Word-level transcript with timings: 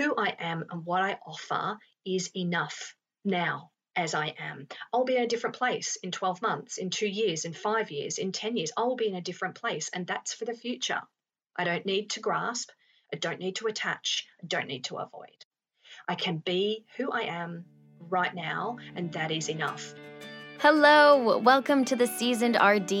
who 0.00 0.14
I 0.16 0.34
am 0.38 0.64
and 0.70 0.86
what 0.86 1.02
I 1.02 1.18
offer 1.26 1.76
is 2.06 2.30
enough 2.34 2.96
now 3.22 3.70
as 3.94 4.14
I 4.14 4.34
am. 4.38 4.66
I'll 4.94 5.04
be 5.04 5.16
in 5.16 5.24
a 5.24 5.28
different 5.28 5.56
place 5.56 5.98
in 6.02 6.10
12 6.10 6.40
months, 6.40 6.78
in 6.78 6.88
two 6.88 7.06
years, 7.06 7.44
in 7.44 7.52
five 7.52 7.90
years, 7.90 8.16
in 8.16 8.32
10 8.32 8.56
years. 8.56 8.72
I'll 8.78 8.96
be 8.96 9.08
in 9.08 9.14
a 9.14 9.20
different 9.20 9.56
place, 9.56 9.90
and 9.92 10.06
that's 10.06 10.32
for 10.32 10.46
the 10.46 10.54
future. 10.54 11.02
I 11.54 11.64
don't 11.64 11.84
need 11.84 12.08
to 12.10 12.20
grasp, 12.20 12.70
I 13.12 13.18
don't 13.18 13.40
need 13.40 13.56
to 13.56 13.66
attach, 13.66 14.26
I 14.42 14.46
don't 14.46 14.68
need 14.68 14.84
to 14.84 14.96
avoid. 14.96 15.44
I 16.08 16.14
can 16.14 16.38
be 16.38 16.86
who 16.96 17.10
I 17.10 17.22
am 17.22 17.66
right 18.08 18.34
now, 18.34 18.78
and 18.96 19.12
that 19.12 19.30
is 19.30 19.50
enough. 19.50 19.92
Hello, 20.60 21.38
welcome 21.38 21.84
to 21.84 21.96
the 21.96 22.06
Seasoned 22.06 22.56
RD, 22.56 22.92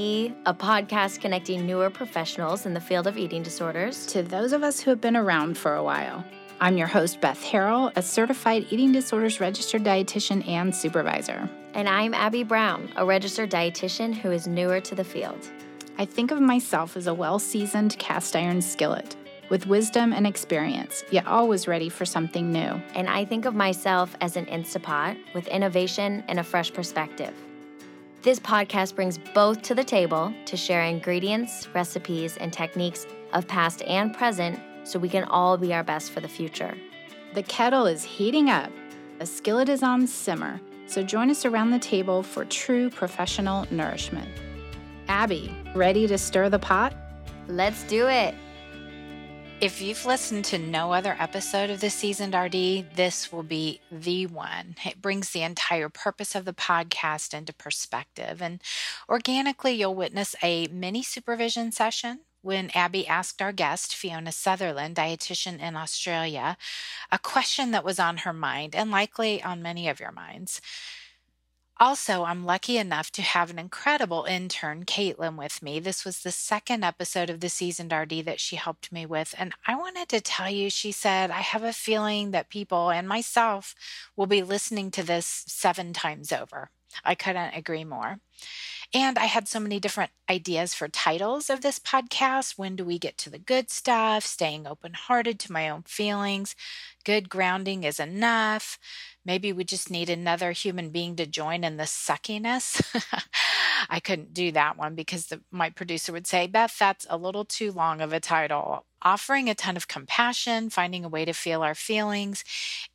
a 0.44 0.54
podcast 0.54 1.22
connecting 1.22 1.64
newer 1.64 1.88
professionals 1.88 2.66
in 2.66 2.74
the 2.74 2.80
field 2.80 3.06
of 3.06 3.16
eating 3.16 3.42
disorders 3.42 4.04
to 4.08 4.22
those 4.22 4.52
of 4.52 4.62
us 4.62 4.80
who 4.80 4.90
have 4.90 5.00
been 5.00 5.16
around 5.16 5.56
for 5.56 5.74
a 5.74 5.82
while. 5.82 6.22
I'm 6.62 6.76
your 6.76 6.88
host, 6.88 7.22
Beth 7.22 7.42
Harrell, 7.42 7.90
a 7.96 8.02
certified 8.02 8.66
eating 8.68 8.92
disorders 8.92 9.40
registered 9.40 9.82
dietitian 9.82 10.46
and 10.46 10.76
supervisor. 10.76 11.48
And 11.72 11.88
I'm 11.88 12.12
Abby 12.12 12.42
Brown, 12.42 12.92
a 12.96 13.06
registered 13.06 13.50
dietitian 13.50 14.12
who 14.12 14.30
is 14.30 14.46
newer 14.46 14.78
to 14.80 14.94
the 14.94 15.02
field. 15.02 15.50
I 15.96 16.04
think 16.04 16.30
of 16.30 16.38
myself 16.38 16.98
as 16.98 17.06
a 17.06 17.14
well 17.14 17.38
seasoned 17.38 17.98
cast 17.98 18.36
iron 18.36 18.60
skillet 18.60 19.16
with 19.48 19.68
wisdom 19.68 20.12
and 20.12 20.26
experience, 20.26 21.02
yet 21.10 21.26
always 21.26 21.66
ready 21.66 21.88
for 21.88 22.04
something 22.04 22.52
new. 22.52 22.78
And 22.94 23.08
I 23.08 23.24
think 23.24 23.46
of 23.46 23.54
myself 23.54 24.14
as 24.20 24.36
an 24.36 24.44
Instapot 24.44 25.16
with 25.34 25.48
innovation 25.48 26.22
and 26.28 26.38
a 26.40 26.44
fresh 26.44 26.70
perspective. 26.70 27.32
This 28.20 28.38
podcast 28.38 28.94
brings 28.94 29.16
both 29.16 29.62
to 29.62 29.74
the 29.74 29.82
table 29.82 30.30
to 30.44 30.58
share 30.58 30.82
ingredients, 30.82 31.68
recipes, 31.74 32.36
and 32.36 32.52
techniques 32.52 33.06
of 33.32 33.48
past 33.48 33.80
and 33.82 34.14
present 34.14 34.60
so 34.84 34.98
we 34.98 35.08
can 35.08 35.24
all 35.24 35.56
be 35.56 35.72
our 35.72 35.84
best 35.84 36.10
for 36.10 36.20
the 36.20 36.28
future. 36.28 36.76
The 37.34 37.42
kettle 37.42 37.86
is 37.86 38.02
heating 38.02 38.50
up, 38.50 38.72
a 39.20 39.26
skillet 39.26 39.68
is 39.68 39.82
on 39.82 40.06
simmer, 40.06 40.60
so 40.86 41.02
join 41.02 41.30
us 41.30 41.44
around 41.44 41.70
the 41.70 41.78
table 41.78 42.22
for 42.22 42.44
true 42.44 42.90
professional 42.90 43.66
nourishment. 43.70 44.28
Abby, 45.08 45.54
ready 45.74 46.06
to 46.06 46.18
stir 46.18 46.48
the 46.48 46.58
pot? 46.58 46.94
Let's 47.48 47.82
do 47.84 48.08
it. 48.08 48.34
If 49.60 49.82
you've 49.82 50.06
listened 50.06 50.46
to 50.46 50.58
no 50.58 50.92
other 50.92 51.14
episode 51.18 51.68
of 51.68 51.80
the 51.80 51.90
Seasoned 51.90 52.34
RD, 52.34 52.96
this 52.96 53.30
will 53.30 53.42
be 53.42 53.82
the 53.92 54.26
one. 54.26 54.74
It 54.86 55.02
brings 55.02 55.30
the 55.30 55.42
entire 55.42 55.90
purpose 55.90 56.34
of 56.34 56.46
the 56.46 56.54
podcast 56.54 57.34
into 57.34 57.52
perspective. 57.52 58.40
And 58.40 58.62
organically, 59.06 59.72
you'll 59.72 59.94
witness 59.94 60.34
a 60.42 60.66
mini 60.68 61.02
supervision 61.02 61.72
session 61.72 62.20
when 62.42 62.70
Abby 62.70 63.06
asked 63.06 63.42
our 63.42 63.52
guest, 63.52 63.94
Fiona 63.94 64.32
Sutherland, 64.32 64.96
dietitian 64.96 65.60
in 65.60 65.76
Australia, 65.76 66.56
a 67.12 67.18
question 67.18 67.70
that 67.70 67.84
was 67.84 67.98
on 67.98 68.18
her 68.18 68.32
mind 68.32 68.74
and 68.74 68.90
likely 68.90 69.42
on 69.42 69.62
many 69.62 69.88
of 69.88 70.00
your 70.00 70.12
minds. 70.12 70.60
Also, 71.80 72.24
I'm 72.24 72.44
lucky 72.44 72.76
enough 72.76 73.10
to 73.12 73.22
have 73.22 73.48
an 73.48 73.58
incredible 73.58 74.24
intern, 74.24 74.84
Caitlin, 74.84 75.38
with 75.38 75.62
me. 75.62 75.80
This 75.80 76.04
was 76.04 76.18
the 76.20 76.30
second 76.30 76.84
episode 76.84 77.30
of 77.30 77.40
the 77.40 77.48
seasoned 77.48 77.90
RD 77.90 78.26
that 78.26 78.38
she 78.38 78.56
helped 78.56 78.92
me 78.92 79.06
with. 79.06 79.34
And 79.38 79.54
I 79.66 79.76
wanted 79.76 80.10
to 80.10 80.20
tell 80.20 80.50
you, 80.50 80.68
she 80.68 80.92
said, 80.92 81.30
I 81.30 81.40
have 81.40 81.62
a 81.62 81.72
feeling 81.72 82.32
that 82.32 82.50
people 82.50 82.90
and 82.90 83.08
myself 83.08 83.74
will 84.14 84.26
be 84.26 84.42
listening 84.42 84.90
to 84.90 85.02
this 85.02 85.44
seven 85.46 85.94
times 85.94 86.32
over. 86.32 86.70
I 87.04 87.14
couldn't 87.14 87.54
agree 87.54 87.84
more. 87.84 88.18
And 88.92 89.18
I 89.18 89.26
had 89.26 89.46
so 89.46 89.60
many 89.60 89.78
different 89.78 90.10
ideas 90.28 90.74
for 90.74 90.88
titles 90.88 91.48
of 91.48 91.60
this 91.60 91.78
podcast. 91.78 92.58
When 92.58 92.74
do 92.74 92.84
we 92.84 92.98
get 92.98 93.16
to 93.18 93.30
the 93.30 93.38
good 93.38 93.70
stuff? 93.70 94.24
Staying 94.24 94.66
open 94.66 94.94
hearted 94.94 95.38
to 95.40 95.52
my 95.52 95.68
own 95.68 95.82
feelings. 95.82 96.56
Good 97.04 97.28
grounding 97.28 97.84
is 97.84 98.00
enough. 98.00 98.78
Maybe 99.24 99.52
we 99.52 99.62
just 99.62 99.90
need 99.90 100.10
another 100.10 100.50
human 100.52 100.90
being 100.90 101.14
to 101.16 101.26
join 101.26 101.62
in 101.62 101.76
the 101.76 101.84
suckiness. 101.84 102.82
I 103.90 104.00
couldn't 104.00 104.34
do 104.34 104.50
that 104.52 104.76
one 104.76 104.94
because 104.96 105.26
the, 105.26 105.40
my 105.52 105.70
producer 105.70 106.12
would 106.12 106.26
say, 106.26 106.46
Beth, 106.48 106.76
that's 106.78 107.06
a 107.08 107.16
little 107.16 107.44
too 107.44 107.70
long 107.70 108.00
of 108.00 108.12
a 108.12 108.20
title. 108.20 108.86
Offering 109.02 109.48
a 109.48 109.54
ton 109.54 109.76
of 109.76 109.88
compassion, 109.88 110.70
finding 110.70 111.04
a 111.04 111.08
way 111.08 111.24
to 111.24 111.32
feel 111.32 111.62
our 111.62 111.74
feelings, 111.74 112.44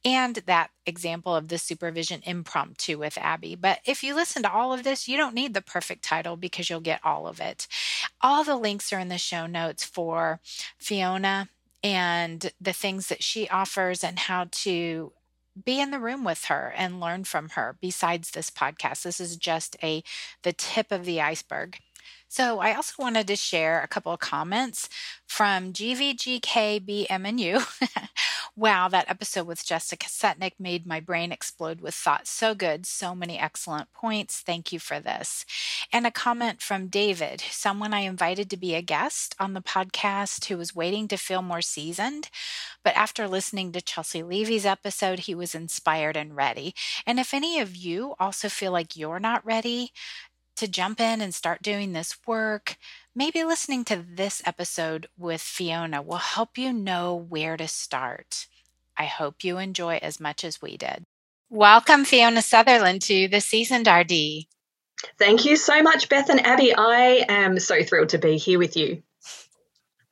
and 0.03 0.35
that 0.45 0.69
example 0.85 1.35
of 1.35 1.47
the 1.47 1.57
supervision 1.57 2.21
impromptu 2.25 2.97
with 2.97 3.17
Abby. 3.17 3.55
But 3.55 3.79
if 3.85 4.03
you 4.03 4.15
listen 4.15 4.43
to 4.43 4.51
all 4.51 4.73
of 4.73 4.83
this, 4.83 5.07
you 5.07 5.17
don't 5.17 5.35
need 5.35 5.53
the 5.53 5.61
perfect 5.61 6.03
title 6.03 6.37
because 6.37 6.69
you'll 6.69 6.79
get 6.79 7.01
all 7.03 7.27
of 7.27 7.39
it. 7.39 7.67
All 8.21 8.43
the 8.43 8.55
links 8.55 8.93
are 8.93 8.99
in 8.99 9.09
the 9.09 9.17
show 9.17 9.47
notes 9.47 9.83
for 9.83 10.39
Fiona 10.77 11.49
and 11.83 12.51
the 12.59 12.73
things 12.73 13.07
that 13.07 13.23
she 13.23 13.47
offers 13.49 14.03
and 14.03 14.17
how 14.17 14.47
to 14.51 15.11
be 15.63 15.79
in 15.79 15.91
the 15.91 15.99
room 15.99 16.23
with 16.23 16.45
her 16.45 16.73
and 16.75 16.99
learn 16.99 17.23
from 17.23 17.49
her 17.49 17.77
besides 17.79 18.31
this 18.31 18.49
podcast 18.49 19.03
this 19.03 19.21
is 19.21 19.37
just 19.37 19.77
a 19.81 20.03
the 20.43 20.51
tip 20.51 20.91
of 20.91 21.05
the 21.05 21.21
iceberg 21.21 21.77
so 22.27 22.59
I 22.59 22.73
also 22.73 22.93
wanted 22.99 23.27
to 23.27 23.35
share 23.35 23.81
a 23.81 23.87
couple 23.87 24.11
of 24.11 24.19
comments 24.19 24.89
from 25.27 25.71
GVGKBMNU. 25.73 27.65
wow, 28.55 28.87
that 28.89 29.09
episode 29.09 29.47
with 29.47 29.65
Jessica 29.65 30.07
Setnick 30.07 30.53
made 30.59 30.85
my 30.85 30.99
brain 30.99 31.31
explode 31.31 31.81
with 31.81 31.93
thoughts. 31.93 32.29
So 32.29 32.53
good, 32.55 32.85
so 32.85 33.15
many 33.15 33.39
excellent 33.39 33.93
points. 33.93 34.41
Thank 34.41 34.73
you 34.73 34.79
for 34.79 34.99
this. 34.99 35.45
And 35.93 36.05
a 36.05 36.11
comment 36.11 36.61
from 36.61 36.87
David, 36.87 37.41
someone 37.49 37.93
I 37.93 37.99
invited 38.01 38.49
to 38.49 38.57
be 38.57 38.75
a 38.75 38.81
guest 38.81 39.35
on 39.39 39.53
the 39.53 39.61
podcast 39.61 40.45
who 40.45 40.57
was 40.57 40.75
waiting 40.75 41.07
to 41.09 41.17
feel 41.17 41.41
more 41.41 41.61
seasoned. 41.61 42.29
But 42.83 42.95
after 42.95 43.27
listening 43.27 43.71
to 43.73 43.81
Chelsea 43.81 44.23
Levy's 44.23 44.65
episode, 44.65 45.19
he 45.19 45.35
was 45.35 45.55
inspired 45.55 46.17
and 46.17 46.35
ready. 46.35 46.73
And 47.05 47.19
if 47.19 47.33
any 47.33 47.59
of 47.59 47.75
you 47.75 48.15
also 48.19 48.49
feel 48.49 48.71
like 48.71 48.95
you're 48.95 49.19
not 49.19 49.45
ready, 49.45 49.91
to 50.55 50.67
jump 50.67 50.99
in 50.99 51.21
and 51.21 51.33
start 51.33 51.61
doing 51.61 51.93
this 51.93 52.17
work, 52.25 52.77
maybe 53.15 53.43
listening 53.43 53.83
to 53.85 54.05
this 54.07 54.41
episode 54.45 55.07
with 55.17 55.41
Fiona 55.41 56.01
will 56.01 56.17
help 56.17 56.57
you 56.57 56.71
know 56.71 57.15
where 57.15 57.57
to 57.57 57.67
start. 57.67 58.47
I 58.97 59.05
hope 59.05 59.43
you 59.43 59.57
enjoy 59.57 59.99
as 60.01 60.19
much 60.19 60.43
as 60.43 60.61
we 60.61 60.77
did. 60.77 61.05
Welcome, 61.49 62.05
Fiona 62.05 62.41
Sutherland, 62.41 63.01
to 63.03 63.27
the 63.27 63.41
Seasoned 63.41 63.87
RD. 63.87 64.45
Thank 65.19 65.45
you 65.45 65.55
so 65.57 65.81
much, 65.81 66.09
Beth 66.09 66.29
and 66.29 66.45
Abby. 66.45 66.73
I 66.75 67.25
am 67.29 67.59
so 67.59 67.83
thrilled 67.83 68.09
to 68.09 68.17
be 68.17 68.37
here 68.37 68.57
with 68.57 68.75
you. 68.75 69.03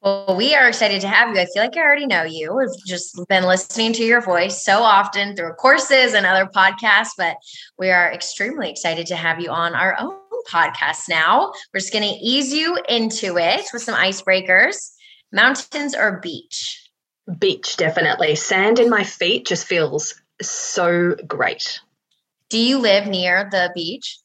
Well, 0.04 0.36
we 0.36 0.54
are 0.54 0.68
excited 0.68 1.00
to 1.02 1.08
have 1.08 1.34
you. 1.34 1.42
I 1.42 1.46
feel 1.46 1.64
like 1.64 1.78
I 1.78 1.80
already 1.80 2.08
know 2.08 2.24
you. 2.24 2.54
We've 2.54 2.86
just 2.86 3.18
been 3.30 3.46
listening 3.46 3.94
to 3.94 4.04
your 4.04 4.20
voice 4.20 4.62
so 4.62 4.84
often 4.84 5.34
through 5.34 5.54
courses 5.54 6.14
and 6.14 6.26
other 6.26 6.46
podcasts, 6.46 7.12
but 7.18 7.38
we 7.80 7.90
are 7.90 8.12
extremely 8.12 8.70
excited 8.70 9.08
to 9.08 9.16
have 9.16 9.40
you 9.40 9.50
on 9.50 9.74
our 9.76 9.96
own 9.98 10.18
podcast 10.50 11.10
now. 11.10 11.52
We're 11.74 11.80
just 11.80 11.94
going 11.94 12.08
to 12.08 12.20
ease 12.20 12.54
you 12.54 12.78
into 12.90 13.38
it 13.38 13.66
with 13.74 13.82
some 13.82 13.96
icebreakers. 13.96 14.92
Mountains 15.32 15.96
or 15.96 16.20
beach? 16.22 16.90
Beach, 17.40 17.78
definitely. 17.78 18.36
Sand 18.36 18.80
in 18.80 18.90
my 18.90 19.04
feet 19.04 19.46
just 19.46 19.66
feels 19.66 20.16
so 20.42 21.16
great. 21.28 21.80
Do 22.50 22.60
you 22.60 22.80
live 22.80 23.08
near 23.08 23.48
the 23.50 23.72
beach? 23.74 24.20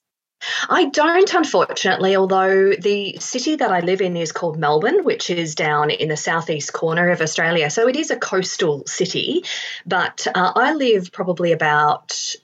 I 0.69 0.85
don't, 0.87 1.33
unfortunately, 1.35 2.15
although 2.15 2.73
the 2.73 3.17
city 3.19 3.57
that 3.57 3.73
I 3.73 3.81
live 3.81 4.01
in 4.01 4.17
is 4.17 4.33
called 4.33 4.59
Melbourne, 4.59 5.05
which 5.05 5.31
is 5.31 5.55
down 5.55 5.91
in 5.91 6.09
the 6.09 6.17
southeast 6.17 6.73
corner 6.73 7.11
of 7.11 7.21
Australia. 7.21 7.71
So 7.71 7.89
it 7.89 7.97
is 7.97 8.11
a 8.11 8.17
coastal 8.17 8.85
city, 8.87 9.45
but 9.85 10.27
uh, 10.33 10.53
I 10.55 10.75
live 10.75 11.11
probably 11.11 11.53
about 11.53 12.37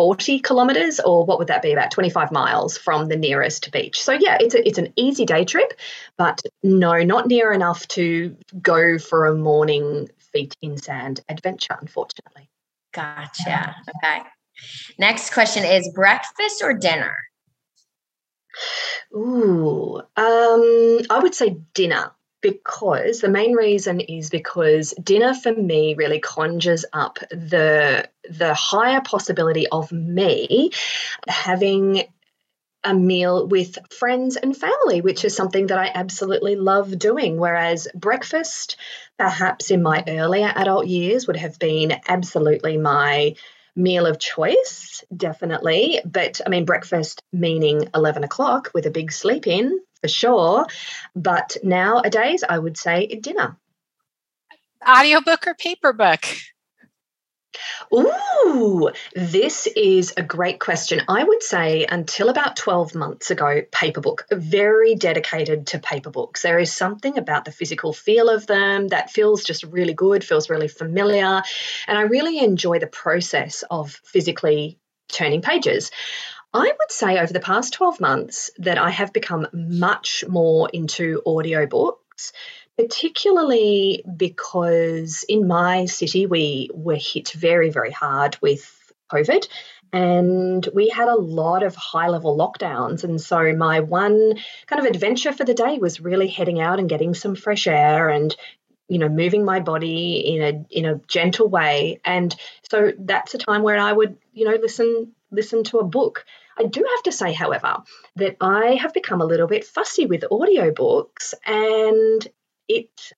40 0.00 0.38
kilometers 0.38 0.98
or 0.98 1.26
what 1.26 1.38
would 1.38 1.48
that 1.48 1.60
be 1.60 1.72
about 1.72 1.90
25 1.90 2.32
miles 2.32 2.78
from 2.78 3.08
the 3.08 3.16
nearest 3.16 3.70
beach. 3.70 4.02
So 4.02 4.12
yeah 4.14 4.38
it's 4.40 4.54
a, 4.54 4.66
it's 4.66 4.78
an 4.78 4.94
easy 4.96 5.26
day 5.26 5.44
trip 5.44 5.74
but 6.16 6.40
no 6.62 7.02
not 7.02 7.26
near 7.26 7.52
enough 7.52 7.86
to 7.88 8.34
go 8.62 8.98
for 8.98 9.26
a 9.26 9.34
morning 9.34 10.08
feet 10.32 10.56
in 10.62 10.78
sand 10.78 11.20
adventure 11.28 11.76
unfortunately. 11.78 12.48
Gotcha. 12.94 13.76
Okay. 14.02 14.22
Next 14.98 15.34
question 15.34 15.64
is 15.64 15.90
breakfast 15.94 16.62
or 16.62 16.72
dinner? 16.72 17.14
Ooh 19.14 20.00
um 20.16 21.00
i 21.10 21.20
would 21.22 21.34
say 21.34 21.58
dinner 21.74 22.10
because 22.40 23.20
the 23.20 23.28
main 23.28 23.54
reason 23.54 24.00
is 24.00 24.30
because 24.30 24.94
dinner 25.02 25.34
for 25.34 25.52
me 25.52 25.94
really 25.94 26.20
conjures 26.20 26.84
up 26.92 27.18
the 27.30 28.08
the 28.28 28.54
higher 28.54 29.00
possibility 29.00 29.66
of 29.68 29.92
me 29.92 30.70
having 31.28 32.04
a 32.82 32.94
meal 32.94 33.46
with 33.46 33.78
friends 33.90 34.36
and 34.36 34.56
family, 34.56 35.00
which 35.02 35.24
is 35.24 35.36
something 35.36 35.66
that 35.66 35.78
I 35.78 35.90
absolutely 35.94 36.56
love 36.56 36.98
doing. 36.98 37.36
Whereas 37.36 37.88
breakfast, 37.94 38.76
perhaps 39.18 39.70
in 39.70 39.82
my 39.82 40.02
earlier 40.08 40.50
adult 40.54 40.86
years, 40.86 41.26
would 41.26 41.36
have 41.36 41.58
been 41.58 42.00
absolutely 42.08 42.78
my 42.78 43.34
meal 43.76 44.06
of 44.06 44.18
choice, 44.18 45.04
definitely. 45.14 46.00
But 46.04 46.40
I 46.44 46.48
mean, 46.48 46.64
breakfast 46.64 47.22
meaning 47.32 47.88
11 47.94 48.24
o'clock 48.24 48.70
with 48.74 48.86
a 48.86 48.90
big 48.90 49.12
sleep 49.12 49.46
in, 49.46 49.78
for 50.02 50.08
sure. 50.08 50.66
But 51.14 51.56
nowadays, 51.62 52.44
I 52.48 52.58
would 52.58 52.76
say 52.76 53.06
dinner. 53.06 53.56
Audiobook 54.86 55.46
or 55.46 55.54
paper 55.54 55.92
book? 55.92 56.24
Ooh, 57.92 58.90
this 59.14 59.66
is 59.66 60.14
a 60.16 60.22
great 60.22 60.60
question. 60.60 61.02
I 61.08 61.24
would 61.24 61.42
say 61.42 61.84
until 61.84 62.28
about 62.28 62.56
12 62.56 62.94
months 62.94 63.30
ago, 63.30 63.62
paper 63.72 64.00
book, 64.00 64.26
very 64.30 64.94
dedicated 64.94 65.66
to 65.68 65.78
paper 65.78 66.10
books. 66.10 66.42
There 66.42 66.58
is 66.58 66.72
something 66.72 67.18
about 67.18 67.44
the 67.44 67.52
physical 67.52 67.92
feel 67.92 68.30
of 68.30 68.46
them 68.46 68.88
that 68.88 69.10
feels 69.10 69.44
just 69.44 69.64
really 69.64 69.94
good, 69.94 70.24
feels 70.24 70.48
really 70.48 70.68
familiar. 70.68 71.42
And 71.88 71.98
I 71.98 72.02
really 72.02 72.38
enjoy 72.38 72.78
the 72.78 72.86
process 72.86 73.64
of 73.70 73.92
physically 74.04 74.78
turning 75.08 75.42
pages. 75.42 75.90
I 76.52 76.64
would 76.64 76.90
say 76.90 77.18
over 77.18 77.32
the 77.32 77.40
past 77.40 77.74
12 77.74 78.00
months 78.00 78.50
that 78.58 78.76
I 78.78 78.90
have 78.90 79.12
become 79.12 79.46
much 79.52 80.24
more 80.28 80.68
into 80.72 81.22
audiobooks 81.26 82.32
particularly 82.80 84.02
because 84.16 85.24
in 85.28 85.46
my 85.46 85.84
city 85.84 86.26
we 86.26 86.70
were 86.72 86.96
hit 86.96 87.30
very, 87.32 87.70
very 87.70 87.90
hard 87.90 88.38
with 88.40 88.92
COVID 89.12 89.46
and 89.92 90.66
we 90.72 90.88
had 90.88 91.08
a 91.08 91.16
lot 91.16 91.62
of 91.62 91.74
high 91.74 92.08
level 92.08 92.36
lockdowns. 92.36 93.04
And 93.04 93.20
so 93.20 93.52
my 93.52 93.80
one 93.80 94.34
kind 94.66 94.80
of 94.80 94.86
adventure 94.86 95.32
for 95.32 95.44
the 95.44 95.54
day 95.54 95.78
was 95.78 96.00
really 96.00 96.28
heading 96.28 96.60
out 96.60 96.78
and 96.78 96.88
getting 96.88 97.12
some 97.14 97.34
fresh 97.34 97.66
air 97.66 98.08
and 98.08 98.34
you 98.88 98.98
know 98.98 99.08
moving 99.08 99.44
my 99.44 99.60
body 99.60 100.34
in 100.34 100.42
a 100.42 100.76
in 100.76 100.84
a 100.84 101.00
gentle 101.06 101.48
way 101.48 102.00
and 102.04 102.34
so 102.68 102.92
that's 102.98 103.34
a 103.34 103.38
time 103.38 103.62
where 103.62 103.78
i 103.78 103.92
would 103.92 104.16
you 104.32 104.44
know 104.44 104.56
listen 104.60 105.12
listen 105.30 105.62
to 105.62 105.78
a 105.78 105.84
book 105.84 106.24
i 106.60 106.64
do 106.64 106.84
have 106.94 107.02
to 107.02 107.12
say 107.12 107.32
however 107.32 107.76
that 108.16 108.36
i 108.40 108.74
have 108.74 108.94
become 108.94 109.20
a 109.20 109.26
little 109.26 109.48
bit 109.48 109.64
fussy 109.64 110.06
with 110.06 110.24
audiobooks 110.30 111.34
and 111.46 112.28
it 112.68 113.12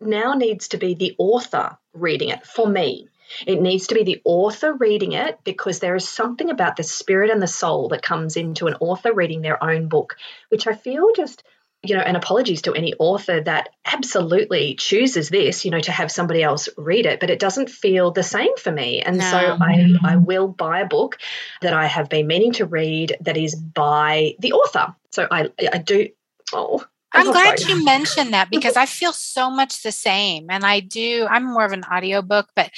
now 0.00 0.34
needs 0.34 0.68
to 0.68 0.78
be 0.78 0.94
the 0.94 1.14
author 1.18 1.78
reading 1.92 2.28
it 2.28 2.46
for 2.46 2.68
me. 2.68 3.08
It 3.46 3.60
needs 3.60 3.88
to 3.88 3.94
be 3.94 4.04
the 4.04 4.22
author 4.24 4.72
reading 4.72 5.12
it 5.12 5.38
because 5.44 5.80
there 5.80 5.94
is 5.94 6.08
something 6.08 6.50
about 6.50 6.76
the 6.76 6.82
spirit 6.82 7.30
and 7.30 7.42
the 7.42 7.46
soul 7.46 7.88
that 7.88 8.02
comes 8.02 8.36
into 8.36 8.68
an 8.68 8.76
author 8.80 9.12
reading 9.12 9.42
their 9.42 9.62
own 9.62 9.88
book, 9.88 10.16
which 10.48 10.66
I 10.66 10.74
feel 10.74 11.12
just, 11.14 11.42
you 11.82 11.94
know, 11.94 12.02
and 12.02 12.16
apologies 12.16 12.62
to 12.62 12.74
any 12.74 12.94
author 12.94 13.40
that 13.40 13.68
absolutely 13.84 14.74
chooses 14.74 15.28
this, 15.28 15.64
you 15.64 15.70
know, 15.70 15.80
to 15.80 15.92
have 15.92 16.10
somebody 16.10 16.42
else 16.42 16.68
read 16.76 17.06
it, 17.06 17.20
but 17.20 17.30
it 17.30 17.38
doesn't 17.38 17.70
feel 17.70 18.10
the 18.10 18.22
same 18.22 18.56
for 18.56 18.72
me. 18.72 19.00
And 19.00 19.18
no. 19.18 19.30
so 19.30 19.36
I, 19.60 19.88
I 20.04 20.16
will 20.16 20.48
buy 20.48 20.80
a 20.80 20.86
book 20.86 21.18
that 21.62 21.74
I 21.74 21.86
have 21.86 22.08
been 22.08 22.26
meaning 22.26 22.52
to 22.54 22.66
read 22.66 23.16
that 23.20 23.36
is 23.36 23.54
by 23.54 24.34
the 24.40 24.52
author. 24.52 24.94
So 25.12 25.28
I, 25.30 25.50
I 25.72 25.78
do, 25.78 26.08
oh, 26.52 26.84
I'm 27.12 27.30
glad 27.30 27.60
you 27.60 27.84
mentioned 27.84 28.34
that 28.34 28.50
because 28.50 28.76
I 28.76 28.84
feel 28.86 29.12
so 29.12 29.48
much 29.48 29.82
the 29.82 29.92
same. 29.92 30.48
And 30.50 30.66
I 30.66 30.80
do, 30.80 31.26
I'm 31.30 31.44
more 31.44 31.64
of 31.64 31.72
an 31.72 31.84
audiobook, 31.84 32.48
but 32.54 32.70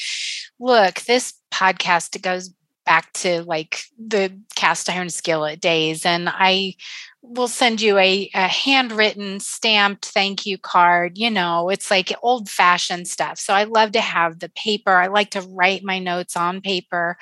look, 0.60 1.00
this 1.00 1.34
podcast 1.50 2.20
goes 2.22 2.50
back 2.90 3.12
to 3.12 3.44
like 3.44 3.84
the 4.04 4.36
cast 4.56 4.90
iron 4.90 5.10
skillet 5.10 5.60
days. 5.60 6.04
And 6.04 6.28
I 6.28 6.74
will 7.22 7.46
send 7.46 7.80
you 7.80 7.96
a, 7.98 8.28
a 8.34 8.48
handwritten, 8.48 9.38
stamped 9.38 10.06
thank 10.06 10.44
you 10.44 10.58
card. 10.58 11.16
You 11.16 11.30
know, 11.30 11.68
it's 11.68 11.88
like 11.88 12.12
old 12.20 12.50
fashioned 12.50 13.06
stuff. 13.06 13.38
So 13.38 13.54
I 13.54 13.62
love 13.62 13.92
to 13.92 14.00
have 14.00 14.40
the 14.40 14.48
paper. 14.48 14.90
I 14.90 15.06
like 15.06 15.30
to 15.30 15.40
write 15.40 15.84
my 15.84 16.00
notes 16.00 16.36
on 16.36 16.60
paper, 16.60 17.16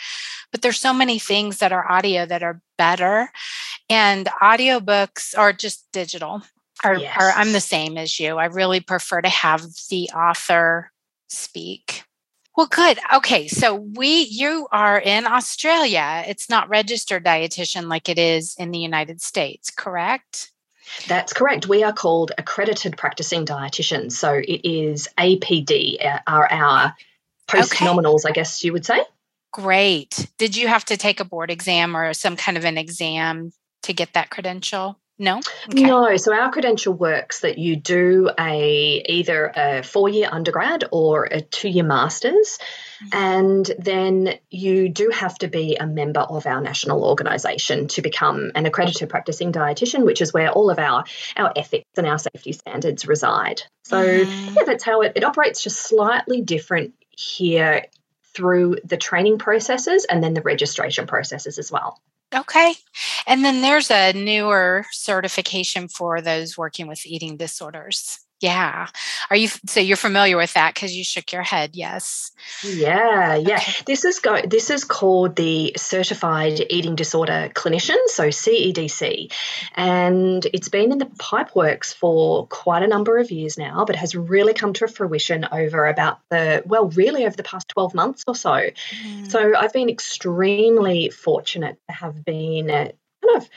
but 0.51 0.63
there's 0.63 0.81
so 0.81 0.95
many 0.95 1.19
things 1.19 1.59
that 1.59 1.71
are 1.71 1.93
audio 1.93 2.25
that 2.25 2.43
are 2.43 2.63
better. 2.79 3.31
And 3.91 4.27
audiobooks 4.41 5.37
are 5.37 5.53
just 5.53 5.85
digital 5.93 6.45
are, 6.83 6.97
yes. 6.97 7.15
are 7.21 7.33
I'm 7.33 7.53
the 7.53 7.61
same 7.61 7.99
as 7.99 8.19
you. 8.19 8.39
I 8.39 8.47
really 8.47 8.81
prefer 8.81 9.21
to 9.21 9.29
have 9.29 9.67
the 9.91 10.09
author 10.15 10.93
speak. 11.29 12.05
Well, 12.59 12.67
good. 12.67 12.99
Okay, 13.15 13.47
so 13.47 13.77
we 13.77 14.23
you 14.23 14.67
are 14.73 14.99
in 14.99 15.29
Australia. 15.29 16.25
It's 16.27 16.51
not 16.51 16.69
registered 16.69 17.25
dietitian 17.25 17.89
like 17.89 18.09
it 18.09 18.19
is 18.19 18.57
in 18.59 18.73
the 18.73 18.81
United 18.81 19.23
States, 19.23 19.71
correct? 19.71 20.51
That's 21.07 21.33
correct. 21.33 21.69
We 21.69 21.85
are 21.85 21.93
called 21.93 22.33
accredited 22.37 22.97
practicing 22.97 23.47
dietitians. 23.47 24.15
So 24.15 24.33
it 24.33 24.69
is 24.69 25.07
APD 25.17 26.05
uh, 26.05 26.19
are 26.27 26.51
our 26.51 26.97
post 27.47 27.75
nominals, 27.75 28.25
okay. 28.25 28.31
I 28.31 28.33
guess 28.33 28.65
you 28.65 28.73
would 28.73 28.85
say. 28.85 29.05
Great. 29.53 30.29
Did 30.37 30.57
you 30.57 30.67
have 30.67 30.85
to 30.87 30.97
take 30.97 31.21
a 31.21 31.25
board 31.25 31.53
exam 31.53 31.97
or 31.97 32.13
some 32.13 32.35
kind 32.35 32.59
of 32.59 32.65
an 32.65 32.77
exam 32.77 33.53
to 33.85 33.93
get 33.93 34.15
that 34.15 34.31
credential? 34.31 34.99
No. 35.19 35.41
Okay. 35.69 35.83
No. 35.83 36.17
So 36.17 36.33
our 36.33 36.53
credential 36.53 36.95
works 36.95 37.41
that 37.41 37.59
you 37.59 37.75
do 37.75 38.31
a 38.39 39.03
either 39.09 39.53
a 39.55 39.83
four 39.83 40.09
year 40.09 40.29
undergrad 40.31 40.85
or 40.93 41.25
a 41.25 41.41
two 41.41 41.69
year 41.69 41.85
masters, 41.85 42.59
mm-hmm. 43.03 43.09
and 43.13 43.71
then 43.79 44.39
you 44.49 44.89
do 44.89 45.11
have 45.13 45.37
to 45.39 45.49
be 45.49 45.77
a 45.77 45.87
member 45.87 46.21
of 46.21 46.47
our 46.47 46.61
national 46.61 47.05
organisation 47.05 47.89
to 47.89 48.03
become 48.03 48.53
an 48.55 48.67
accredited 48.67 49.09
practicing 49.09 49.53
dietitian, 49.53 50.05
which 50.05 50.23
is 50.23 50.33
where 50.33 50.51
all 50.51 50.71
of 50.71 50.79
our 50.79 51.05
our 51.37 51.53
ethics 51.57 51.91
and 51.97 52.07
our 52.07 52.19
safety 52.19 52.53
standards 52.53 53.09
reside. 53.09 53.63
So 53.83 53.97
mm. 53.97 54.55
yeah, 54.55 54.63
that's 54.65 54.85
how 54.85 55.01
it, 55.01 55.15
it 55.17 55.25
operates. 55.25 55.63
Just 55.63 55.81
slightly 55.81 56.43
different 56.43 56.95
here 57.11 57.87
through 58.35 58.77
the 58.85 58.97
training 58.97 59.39
processes 59.39 60.05
and 60.05 60.23
then 60.23 60.33
the 60.33 60.43
registration 60.43 61.09
processes 61.09 61.59
as 61.59 61.73
well. 61.73 62.01
Okay. 62.35 62.75
And 63.27 63.45
then 63.45 63.63
there's 63.63 63.91
a 63.91 64.13
newer 64.13 64.85
certification 64.93 65.89
for 65.89 66.21
those 66.21 66.59
working 66.59 66.87
with 66.87 67.07
eating 67.07 67.37
disorders. 67.37 68.21
Yeah. 68.41 68.87
Are 69.31 69.37
you 69.37 69.49
so 69.49 69.81
you're 69.81 69.97
familiar 69.97 70.37
with 70.37 70.55
that 70.55 70.75
because 70.75 70.95
you 70.95 71.03
shook 71.03 71.33
your 71.33 71.43
head? 71.43 71.71
Yes. 71.75 72.31
Yeah, 72.63 73.35
yeah. 73.35 73.57
Okay. 73.57 73.83
This 73.85 74.05
is 74.05 74.21
go 74.21 74.41
this 74.43 74.71
is 74.71 74.85
called 74.85 75.35
the 75.35 75.73
Certified 75.77 76.65
Eating 76.71 76.95
Disorder 76.95 77.51
Clinician, 77.53 77.97
so 78.07 78.29
CEDC. 78.29 79.33
And 79.75 80.47
it's 80.53 80.69
been 80.69 80.93
in 80.93 80.99
the 80.99 81.11
pipe 81.19 81.57
works 81.57 81.93
for 81.93 82.47
quite 82.47 82.85
a 82.85 82.89
number 82.89 83.19
of 83.19 83.33
years 83.33 83.59
now, 83.59 83.85
but 83.85 83.97
has 83.97 84.15
really 84.15 84.55
come 84.55 84.73
to 84.75 84.87
fruition 84.87 85.47
over 85.51 85.87
about 85.87 86.21
the 86.31 86.63
well, 86.65 86.89
really 86.91 87.27
over 87.27 87.37
the 87.37 87.43
past 87.43 87.69
12 87.69 87.93
months 87.95 88.25
or 88.29 88.37
so. 88.37 88.51
Mm. 88.51 89.31
So 89.31 89.57
I've 89.57 89.73
been 89.73 89.89
extremely 89.89 91.11
fortunate 91.11 91.77
to 91.89 91.95
have 91.95 92.25
been 92.25 92.69
kind 92.69 92.93
of 93.35 93.49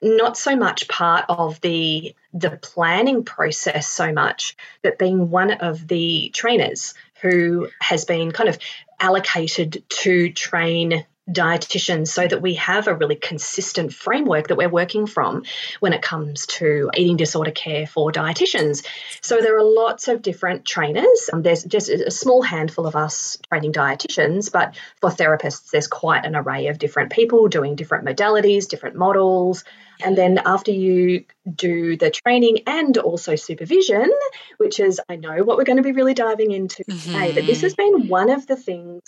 not 0.00 0.36
so 0.36 0.56
much 0.56 0.88
part 0.88 1.24
of 1.28 1.60
the 1.60 2.14
the 2.32 2.50
planning 2.50 3.24
process 3.24 3.88
so 3.88 4.12
much, 4.12 4.56
but 4.82 4.98
being 4.98 5.30
one 5.30 5.50
of 5.50 5.88
the 5.88 6.30
trainers 6.34 6.94
who 7.20 7.68
has 7.80 8.04
been 8.04 8.30
kind 8.30 8.48
of 8.48 8.58
allocated 9.00 9.82
to 9.88 10.32
train 10.32 11.04
dietitians 11.30 12.08
so 12.08 12.26
that 12.26 12.40
we 12.40 12.54
have 12.54 12.86
a 12.88 12.94
really 12.94 13.14
consistent 13.14 13.92
framework 13.92 14.48
that 14.48 14.56
we're 14.56 14.68
working 14.68 15.06
from 15.06 15.44
when 15.80 15.92
it 15.92 16.02
comes 16.02 16.46
to 16.46 16.90
eating 16.96 17.16
disorder 17.16 17.50
care 17.50 17.86
for 17.86 18.10
dietitians. 18.10 18.86
So 19.20 19.38
there 19.40 19.56
are 19.58 19.64
lots 19.64 20.08
of 20.08 20.22
different 20.22 20.64
trainers. 20.64 21.30
Um, 21.32 21.42
there's 21.42 21.64
just 21.64 21.88
a 21.88 22.10
small 22.10 22.42
handful 22.42 22.86
of 22.86 22.96
us 22.96 23.36
training 23.50 23.72
dietitians, 23.72 24.50
but 24.50 24.76
for 25.00 25.10
therapists, 25.10 25.70
there's 25.70 25.86
quite 25.86 26.24
an 26.24 26.34
array 26.34 26.68
of 26.68 26.78
different 26.78 27.12
people 27.12 27.48
doing 27.48 27.76
different 27.76 28.06
modalities, 28.06 28.68
different 28.68 28.96
models. 28.96 29.64
And 30.00 30.16
then 30.16 30.38
after 30.44 30.70
you 30.70 31.24
do 31.52 31.96
the 31.96 32.10
training 32.10 32.60
and 32.66 32.96
also 32.98 33.34
supervision, 33.34 34.10
which 34.58 34.80
is, 34.80 35.00
I 35.08 35.16
know 35.16 35.42
what 35.42 35.56
we're 35.56 35.64
going 35.64 35.78
to 35.78 35.82
be 35.82 35.92
really 35.92 36.14
diving 36.14 36.52
into 36.52 36.84
mm-hmm. 36.84 37.12
today, 37.12 37.32
but 37.32 37.46
this 37.46 37.62
has 37.62 37.74
been 37.74 38.08
one 38.08 38.30
of 38.30 38.46
the 38.46 38.56
things 38.56 39.02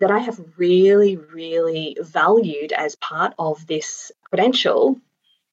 that 0.00 0.10
I 0.10 0.18
have 0.18 0.40
really, 0.56 1.16
really 1.16 1.96
valued 2.00 2.72
as 2.72 2.96
part 2.96 3.34
of 3.38 3.66
this 3.66 4.12
credential 4.24 5.00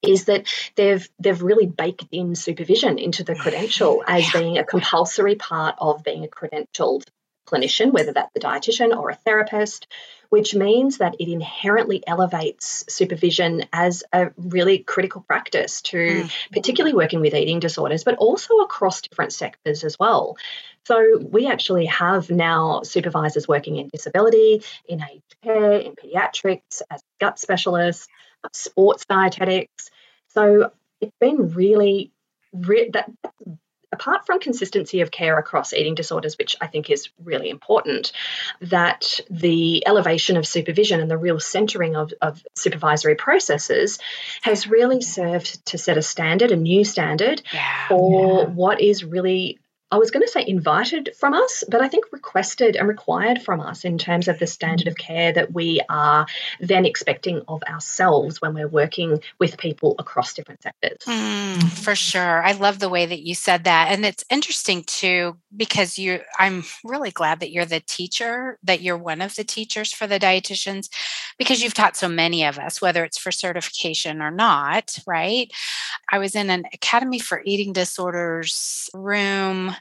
is 0.02 0.26
that 0.26 0.48
they've 0.76 1.08
they've 1.20 1.42
really 1.42 1.68
baked 1.68 2.08
in 2.12 2.36
supervision 2.36 2.98
into 2.98 3.24
the 3.24 3.36
credential 3.36 4.04
as 4.08 4.32
being 4.32 4.58
a 4.58 4.64
compulsory 4.64 5.36
part 5.36 5.76
of 5.78 6.04
being 6.04 6.26
a 6.26 6.28
credentialed 6.28 7.04
clinician, 7.48 7.92
whether 7.92 8.14
that's 8.14 8.36
a 8.36 8.40
dietitian 8.40 8.98
or 8.98 9.10
a 9.10 9.16
therapist, 9.16 9.88
which 10.32 10.56
means 10.56 11.00
that 11.00 11.14
it 11.20 11.30
inherently 11.30 12.02
elevates 12.08 12.86
supervision 12.88 13.66
as 13.74 14.02
a 14.14 14.32
really 14.38 14.78
critical 14.78 15.20
practice 15.20 15.82
to 15.82 15.98
mm. 15.98 16.32
particularly 16.54 16.96
working 16.96 17.20
with 17.20 17.34
eating 17.34 17.60
disorders, 17.60 18.06
but 18.06 18.16
also 18.16 18.56
across 18.60 19.02
different 19.02 19.34
sectors 19.34 19.84
as 19.84 20.00
well. 20.00 20.38
So 20.86 21.20
we 21.20 21.48
actually 21.48 21.88
have 21.88 22.30
now 22.30 22.82
supervisors 22.84 23.46
working 23.46 23.76
in 23.76 23.90
disability, 23.90 24.64
in 24.88 25.04
aged 25.04 25.36
care, 25.44 25.74
in 25.74 25.96
pediatrics, 25.96 26.82
as 26.90 27.04
gut 27.20 27.38
specialists, 27.38 28.08
sports 28.54 29.06
dietetics. 29.06 29.92
So 30.30 30.72
it's 31.02 31.18
been 31.20 31.50
really 31.50 32.14
re- 32.54 32.90
that 32.94 33.12
apart 33.92 34.26
from 34.26 34.40
consistency 34.40 35.02
of 35.02 35.12
care 35.12 35.38
across 35.38 35.74
eating 35.74 35.96
disorders, 35.96 36.38
which 36.38 36.56
I 36.62 36.68
think 36.68 36.90
is 36.90 37.10
really 37.24 37.50
important, 37.50 38.12
that 38.62 39.20
the 39.30 39.86
elevation 39.88 40.38
of 40.38 40.48
supervision 40.48 41.00
and 41.00 41.10
the 41.10 41.18
real 41.18 41.40
centering 41.40 41.96
of, 41.96 42.14
of 42.22 42.44
supervisory 42.56 43.16
processes 43.16 44.00
has 44.42 44.68
really 44.68 45.02
served 45.02 45.66
to 45.68 45.78
set 45.78 45.98
a 45.98 46.02
standard, 46.02 46.52
a 46.52 46.56
new 46.56 46.84
standard 46.84 47.42
yeah, 47.54 47.88
for 47.88 48.42
yeah. 48.42 48.48
what 48.48 48.82
is 48.82 49.04
really 49.04 49.60
I 49.92 49.98
was 49.98 50.10
going 50.10 50.26
to 50.26 50.32
say 50.32 50.46
invited 50.48 51.10
from 51.18 51.34
us, 51.34 51.66
but 51.68 51.82
I 51.82 51.90
think 51.90 52.06
requested 52.14 52.78
and 52.78 52.88
required 52.88 53.42
from 53.42 53.60
us 53.60 53.84
in 53.84 53.98
terms 53.98 54.30
of 54.30 54.40
the 54.40 54.48
standard 54.48 54.88
of 54.88 54.96
care 54.96 55.34
that 55.34 55.52
we 55.54 55.82
are 55.90 56.26
then 56.62 56.86
expecting 56.86 57.42
of 57.50 57.62
ourselves 57.64 58.42
when 58.42 58.54
we're 58.54 58.70
working 58.70 59.22
with 59.38 59.58
people 59.58 59.96
across 60.00 60.34
different 60.34 60.64
sectors. 60.64 61.00
Mm, 61.06 61.62
for 61.84 61.94
sure. 61.94 62.42
I 62.42 62.54
love 62.54 62.80
the 62.80 62.88
way 62.88 63.06
that 63.06 63.22
you 63.22 63.36
said 63.36 63.66
that. 63.66 63.92
And 63.92 64.06
it's 64.06 64.24
interesting 64.30 64.84
too, 64.86 65.38
because 65.56 66.00
you 66.00 66.22
I'm 66.40 66.64
really 66.86 67.12
glad 67.12 67.42
that 67.42 67.52
you're 67.52 67.66
the 67.66 67.82
teacher, 67.82 68.58
that 68.64 68.82
you're 68.82 68.98
one 68.98 69.22
of 69.22 69.36
the 69.36 69.44
teachers 69.44 69.92
for 69.92 70.08
the 70.08 70.20
dietitians, 70.20 70.90
because 71.38 71.62
you've 71.62 71.74
taught 71.74 71.98
so 71.98 72.08
many 72.08 72.46
of 72.46 72.58
us, 72.58 72.82
whether 72.82 73.04
it's 73.04 73.18
for 73.18 73.32
certification 73.32 74.22
or 74.22 74.32
not, 74.32 74.98
right? 75.06 75.52
I 76.10 76.20
was 76.20 76.36
in 76.36 76.50
an 76.50 76.64
Academy 76.74 77.20
for 77.20 77.42
Eating 77.44 77.74
Disorders 77.74 78.90
room 78.94 79.76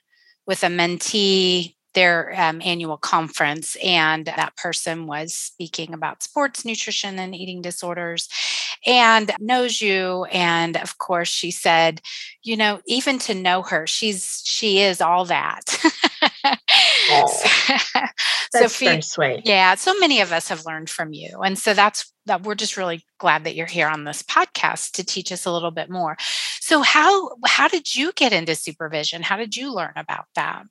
with 0.47 0.63
a 0.63 0.69
mentee 0.69 1.75
their 1.95 2.33
um, 2.41 2.63
annual 2.65 2.97
conference 2.97 3.77
and 3.83 4.27
that 4.27 4.57
person 4.57 5.07
was 5.07 5.35
speaking 5.35 5.93
about 5.93 6.23
sports 6.23 6.65
nutrition 6.65 7.19
and 7.19 7.35
eating 7.35 7.63
disorders 7.63 8.29
and 8.87 9.33
knows 9.41 9.81
you 9.81 10.25
and 10.27 10.77
of 10.77 10.99
course 10.99 11.29
she 11.29 11.51
said 11.51 12.01
you 12.43 12.57
know 12.57 12.81
even 12.87 13.19
to 13.19 13.35
know 13.35 13.63
her 13.63 13.87
she's 13.87 14.41
she 14.45 14.81
is 14.81 15.01
all 15.01 15.25
that 15.25 15.63
oh, 16.45 17.43
that's 18.53 18.75
so 18.75 18.85
very 18.85 19.03
sweet 19.03 19.43
yeah 19.45 19.75
so 19.75 19.95
many 19.99 20.21
of 20.21 20.33
us 20.33 20.49
have 20.49 20.65
learned 20.67 20.91
from 20.91 21.13
you 21.13 21.41
and 21.41 21.59
so 21.59 21.75
that's 21.75 22.13
that 22.27 22.43
we're 22.43 22.55
just 22.55 22.77
really 22.77 23.05
glad 23.19 23.45
that 23.45 23.55
you're 23.55 23.67
here 23.67 23.89
on 23.89 24.05
this 24.05 24.23
podcast 24.23 24.93
to 24.93 25.05
teach 25.05 25.33
us 25.33 25.47
a 25.47 25.53
little 25.53 25.71
bit 25.71 25.91
more 25.91 26.17
so 26.61 26.83
how 26.83 27.31
how 27.47 27.69
did 27.69 27.95
you 27.95 28.13
get 28.13 28.33
into 28.33 28.55
supervision 28.55 29.23
how 29.23 29.37
did 29.37 29.57
you 29.57 29.73
learn 29.73 29.93
about 29.97 30.27
that 30.35 30.65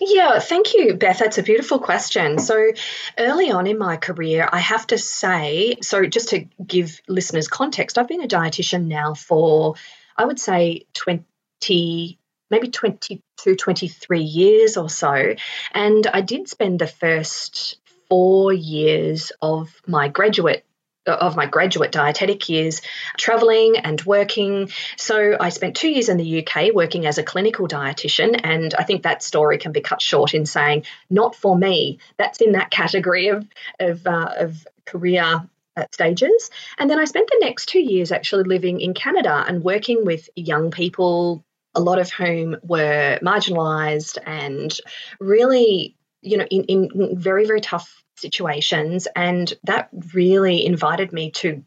yeah, 0.00 0.38
thank 0.38 0.74
you, 0.74 0.94
Beth. 0.94 1.18
That's 1.18 1.38
a 1.38 1.42
beautiful 1.42 1.78
question. 1.78 2.38
So, 2.38 2.72
early 3.18 3.50
on 3.50 3.66
in 3.66 3.78
my 3.78 3.96
career, 3.96 4.48
I 4.50 4.60
have 4.60 4.86
to 4.88 4.98
say, 4.98 5.76
so 5.82 6.06
just 6.06 6.28
to 6.28 6.46
give 6.64 7.00
listeners 7.08 7.48
context, 7.48 7.98
I've 7.98 8.08
been 8.08 8.22
a 8.22 8.28
dietitian 8.28 8.86
now 8.86 9.14
for, 9.14 9.74
I 10.16 10.24
would 10.24 10.38
say, 10.38 10.86
20, 10.94 12.18
maybe 12.50 12.68
22, 12.68 13.56
23 13.56 14.20
years 14.20 14.76
or 14.76 14.88
so. 14.88 15.34
And 15.72 16.06
I 16.06 16.20
did 16.20 16.48
spend 16.48 16.78
the 16.78 16.86
first 16.86 17.78
four 18.08 18.52
years 18.52 19.32
of 19.42 19.70
my 19.86 20.08
graduate 20.08 20.64
of 21.06 21.36
my 21.36 21.46
graduate 21.46 21.90
dietetic 21.90 22.48
years 22.50 22.82
traveling 23.16 23.78
and 23.78 24.00
working. 24.02 24.70
So 24.98 25.36
I 25.40 25.48
spent 25.48 25.76
two 25.76 25.88
years 25.88 26.10
in 26.10 26.18
the 26.18 26.46
UK 26.46 26.74
working 26.74 27.06
as 27.06 27.16
a 27.16 27.22
clinical 27.22 27.66
dietitian, 27.66 28.38
and 28.44 28.74
I 28.74 28.84
think 28.84 29.02
that 29.02 29.22
story 29.22 29.56
can 29.56 29.72
be 29.72 29.80
cut 29.80 30.02
short 30.02 30.34
in 30.34 30.44
saying, 30.44 30.84
not 31.08 31.34
for 31.34 31.56
me. 31.56 31.98
That's 32.18 32.40
in 32.40 32.52
that 32.52 32.70
category 32.70 33.28
of, 33.28 33.46
of, 33.80 34.06
uh, 34.06 34.34
of 34.36 34.66
career 34.84 35.48
uh, 35.76 35.84
stages. 35.92 36.50
And 36.78 36.90
then 36.90 36.98
I 36.98 37.04
spent 37.04 37.28
the 37.30 37.38
next 37.40 37.66
two 37.66 37.80
years 37.80 38.12
actually 38.12 38.44
living 38.44 38.80
in 38.80 38.94
Canada 38.94 39.44
and 39.46 39.62
working 39.62 40.04
with 40.04 40.28
young 40.34 40.70
people, 40.70 41.44
a 41.78 41.80
lot 41.80 42.00
of 42.00 42.10
whom 42.10 42.56
were 42.64 43.20
marginalized 43.22 44.18
and 44.26 44.76
really, 45.20 45.96
you 46.22 46.36
know, 46.36 46.46
in, 46.50 46.64
in 46.64 47.18
very, 47.18 47.46
very 47.46 47.60
tough 47.60 48.02
situations. 48.16 49.06
And 49.14 49.52
that 49.62 49.88
really 50.12 50.66
invited 50.66 51.12
me 51.12 51.30
to 51.42 51.62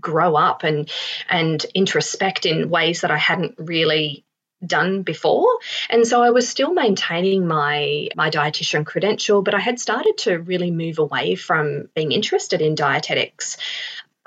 grow 0.00 0.36
up 0.36 0.62
and 0.62 0.88
and 1.28 1.64
introspect 1.74 2.46
in 2.46 2.68
ways 2.68 3.00
that 3.00 3.10
I 3.10 3.16
hadn't 3.16 3.54
really 3.58 4.24
done 4.64 5.02
before. 5.02 5.48
And 5.88 6.06
so 6.06 6.22
I 6.22 6.30
was 6.30 6.48
still 6.48 6.72
maintaining 6.72 7.48
my 7.48 8.08
my 8.14 8.28
dietitian 8.28 8.84
credential 8.84 9.42
but 9.42 9.54
I 9.54 9.60
had 9.60 9.80
started 9.80 10.18
to 10.18 10.38
really 10.38 10.70
move 10.70 10.98
away 10.98 11.36
from 11.36 11.88
being 11.94 12.12
interested 12.12 12.60
in 12.60 12.74
dietetics 12.74 13.56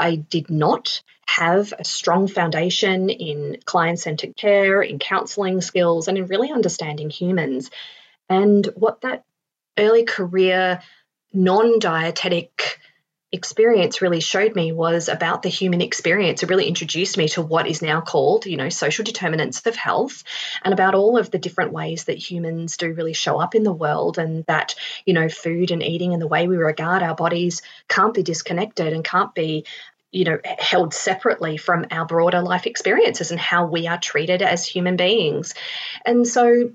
I 0.02 0.16
did 0.16 0.50
not 0.50 1.02
have 1.28 1.74
a 1.78 1.86
strong 1.86 2.28
foundation 2.28 3.10
in 3.10 3.60
client 3.64 4.00
centered 4.00 4.36
care 4.36 4.82
in 4.82 5.00
counseling 5.00 5.62
skills 5.62 6.08
and 6.08 6.18
in 6.18 6.26
really 6.26 6.52
understanding 6.52 7.10
humans 7.10 7.70
and 8.28 8.66
what 8.76 9.02
that 9.02 9.24
early 9.78 10.04
career 10.04 10.82
non 11.34 11.80
dietetic 11.80 12.80
experience 13.34 14.02
really 14.02 14.20
showed 14.20 14.56
me 14.56 14.74
was 14.74 15.08
about 15.08 15.42
the 15.42 15.50
human 15.50 15.80
experience. 15.82 16.44
It 16.44 16.50
really 16.50 16.68
introduced 16.68 17.18
me 17.18 17.30
to 17.30 17.42
what 17.42 17.66
is 17.66 17.82
now 17.82 18.02
called, 18.02 18.46
you 18.46 18.58
know, 18.58 18.68
social 18.68 19.06
determinants 19.06 19.66
of 19.66 19.76
health 19.76 20.24
and 20.64 20.74
about 20.74 20.96
all 20.96 21.18
of 21.18 21.32
the 21.32 21.40
different 21.40 21.72
ways 21.72 22.06
that 22.06 22.18
humans 22.18 22.76
do 22.76 22.92
really 22.92 23.14
show 23.14 23.40
up 23.40 23.56
in 23.56 23.64
the 23.64 23.72
world 23.72 24.18
and 24.18 24.44
that, 24.48 24.76
you 25.06 25.14
know, 25.14 25.30
food 25.30 25.72
and 25.72 25.82
eating 25.82 26.12
and 26.12 26.22
the 26.22 26.28
way 26.28 26.48
we 26.48 26.58
regard 26.58 27.04
our 27.04 27.16
bodies 27.16 27.62
can't 27.88 28.14
be 28.14 28.24
disconnected 28.24 28.92
and 28.92 29.06
can't 29.06 29.34
be 29.34 29.66
you 30.12 30.26
know 30.26 30.40
held 30.60 30.94
separately 30.94 31.58
from 31.58 31.86
our 31.92 32.06
broader 32.06 32.42
life 32.42 32.68
experiences 32.68 33.32
and 33.32 33.40
how 33.40 33.66
we 33.66 33.88
are 33.88 34.00
treated 34.00 34.42
as 34.42 34.66
human 34.66 34.96
beings 34.96 35.54
and 36.06 36.28
so 36.28 36.72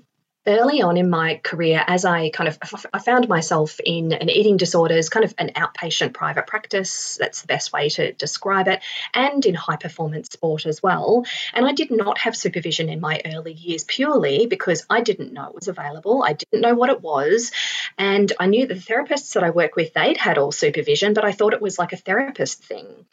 early 0.47 0.81
on 0.81 0.97
in 0.97 1.09
my 1.09 1.39
career, 1.43 1.83
as 1.85 2.05
I 2.05 2.29
kind 2.29 2.47
of 2.47 2.57
I 2.93 2.99
found 2.99 3.27
myself 3.27 3.79
in 3.83 4.13
an 4.13 4.29
eating 4.29 4.57
disorders, 4.57 5.09
kind 5.09 5.25
of 5.25 5.33
an 5.37 5.51
outpatient 5.55 6.13
private 6.13 6.47
practice. 6.47 7.17
That's 7.19 7.41
the 7.41 7.47
best 7.47 7.73
way 7.73 7.89
to 7.89 8.13
describe 8.13 8.67
it, 8.67 8.81
and 9.13 9.45
in 9.45 9.55
high 9.55 9.75
performance 9.75 10.29
sport 10.31 10.65
as 10.65 10.81
well. 10.81 11.25
And 11.53 11.65
I 11.65 11.73
did 11.73 11.91
not 11.91 12.17
have 12.19 12.35
supervision 12.35 12.89
in 12.89 13.01
my 13.01 13.21
early 13.25 13.53
years 13.53 13.83
purely 13.83 14.47
because 14.47 14.85
I 14.89 15.01
didn't 15.01 15.33
know 15.33 15.49
it 15.49 15.55
was 15.55 15.67
available. 15.67 16.23
I 16.23 16.33
didn't 16.33 16.61
know 16.61 16.75
what 16.75 16.89
it 16.89 17.01
was, 17.01 17.51
and 17.97 18.31
I 18.39 18.47
knew 18.47 18.65
the 18.65 18.75
therapists 18.75 19.33
that 19.33 19.43
I 19.43 19.49
work 19.49 19.75
with 19.75 19.93
they'd 19.93 20.17
had 20.17 20.37
all 20.37 20.51
supervision, 20.51 21.13
but 21.13 21.25
I 21.25 21.33
thought 21.33 21.53
it 21.53 21.61
was 21.61 21.77
like 21.77 21.93
a 21.93 21.97
therapist 21.97 22.63
thing. 22.63 23.05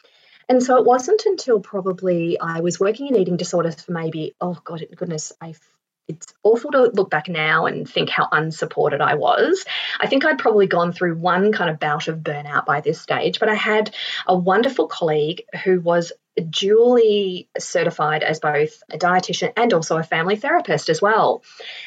And 0.48 0.62
so 0.62 0.76
it 0.76 0.84
wasn't 0.84 1.24
until 1.26 1.60
probably 1.60 2.38
I 2.38 2.60
was 2.60 2.80
working 2.80 3.08
in 3.08 3.16
eating 3.16 3.36
disorders 3.36 3.80
for 3.80 3.92
maybe, 3.92 4.34
oh 4.40 4.58
God, 4.64 4.84
goodness, 4.96 5.32
I 5.40 5.54
it's 6.06 6.34
awful 6.42 6.70
to 6.72 6.90
look 6.92 7.08
back 7.08 7.28
now 7.28 7.66
and 7.66 7.88
think 7.88 8.10
how 8.10 8.28
unsupported 8.30 9.00
I 9.00 9.14
was. 9.14 9.64
I 9.98 10.06
think 10.06 10.24
I'd 10.24 10.38
probably 10.38 10.66
gone 10.66 10.92
through 10.92 11.16
one 11.16 11.52
kind 11.52 11.70
of 11.70 11.80
bout 11.80 12.08
of 12.08 12.18
burnout 12.18 12.66
by 12.66 12.82
this 12.82 13.00
stage, 13.00 13.40
but 13.40 13.48
I 13.48 13.54
had 13.54 13.94
a 14.26 14.36
wonderful 14.36 14.86
colleague 14.86 15.44
who 15.64 15.80
was 15.80 16.12
dually 16.38 17.47
certified 17.59 18.23
as 18.23 18.41
both 18.41 18.83
a 18.91 18.99
dietitian 18.99 19.53
and 19.57 19.73
also 19.73 19.97
a 19.97 20.03
family 20.03 20.37
therapist 20.37 20.88
as 20.88 21.00
well. 21.00 21.43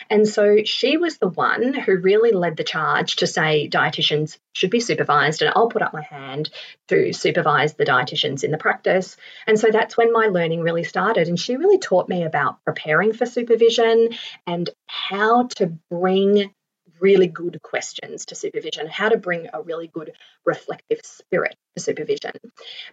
And 0.10 0.28
so 0.28 0.64
she 0.64 0.98
was 0.98 1.18
the 1.18 1.28
one 1.28 1.74
who 1.74 1.98
really 1.98 2.32
led 2.32 2.58
the 2.58 2.64
charge 2.64 3.18
to 3.18 3.28
say 3.28 3.70
dietitians 3.70 4.38
should 4.54 4.72
be 4.72 4.80
supervised, 4.80 5.42
and 5.42 5.52
I'll 5.56 5.70
put 5.70 5.82
up 5.82 5.94
my 5.94 6.02
hand 6.02 6.50
to 6.88 7.14
supervise 7.14 7.74
the 7.74 7.86
dietitians 7.86 8.44
in 8.44 8.52
the 8.52 8.58
practice. 8.58 9.18
And 9.46 9.60
so 9.60 9.70
that's 9.72 9.98
when 9.98 10.12
my 10.12 10.28
learning 10.28 10.62
really 10.62 10.84
started. 10.84 11.28
And 11.28 11.40
she 11.40 11.58
really 11.58 11.78
taught 11.78 12.10
me 12.10 12.24
about 12.24 12.64
preparing 12.64 13.14
for 13.14 13.26
supervision 13.26 14.10
and 14.48 14.70
how 14.88 15.48
to 15.58 15.78
bring 15.92 16.52
really 17.00 17.28
good 17.28 17.62
questions 17.62 18.26
to 18.28 18.36
supervision, 18.36 18.88
how 18.88 19.10
to 19.10 19.18
bring 19.18 19.48
a 19.54 19.62
really 19.62 19.88
good 19.88 20.14
reflective 20.46 21.00
spirit 21.04 21.56
to 21.76 21.84
supervision. 21.84 22.32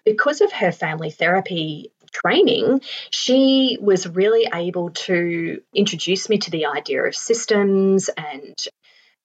Because 0.05 0.41
of 0.41 0.53
her 0.53 0.73
family 0.73 1.11
therapy 1.11 1.93
training, 2.13 2.81
she 3.11 3.79
was 3.81 4.09
really 4.09 4.49
able 4.53 4.91
to 4.91 5.61
introduce 5.75 6.29
me 6.29 6.39
to 6.39 6.51
the 6.51 6.67
idea 6.67 7.03
of 7.03 7.15
systems 7.15 8.09
and 8.09 8.55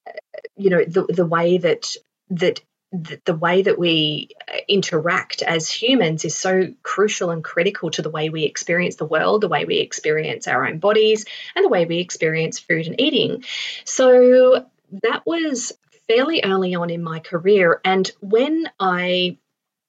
uh, 0.08 0.12
you 0.56 0.70
know 0.70 0.84
the 0.84 1.06
the 1.10 1.26
way 1.26 1.58
that 1.58 1.96
that 2.30 2.62
the, 2.92 3.36
way 3.36 3.62
that 3.62 3.78
we 3.78 4.30
uh, 4.48 4.58
interact 4.68 5.42
as 5.42 5.70
humans 5.70 6.26
is 6.26 6.36
so 6.36 6.74
crucial 6.82 7.30
and 7.30 7.44
critical 7.44 7.92
to 7.92 8.02
the 8.02 8.10
way 8.10 8.30
we 8.30 8.44
experience 8.44 8.96
the 8.96 9.06
world, 9.06 9.42
the 9.42 9.48
way 9.48 9.66
we 9.66 9.78
experience 9.78 10.48
our 10.48 10.66
own 10.66 10.80
bodies, 10.80 11.26
and 11.56 11.64
the 11.64 11.70
way 11.70 11.86
we 11.86 12.00
experience 12.00 12.60
food 12.60 12.88
and 12.88 13.00
eating. 13.00 13.44
So 13.86 14.66
that 15.04 15.26
was 15.26 15.72
fairly 16.08 16.42
early 16.44 16.74
on 16.74 16.90
in 16.90 17.04
my 17.04 17.20
career. 17.20 17.80
And 17.86 18.12
when 18.22 18.70
I 18.80 19.38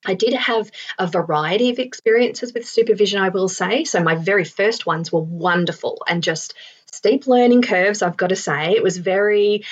I 0.06 0.14
did 0.14 0.32
have 0.32 0.70
a 0.98 1.06
variety 1.06 1.70
of 1.70 1.78
experiences 1.78 2.54
with 2.54 2.66
supervision, 2.66 3.20
I 3.20 3.28
will 3.28 3.48
say. 3.48 3.84
So, 3.84 4.02
my 4.02 4.14
very 4.14 4.44
first 4.44 4.86
ones 4.86 5.12
were 5.12 5.20
wonderful 5.20 6.02
and 6.08 6.22
just 6.22 6.54
steep 6.90 7.26
learning 7.26 7.62
curves, 7.62 8.00
I've 8.00 8.16
got 8.16 8.28
to 8.28 8.36
say. 8.36 8.72
It 8.72 8.82
was 8.82 8.96
very 8.96 9.64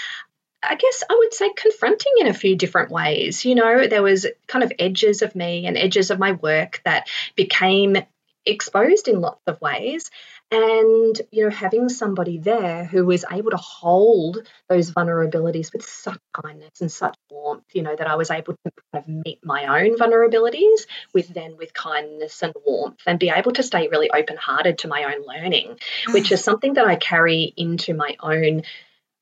I 0.68 0.74
guess 0.74 1.02
I 1.08 1.14
would 1.14 1.32
say 1.32 1.50
confronting 1.56 2.12
in 2.18 2.26
a 2.26 2.34
few 2.34 2.54
different 2.54 2.90
ways. 2.90 3.44
You 3.44 3.54
know, 3.54 3.86
there 3.86 4.02
was 4.02 4.26
kind 4.46 4.62
of 4.62 4.72
edges 4.78 5.22
of 5.22 5.34
me 5.34 5.66
and 5.66 5.76
edges 5.78 6.10
of 6.10 6.18
my 6.18 6.32
work 6.32 6.82
that 6.84 7.08
became 7.34 7.96
exposed 8.44 9.08
in 9.08 9.20
lots 9.20 9.42
of 9.46 9.60
ways 9.60 10.10
and 10.50 11.20
you 11.30 11.44
know 11.44 11.50
having 11.50 11.88
somebody 11.88 12.38
there 12.38 12.84
who 12.84 13.04
was 13.04 13.24
able 13.30 13.50
to 13.50 13.58
hold 13.58 14.38
those 14.68 14.90
vulnerabilities 14.90 15.72
with 15.72 15.84
such 15.84 16.18
kindness 16.32 16.80
and 16.80 16.90
such 16.90 17.14
warmth 17.30 17.64
you 17.74 17.82
know 17.82 17.94
that 17.94 18.06
i 18.06 18.14
was 18.14 18.30
able 18.30 18.54
to 18.64 18.72
kind 18.92 19.04
of 19.04 19.08
meet 19.08 19.44
my 19.44 19.82
own 19.82 19.98
vulnerabilities 19.98 20.86
with 21.12 21.28
then 21.28 21.56
with 21.58 21.74
kindness 21.74 22.42
and 22.42 22.54
warmth 22.64 23.00
and 23.06 23.18
be 23.18 23.28
able 23.28 23.52
to 23.52 23.62
stay 23.62 23.88
really 23.88 24.10
open 24.10 24.36
hearted 24.38 24.78
to 24.78 24.88
my 24.88 25.04
own 25.04 25.26
learning 25.26 25.76
mm. 26.06 26.14
which 26.14 26.32
is 26.32 26.42
something 26.42 26.74
that 26.74 26.86
i 26.86 26.96
carry 26.96 27.52
into 27.56 27.92
my 27.92 28.16
own 28.20 28.62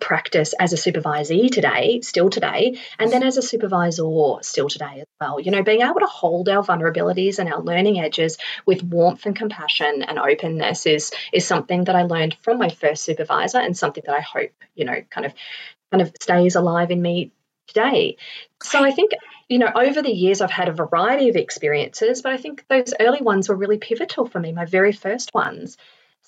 practice 0.01 0.55
as 0.61 0.73
a 0.73 0.77
supervisee 0.77 1.51
today, 1.51 2.01
still 2.03 2.31
today, 2.31 2.79
and 2.99 3.11
then 3.11 3.23
as 3.23 3.37
a 3.37 3.43
supervisor 3.43 4.05
still 4.43 4.69
today 4.69 5.01
as 5.01 5.07
well. 5.21 5.41
You 5.41 5.51
know, 5.51 5.63
being 5.63 5.83
able 5.83 6.01
to 6.01 6.07
hold 6.07 6.49
our 6.49 6.63
vulnerabilities 6.63 7.39
and 7.39 7.53
our 7.53 7.61
learning 7.61 8.01
edges 8.01 8.37
with 8.67 8.83
warmth 8.83 9.27
and 9.27 9.35
compassion 9.35 10.03
and 10.03 10.19
openness 10.19 10.87
is 10.87 11.13
is 11.33 11.47
something 11.47 11.85
that 11.85 11.97
I 11.97 12.03
learned 12.03 12.37
from 12.43 12.59
my 12.59 12.69
first 12.69 13.05
supervisor 13.05 13.59
and 13.59 13.77
something 13.77 14.05
that 14.07 14.17
I 14.17 14.21
hope, 14.21 14.53
you 14.75 14.85
know, 14.85 15.01
kind 15.11 15.27
of 15.27 15.35
kind 15.91 16.03
of 16.03 16.13
stays 16.21 16.57
alive 16.57 16.91
in 16.91 17.01
me 17.01 17.33
today. 17.69 18.17
So 18.63 18.85
I 18.85 18.91
think 18.91 19.13
you 19.49 19.59
know, 19.59 19.71
over 19.75 20.03
the 20.03 20.11
years, 20.11 20.41
I've 20.41 20.51
had 20.51 20.69
a 20.69 20.73
variety 20.73 21.29
of 21.29 21.37
experiences, 21.37 22.21
but 22.21 22.33
I 22.33 22.37
think 22.37 22.65
those 22.69 22.93
early 22.99 23.21
ones 23.23 23.49
were 23.49 23.55
really 23.55 23.79
pivotal 23.79 24.27
for 24.27 24.41
me, 24.41 24.53
my 24.53 24.65
very 24.65 24.93
first 24.93 25.33
ones. 25.35 25.77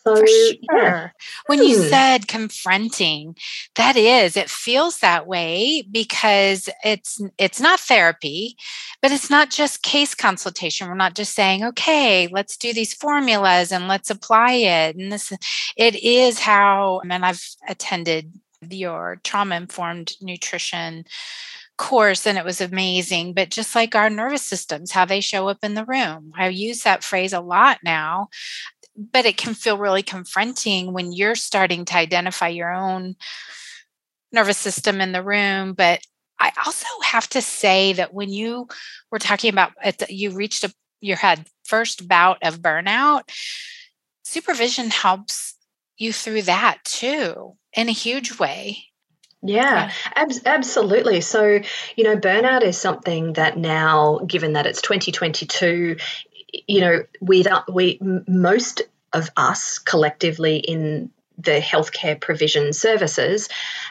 So, 0.04 0.14
sure. 0.14 0.54
yeah. 0.72 1.10
When 1.46 1.62
you 1.62 1.76
hmm. 1.76 1.88
said 1.88 2.28
confronting, 2.28 3.36
that 3.74 3.96
is, 3.96 4.36
it 4.36 4.50
feels 4.50 4.98
that 5.00 5.26
way 5.26 5.82
because 5.90 6.68
it's 6.84 7.20
it's 7.38 7.60
not 7.60 7.80
therapy, 7.80 8.56
but 9.02 9.12
it's 9.12 9.30
not 9.30 9.50
just 9.50 9.82
case 9.82 10.14
consultation. 10.14 10.88
We're 10.88 10.94
not 10.94 11.14
just 11.14 11.34
saying, 11.34 11.64
okay, 11.64 12.28
let's 12.28 12.56
do 12.56 12.72
these 12.72 12.94
formulas 12.94 13.72
and 13.72 13.88
let's 13.88 14.10
apply 14.10 14.52
it. 14.52 14.96
And 14.96 15.12
this 15.12 15.32
it 15.76 16.02
is 16.02 16.38
how, 16.40 17.00
and 17.08 17.24
I've 17.24 17.44
attended 17.68 18.32
your 18.68 19.20
trauma 19.22 19.56
informed 19.56 20.12
nutrition 20.20 21.04
course 21.76 22.26
and 22.26 22.36
it 22.36 22.44
was 22.44 22.60
amazing 22.60 23.32
but 23.32 23.50
just 23.50 23.76
like 23.76 23.94
our 23.94 24.10
nervous 24.10 24.42
systems 24.42 24.90
how 24.90 25.04
they 25.04 25.20
show 25.20 25.48
up 25.48 25.58
in 25.62 25.74
the 25.74 25.84
room 25.84 26.32
i 26.36 26.48
use 26.48 26.82
that 26.82 27.04
phrase 27.04 27.32
a 27.32 27.40
lot 27.40 27.78
now 27.84 28.28
but 28.98 29.24
it 29.24 29.36
can 29.36 29.54
feel 29.54 29.78
really 29.78 30.02
confronting 30.02 30.92
when 30.92 31.12
you're 31.12 31.36
starting 31.36 31.84
to 31.84 31.96
identify 31.96 32.48
your 32.48 32.72
own 32.72 33.14
nervous 34.32 34.58
system 34.58 35.00
in 35.00 35.12
the 35.12 35.22
room 35.22 35.72
but 35.72 36.00
i 36.38 36.52
also 36.66 36.86
have 37.02 37.28
to 37.28 37.40
say 37.40 37.92
that 37.92 38.12
when 38.12 38.28
you 38.28 38.66
were 39.10 39.18
talking 39.18 39.52
about 39.52 39.72
you 40.10 40.30
reached 40.30 40.64
a 40.64 40.72
your 41.00 41.16
had 41.16 41.46
first 41.64 42.08
bout 42.08 42.38
of 42.42 42.60
burnout 42.60 43.22
supervision 44.24 44.90
helps 44.90 45.54
you 45.96 46.12
through 46.12 46.42
that 46.42 46.78
too 46.84 47.56
in 47.74 47.88
a 47.88 47.92
huge 47.92 48.38
way 48.38 48.84
yeah, 49.40 49.92
ab- 50.16 50.32
absolutely. 50.46 51.20
So, 51.20 51.60
you 51.96 52.04
know, 52.04 52.16
burnout 52.16 52.62
is 52.62 52.76
something 52.76 53.34
that 53.34 53.56
now, 53.56 54.18
given 54.26 54.54
that 54.54 54.66
it's 54.66 54.82
2022, 54.82 55.96
you 56.52 56.80
know, 56.80 57.04
we 57.20 57.44
we 57.72 57.98
most 58.00 58.82
of 59.12 59.30
us 59.36 59.78
collectively 59.78 60.58
in 60.58 61.10
the 61.38 61.60
healthcare 61.60 62.20
provision 62.20 62.72
services 62.72 63.48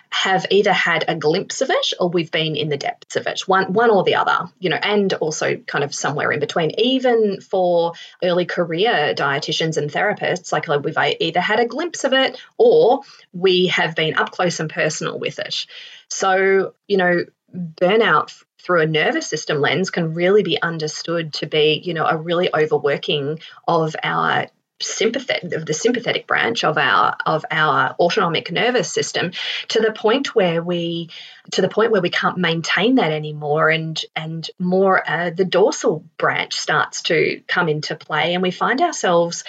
have 0.10 0.46
either 0.52 0.74
had 0.74 1.06
a 1.08 1.16
glimpse 1.16 1.62
of 1.62 1.70
it 1.70 1.94
or 1.98 2.10
we've 2.10 2.32
been 2.32 2.58
in 2.58 2.68
the 2.68 2.76
depths 2.76 3.16
of 3.16 3.26
it 3.26 3.40
one 3.48 3.72
one 3.72 3.90
or 3.90 4.04
the 4.04 4.16
other 4.16 4.52
you 4.60 4.70
know 4.70 4.76
and 4.76 5.14
also 5.14 5.56
kind 5.56 5.84
of 5.84 5.96
somewhere 5.96 6.32
in 6.32 6.42
between. 6.42 6.72
Even 6.78 7.40
for 7.40 7.94
early 8.22 8.46
career 8.46 9.14
dietitians 9.16 9.78
and 9.78 9.90
therapists 9.90 10.52
like 10.52 10.68
we've 10.68 10.98
either 10.98 11.40
had 11.40 11.60
a 11.60 11.66
glimpse 11.66 12.04
of 12.04 12.12
it 12.12 12.38
or 12.58 13.02
we 13.32 13.68
have 13.68 13.96
been 13.96 14.16
up 14.16 14.32
close 14.32 14.60
and 14.60 14.70
personal 14.70 15.18
with 15.18 15.40
it. 15.40 15.66
So 16.10 16.74
you 16.88 16.98
know 16.98 17.24
burnout 17.56 18.44
through 18.60 18.82
a 18.82 18.88
nervous 18.88 19.28
system 19.28 19.62
lens 19.62 19.90
can 19.90 20.14
really 20.14 20.44
be 20.44 20.62
understood 20.62 21.34
to 21.34 21.46
be 21.46 21.82
you 21.84 21.94
know 21.94 22.06
a 22.06 22.18
really 22.18 22.54
overworking 22.54 23.40
of 23.68 23.96
our 24.04 24.48
sympathetic 24.80 25.54
of 25.54 25.66
the 25.66 25.74
sympathetic 25.74 26.28
branch 26.28 26.64
of 26.64 26.78
our 26.78 27.16
of 27.26 27.44
our 27.50 27.96
autonomic 28.00 28.52
nervous 28.52 28.92
system 28.92 29.32
to 29.70 29.80
the 29.80 29.92
point 29.92 30.36
where 30.36 30.62
we 30.62 31.10
to 31.52 31.62
the 31.62 31.70
point 31.70 31.92
where 31.92 32.02
we 32.02 32.10
can't 32.10 32.38
maintain 32.38 32.96
that 32.96 33.12
anymore 33.12 33.70
and 33.70 34.04
and 34.16 34.50
more 34.60 35.10
uh, 35.10 35.32
the 35.32 35.46
dorsal 35.46 36.04
branch 36.18 36.54
starts 36.54 37.02
to 37.02 37.42
come 37.48 37.70
into 37.70 37.96
play 37.96 38.34
and 38.34 38.44
we 38.44 38.52
find 38.52 38.82
ourselves 38.82 39.44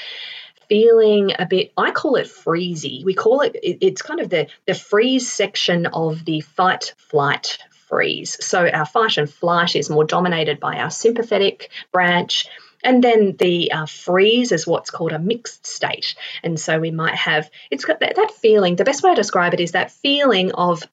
feeling 0.69 1.33
a 1.39 1.47
bit 1.47 1.73
i 1.77 1.91
call 1.91 2.17
it 2.17 2.27
freezy. 2.27 3.05
We 3.05 3.15
call 3.15 3.41
it, 3.43 3.55
it 3.55 3.79
it's 3.81 4.03
kind 4.03 4.21
of 4.21 4.31
the 4.31 4.49
the 4.67 4.75
freeze 4.75 5.31
section 5.31 5.87
of 5.87 6.25
the 6.25 6.41
fight 6.41 6.95
flight 6.97 7.59
freeze 7.89 8.43
so 8.45 8.69
our 8.69 8.87
fight 8.87 9.17
and 9.17 9.31
flight 9.31 9.75
is 9.75 9.91
more 9.91 10.05
dominated 10.05 10.61
by 10.61 10.77
our 10.77 10.91
sympathetic 10.91 11.71
branch 11.93 12.47
and 12.85 13.03
then 13.03 13.37
the 13.39 13.73
uh, 13.73 13.87
freeze 13.87 14.53
is 14.53 14.67
what's 14.67 14.91
called 14.91 15.13
a 15.13 15.19
mixed 15.19 15.67
state. 15.67 16.15
And 16.43 16.59
so 16.61 16.79
we 16.79 16.91
might 16.91 17.17
have, 17.17 17.51
it's 17.71 17.85
got 17.85 18.01
that, 18.01 18.17
that 18.17 18.31
feeling, 18.31 18.77
the 18.77 18.85
best 18.85 19.03
way 19.03 19.11
to 19.11 19.17
describe 19.17 19.55
it 19.55 19.61
is 19.61 19.73
that 19.73 19.91
feeling 19.91 20.53
of 20.53 20.85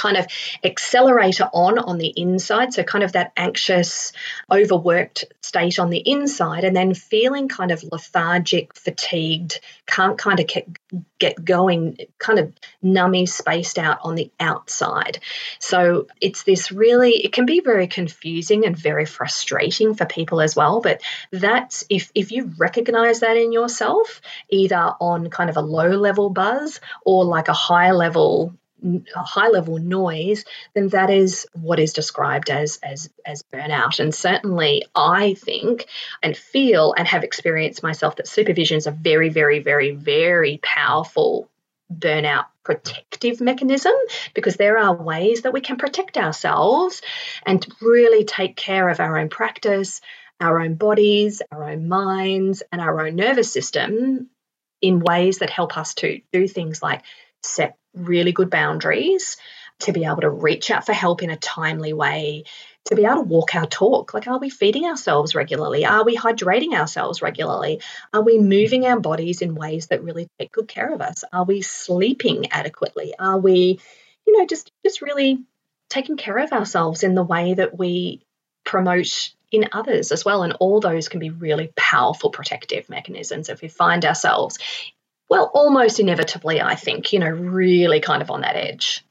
kind 0.00 0.16
of 0.16 0.26
accelerator 0.64 1.48
on 1.52 1.78
on 1.78 1.98
the 1.98 2.12
inside. 2.16 2.72
So 2.72 2.82
kind 2.82 3.04
of 3.04 3.12
that 3.12 3.32
anxious 3.36 4.12
overworked 4.50 5.26
state 5.42 5.78
on 5.78 5.90
the 5.90 5.98
inside 5.98 6.64
and 6.64 6.74
then 6.74 6.94
feeling 6.94 7.48
kind 7.48 7.70
of 7.70 7.84
lethargic 7.84 8.74
fatigued 8.74 9.60
can't 9.86 10.16
kind 10.16 10.40
of 10.40 10.50
get 11.18 11.44
going 11.44 11.98
kind 12.18 12.38
of 12.38 12.52
nummy 12.82 13.28
spaced 13.28 13.78
out 13.78 13.98
on 14.02 14.14
the 14.14 14.30
outside. 14.40 15.18
So 15.58 16.06
it's 16.20 16.44
this 16.44 16.72
really 16.72 17.12
it 17.24 17.32
can 17.32 17.44
be 17.44 17.60
very 17.60 17.86
confusing 17.86 18.64
and 18.64 18.76
very 18.76 19.04
frustrating 19.04 19.94
for 19.94 20.06
people 20.06 20.40
as 20.40 20.56
well 20.56 20.80
but 20.80 21.00
that's 21.32 21.84
if 21.90 22.10
if 22.14 22.32
you 22.32 22.52
recognize 22.58 23.20
that 23.20 23.36
in 23.36 23.52
yourself 23.52 24.20
either 24.48 24.94
on 25.00 25.28
kind 25.30 25.50
of 25.50 25.56
a 25.56 25.60
low 25.60 25.88
level 25.88 26.30
buzz 26.30 26.80
or 27.04 27.24
like 27.24 27.48
a 27.48 27.52
high 27.52 27.92
level 27.92 28.54
high 29.14 29.48
level 29.48 29.78
noise, 29.78 30.44
then 30.74 30.88
that 30.88 31.10
is 31.10 31.46
what 31.52 31.78
is 31.78 31.92
described 31.92 32.50
as, 32.50 32.78
as, 32.82 33.10
as 33.24 33.42
burnout. 33.42 34.00
And 34.00 34.14
certainly, 34.14 34.84
I 34.94 35.34
think 35.34 35.86
and 36.22 36.36
feel 36.36 36.94
and 36.96 37.06
have 37.06 37.24
experienced 37.24 37.82
myself 37.82 38.16
that 38.16 38.28
supervision 38.28 38.76
is 38.76 38.86
a 38.86 38.92
very, 38.92 39.28
very, 39.28 39.60
very, 39.60 39.90
very 39.92 40.58
powerful 40.62 41.48
burnout 41.92 42.46
protective 42.62 43.40
mechanism 43.40 43.92
because 44.34 44.56
there 44.56 44.78
are 44.78 44.94
ways 44.94 45.42
that 45.42 45.52
we 45.52 45.60
can 45.60 45.76
protect 45.76 46.16
ourselves 46.16 47.02
and 47.44 47.66
really 47.80 48.24
take 48.24 48.56
care 48.56 48.88
of 48.88 49.00
our 49.00 49.18
own 49.18 49.28
practice, 49.28 50.00
our 50.40 50.60
own 50.60 50.74
bodies, 50.74 51.42
our 51.50 51.68
own 51.68 51.88
minds, 51.88 52.62
and 52.70 52.80
our 52.80 53.06
own 53.06 53.16
nervous 53.16 53.52
system 53.52 54.28
in 54.80 55.00
ways 55.00 55.38
that 55.38 55.50
help 55.50 55.76
us 55.76 55.94
to 55.94 56.20
do 56.32 56.48
things 56.48 56.82
like 56.82 57.02
set 57.42 57.76
really 57.94 58.32
good 58.32 58.50
boundaries, 58.50 59.36
to 59.80 59.92
be 59.92 60.04
able 60.04 60.20
to 60.20 60.30
reach 60.30 60.70
out 60.70 60.86
for 60.86 60.92
help 60.92 61.22
in 61.22 61.30
a 61.30 61.36
timely 61.36 61.92
way, 61.92 62.44
to 62.86 62.94
be 62.94 63.04
able 63.04 63.16
to 63.16 63.22
walk 63.22 63.54
our 63.54 63.66
talk. 63.66 64.14
Like, 64.14 64.28
are 64.28 64.38
we 64.38 64.50
feeding 64.50 64.84
ourselves 64.84 65.34
regularly? 65.34 65.84
Are 65.86 66.04
we 66.04 66.16
hydrating 66.16 66.74
ourselves 66.74 67.22
regularly? 67.22 67.80
Are 68.12 68.22
we 68.22 68.38
moving 68.38 68.86
our 68.86 69.00
bodies 69.00 69.42
in 69.42 69.54
ways 69.54 69.86
that 69.86 70.02
really 70.02 70.28
take 70.38 70.52
good 70.52 70.68
care 70.68 70.92
of 70.92 71.00
us? 71.00 71.24
Are 71.32 71.44
we 71.44 71.62
sleeping 71.62 72.52
adequately? 72.52 73.14
Are 73.18 73.38
we, 73.38 73.80
you 74.26 74.38
know, 74.38 74.46
just 74.46 74.70
just 74.84 75.02
really 75.02 75.44
taking 75.88 76.16
care 76.16 76.38
of 76.38 76.52
ourselves 76.52 77.02
in 77.02 77.14
the 77.14 77.24
way 77.24 77.54
that 77.54 77.76
we 77.76 78.22
promote 78.64 79.30
in 79.50 79.68
others 79.72 80.12
as 80.12 80.24
well. 80.24 80.42
And 80.42 80.54
all 80.60 80.80
those 80.80 81.08
can 81.08 81.18
be 81.18 81.30
really 81.30 81.72
powerful 81.76 82.30
protective 82.30 82.88
mechanisms 82.88 83.48
if 83.48 83.62
we 83.62 83.68
find 83.68 84.04
ourselves 84.04 84.58
well, 85.30 85.50
almost 85.54 86.00
inevitably, 86.00 86.60
I 86.60 86.74
think, 86.74 87.12
you 87.12 87.20
know, 87.20 87.28
really 87.28 88.00
kind 88.00 88.20
of 88.20 88.30
on 88.30 88.40
that 88.40 88.56
edge. 88.56 89.04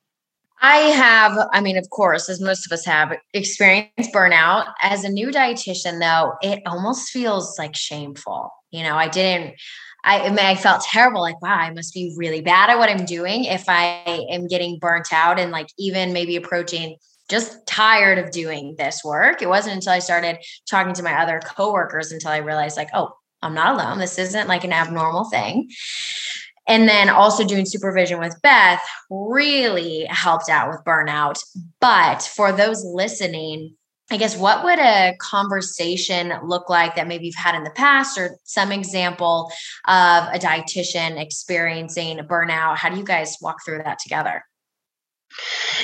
I 0.62 0.76
have, 0.76 1.48
I 1.54 1.62
mean, 1.62 1.78
of 1.78 1.90
course, 1.90 2.28
as 2.28 2.42
most 2.42 2.66
of 2.66 2.74
us 2.74 2.84
have, 2.86 3.18
experienced 3.34 4.14
burnout. 4.14 4.74
As 4.82 5.06
a 5.06 5.10
new 5.10 5.30
dietitian, 5.30 6.02
though, 6.02 6.34
it 6.42 6.62
almost 6.66 7.10
feels 7.10 7.58
like 7.58 7.74
shameful. 7.78 8.52
You 8.72 8.84
know, 8.84 8.98
I 8.98 9.08
didn't, 9.08 9.56
I, 10.04 10.20
I, 10.20 10.30
mean, 10.30 10.40
I 10.40 10.56
felt 10.56 10.82
terrible. 10.82 11.22
Like, 11.22 11.42
wow, 11.42 11.56
I 11.56 11.72
must 11.72 11.94
be 11.94 12.14
really 12.18 12.42
bad 12.42 12.70
at 12.70 12.78
what 12.78 12.90
I'm 12.90 13.06
doing 13.06 13.46
if 13.46 13.70
I 13.70 14.26
am 14.30 14.48
getting 14.48 14.78
burnt 14.78 15.14
out 15.14 15.40
and 15.40 15.52
like 15.52 15.68
even 15.78 16.12
maybe 16.12 16.36
approaching 16.36 16.98
just 17.30 17.66
tired 17.66 18.18
of 18.18 18.32
doing 18.32 18.76
this 18.78 19.04
work. 19.06 19.42
It 19.42 19.48
wasn't 19.48 19.76
until 19.76 19.94
I 19.94 20.00
started 20.00 20.40
talking 20.70 20.94
to 20.96 21.04
my 21.04 21.22
other 21.22 21.40
coworkers 21.46 22.12
until 22.12 22.32
I 22.32 22.38
realized, 22.38 22.76
like, 22.76 22.90
oh, 22.94 23.14
I'm 23.42 23.54
not 23.54 23.76
alone. 23.76 24.00
This 24.00 24.18
isn't 24.18 24.48
like 24.48 24.64
an 24.64 24.74
abnormal 24.74 25.26
thing. 25.26 25.70
And 26.68 26.88
then 26.88 27.10
also 27.10 27.44
doing 27.46 27.66
supervision 27.66 28.20
with 28.20 28.40
Beth 28.44 28.82
really 29.10 30.06
helped 30.06 30.50
out 30.50 30.70
with 30.70 30.84
burnout. 30.86 31.40
But 31.82 32.22
for 32.22 32.52
those 32.52 32.84
listening, 32.84 33.76
I 34.12 34.18
guess 34.18 34.38
what 34.38 34.64
would 34.64 34.80
a 34.80 35.16
conversation 35.20 36.34
look 36.44 36.70
like 36.70 36.96
that 36.96 37.08
maybe 37.08 37.28
you've 37.28 37.36
had 37.36 37.56
in 37.56 37.64
the 37.64 37.70
past 37.72 38.18
or 38.18 38.38
some 38.44 38.72
example 38.72 39.52
of 39.88 40.24
a 40.34 40.40
dietitian 40.40 41.22
experiencing 41.22 42.18
burnout? 42.20 42.78
How 42.78 42.90
do 42.90 42.98
you 42.98 43.04
guys 43.04 43.38
walk 43.42 43.58
through 43.64 43.84
that 43.84 44.00
together? 44.00 44.44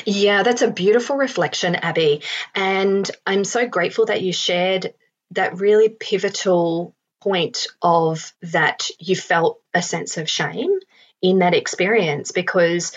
Yeah, 0.06 0.44
that's 0.44 0.64
a 0.64 0.72
beautiful 0.72 1.18
reflection, 1.18 1.76
Abby. 1.76 2.24
And 2.56 3.10
I'm 3.28 3.44
so 3.44 3.68
grateful 3.68 4.08
that 4.08 4.22
you 4.22 4.34
shared 4.34 4.94
that 5.32 5.60
really 5.60 5.90
pivotal 5.90 6.95
point 7.26 7.66
of 7.82 8.34
that 8.44 8.88
you 9.00 9.16
felt 9.16 9.60
a 9.74 9.82
sense 9.82 10.18
of 10.18 10.30
shame 10.30 10.78
in 11.24 11.40
that 11.40 11.56
experience 11.56 12.32
because 12.32 12.96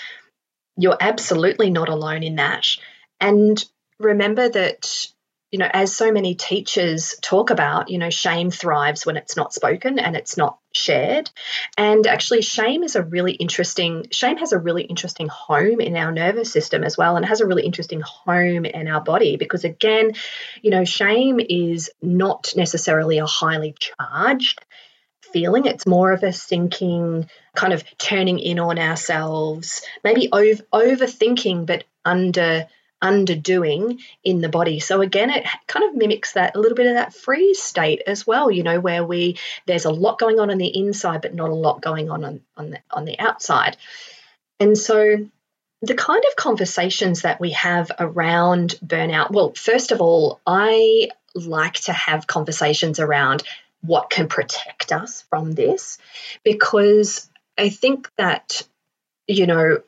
you're 0.77 0.99
absolutely 1.01 1.71
not 1.71 1.89
alone 1.89 2.23
in 2.23 2.37
that. 2.37 2.67
And 3.19 3.65
remember 3.99 4.47
that 4.47 5.07
you 5.51 5.59
know, 5.59 5.69
as 5.73 5.97
so 5.97 6.13
many 6.13 6.35
teachers 6.35 7.15
talk 7.23 7.51
about, 7.51 7.89
you 7.89 7.97
know, 7.99 8.11
shame 8.11 8.51
thrives 8.51 9.07
when 9.07 9.17
it's 9.17 9.37
not 9.37 9.55
spoken 9.55 9.99
and 9.99 10.15
it's 10.15 10.37
not 10.37 10.59
shared. 10.73 11.31
And 11.79 12.07
actually, 12.07 12.43
shame 12.43 12.83
is 12.83 12.97
a 12.97 13.03
really 13.03 13.33
interesting, 13.33 14.07
shame 14.11 14.37
has 14.39 14.53
a 14.53 14.59
really 14.59 14.83
interesting 14.83 15.29
home 15.29 15.81
in 15.81 15.97
our 15.97 16.13
nervous 16.13 16.53
system 16.53 16.85
as 16.85 16.99
well, 16.99 17.17
and 17.17 17.25
has 17.25 17.41
a 17.41 17.47
really 17.47 17.65
interesting 17.65 18.01
home 18.01 18.67
in 18.67 18.89
our 18.89 19.01
body 19.01 19.37
because, 19.37 19.65
again, 19.65 20.13
you 20.61 20.71
know, 20.71 20.85
shame 20.85 21.41
is 21.41 21.91
not 22.03 22.53
necessarily 22.55 23.19
a 23.19 23.27
highly 23.27 23.75
charged 23.79 24.61
feeling. 25.33 25.65
It's 25.65 25.87
more 25.87 26.13
of 26.13 26.23
a 26.23 26.33
sinking, 26.33 27.29
kind 27.55 27.73
of 27.73 27.85
turning 27.97 28.39
in 28.39 28.59
on 28.59 28.79
ourselves, 28.79 29.83
maybe 30.05 30.29
over, 30.31 30.63
overthinking, 30.73 31.65
but 31.65 31.85
under 32.05 32.67
underdoing 33.03 34.01
in 34.25 34.41
the 34.41 34.49
body. 34.49 34.81
So 34.81 35.01
again, 35.01 35.31
it 35.31 35.47
kind 35.67 35.89
of 35.89 35.97
mimics 35.97 36.33
that 36.33 36.57
a 36.57 36.61
little 36.61 36.77
bit 36.77 36.87
of 36.87 36.95
that 36.95 37.15
freeze 37.15 37.63
state 37.63 38.03
as 38.07 38.27
well, 38.27 38.51
you 38.51 38.63
know, 38.63 38.81
where 38.81 39.05
we 39.05 39.39
there's 39.67 39.85
a 39.85 39.91
lot 39.91 40.19
going 40.19 40.41
on 40.41 40.51
on 40.51 40.59
the 40.59 40.77
inside, 40.77 41.23
but 41.23 41.35
not 41.35 41.51
a 41.51 41.55
lot 41.55 41.81
going 41.81 42.11
on 42.11 42.25
on, 42.25 42.41
on 42.57 42.71
the 42.71 42.79
on 42.91 43.05
the 43.05 43.19
outside. 43.19 43.77
And 44.61 44.77
so 44.77 45.29
the 45.83 45.95
kind 45.95 46.23
of 46.29 46.37
conversations 46.37 47.23
that 47.23 47.41
we 47.41 47.53
have 47.53 47.93
around 47.99 48.75
burnout, 48.85 49.31
well, 49.31 49.53
first 49.55 49.93
of 49.93 50.01
all, 50.01 50.41
I 50.47 51.11
like 51.35 51.75
to 51.75 51.93
have 51.93 52.27
conversations 52.27 52.99
around 52.99 53.45
what 53.81 54.11
can 54.11 54.27
protect 54.27 54.91
us 54.93 55.23
from 55.31 55.53
this 55.53 55.99
because 56.43 57.31
I 57.57 57.69
think 57.69 58.11
that 58.17 58.67
you 59.29 59.47
know 59.47 59.83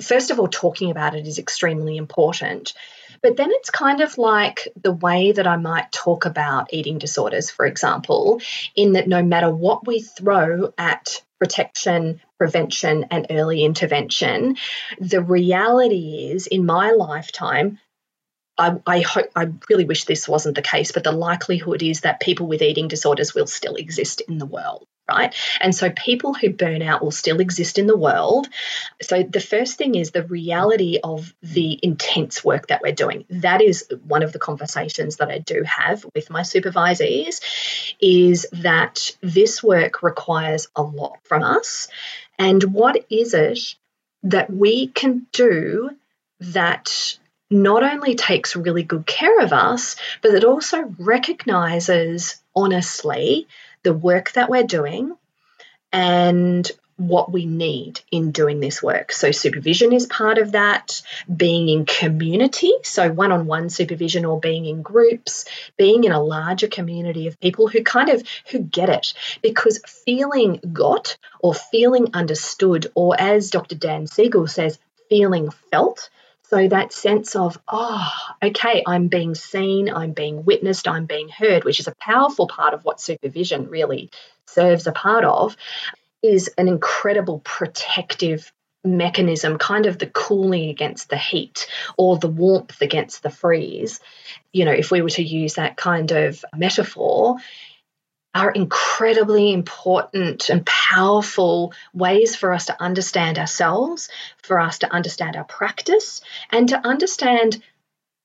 first 0.00 0.30
of 0.30 0.38
all, 0.38 0.48
talking 0.48 0.90
about 0.90 1.14
it 1.14 1.26
is 1.26 1.38
extremely 1.38 1.96
important. 1.96 2.74
But 3.22 3.38
then 3.38 3.48
it's 3.52 3.70
kind 3.70 4.02
of 4.02 4.18
like 4.18 4.68
the 4.80 4.92
way 4.92 5.32
that 5.32 5.46
I 5.46 5.56
might 5.56 5.90
talk 5.92 6.26
about 6.26 6.74
eating 6.74 6.98
disorders, 6.98 7.50
for 7.50 7.64
example, 7.64 8.42
in 8.76 8.92
that 8.92 9.08
no 9.08 9.22
matter 9.22 9.50
what 9.50 9.86
we 9.86 10.00
throw 10.00 10.74
at 10.76 11.22
protection, 11.38 12.20
prevention, 12.36 13.06
and 13.10 13.26
early 13.30 13.64
intervention, 13.64 14.56
the 15.00 15.22
reality 15.22 16.28
is 16.32 16.46
in 16.46 16.66
my 16.66 16.90
lifetime, 16.90 17.78
I, 18.58 18.76
I, 18.86 19.00
hope 19.00 19.30
I 19.34 19.48
really 19.70 19.84
wish 19.86 20.04
this 20.04 20.28
wasn't 20.28 20.54
the 20.54 20.62
case, 20.62 20.92
but 20.92 21.02
the 21.02 21.12
likelihood 21.12 21.82
is 21.82 22.02
that 22.02 22.20
people 22.20 22.46
with 22.46 22.62
eating 22.62 22.88
disorders 22.88 23.34
will 23.34 23.46
still 23.46 23.76
exist 23.76 24.20
in 24.20 24.38
the 24.38 24.46
world 24.46 24.86
right? 25.08 25.34
And 25.60 25.74
so 25.74 25.90
people 25.90 26.34
who 26.34 26.50
burn 26.50 26.82
out 26.82 27.02
will 27.02 27.10
still 27.10 27.40
exist 27.40 27.78
in 27.78 27.86
the 27.86 27.96
world. 27.96 28.48
So 29.02 29.22
the 29.22 29.40
first 29.40 29.76
thing 29.76 29.94
is 29.94 30.10
the 30.10 30.22
reality 30.22 30.98
of 31.02 31.34
the 31.42 31.78
intense 31.82 32.44
work 32.44 32.68
that 32.68 32.80
we're 32.82 32.92
doing. 32.92 33.24
That 33.28 33.60
is 33.60 33.86
one 34.06 34.22
of 34.22 34.32
the 34.32 34.38
conversations 34.38 35.16
that 35.16 35.30
I 35.30 35.38
do 35.38 35.62
have 35.64 36.04
with 36.14 36.30
my 36.30 36.40
supervisees 36.40 37.94
is 38.00 38.46
that 38.52 39.10
this 39.20 39.62
work 39.62 40.02
requires 40.02 40.68
a 40.74 40.82
lot 40.82 41.18
from 41.24 41.42
us. 41.42 41.88
And 42.38 42.62
what 42.64 43.04
is 43.10 43.34
it 43.34 43.74
that 44.24 44.50
we 44.50 44.88
can 44.88 45.26
do 45.32 45.90
that 46.40 47.18
not 47.50 47.82
only 47.82 48.14
takes 48.14 48.56
really 48.56 48.82
good 48.82 49.06
care 49.06 49.40
of 49.40 49.52
us, 49.52 49.96
but 50.22 50.32
that 50.32 50.44
also 50.44 50.94
recognizes 50.98 52.42
honestly 52.56 53.46
the 53.84 53.94
work 53.94 54.32
that 54.32 54.50
we're 54.50 54.64
doing 54.64 55.16
and 55.92 56.70
what 56.96 57.32
we 57.32 57.44
need 57.44 58.00
in 58.10 58.30
doing 58.30 58.60
this 58.60 58.82
work. 58.82 59.12
So, 59.12 59.32
supervision 59.32 59.92
is 59.92 60.06
part 60.06 60.38
of 60.38 60.52
that, 60.52 61.02
being 61.34 61.68
in 61.68 61.86
community, 61.86 62.72
so 62.82 63.10
one 63.10 63.32
on 63.32 63.46
one 63.46 63.68
supervision 63.68 64.24
or 64.24 64.38
being 64.38 64.64
in 64.64 64.82
groups, 64.82 65.44
being 65.76 66.04
in 66.04 66.12
a 66.12 66.22
larger 66.22 66.68
community 66.68 67.26
of 67.26 67.40
people 67.40 67.68
who 67.68 67.82
kind 67.82 68.10
of 68.10 68.22
who 68.50 68.60
get 68.60 68.88
it 68.88 69.14
because 69.42 69.80
feeling 70.04 70.60
got 70.72 71.16
or 71.40 71.54
feeling 71.54 72.10
understood 72.14 72.90
or 72.94 73.16
as 73.18 73.50
Dr. 73.50 73.74
Dan 73.74 74.06
Siegel 74.06 74.46
says 74.46 74.78
feeling 75.08 75.50
felt 75.70 76.10
so 76.50 76.68
that 76.68 76.92
sense 76.92 77.36
of, 77.36 77.58
oh, 77.68 78.08
okay, 78.42 78.82
I'm 78.86 79.08
being 79.08 79.34
seen, 79.34 79.88
I'm 79.88 80.12
being 80.12 80.44
witnessed, 80.44 80.86
I'm 80.86 81.06
being 81.06 81.28
heard, 81.28 81.64
which 81.64 81.80
is 81.80 81.88
a 81.88 81.94
powerful 82.00 82.46
part 82.46 82.74
of 82.74 82.84
what 82.84 83.00
supervision 83.00 83.68
really 83.68 84.10
serves 84.46 84.86
a 84.86 84.92
part 84.92 85.24
of, 85.24 85.56
is 86.22 86.50
an 86.58 86.68
incredible 86.68 87.40
protective 87.40 88.52
mechanism, 88.84 89.56
kind 89.56 89.86
of 89.86 89.98
the 89.98 90.06
cooling 90.06 90.68
against 90.68 91.08
the 91.08 91.16
heat 91.16 91.66
or 91.96 92.18
the 92.18 92.28
warmth 92.28 92.80
against 92.82 93.22
the 93.22 93.30
freeze. 93.30 93.98
You 94.52 94.66
know, 94.66 94.72
if 94.72 94.90
we 94.90 95.00
were 95.00 95.10
to 95.10 95.22
use 95.22 95.54
that 95.54 95.76
kind 95.76 96.12
of 96.12 96.44
metaphor, 96.54 97.36
are 98.34 98.50
incredibly 98.50 99.52
important 99.52 100.48
and 100.50 100.66
powerful 100.66 101.72
ways 101.92 102.34
for 102.34 102.52
us 102.52 102.66
to 102.66 102.82
understand 102.82 103.38
ourselves, 103.38 104.08
for 104.42 104.58
us 104.58 104.80
to 104.80 104.92
understand 104.92 105.36
our 105.36 105.44
practice, 105.44 106.20
and 106.50 106.68
to 106.70 106.86
understand 106.86 107.62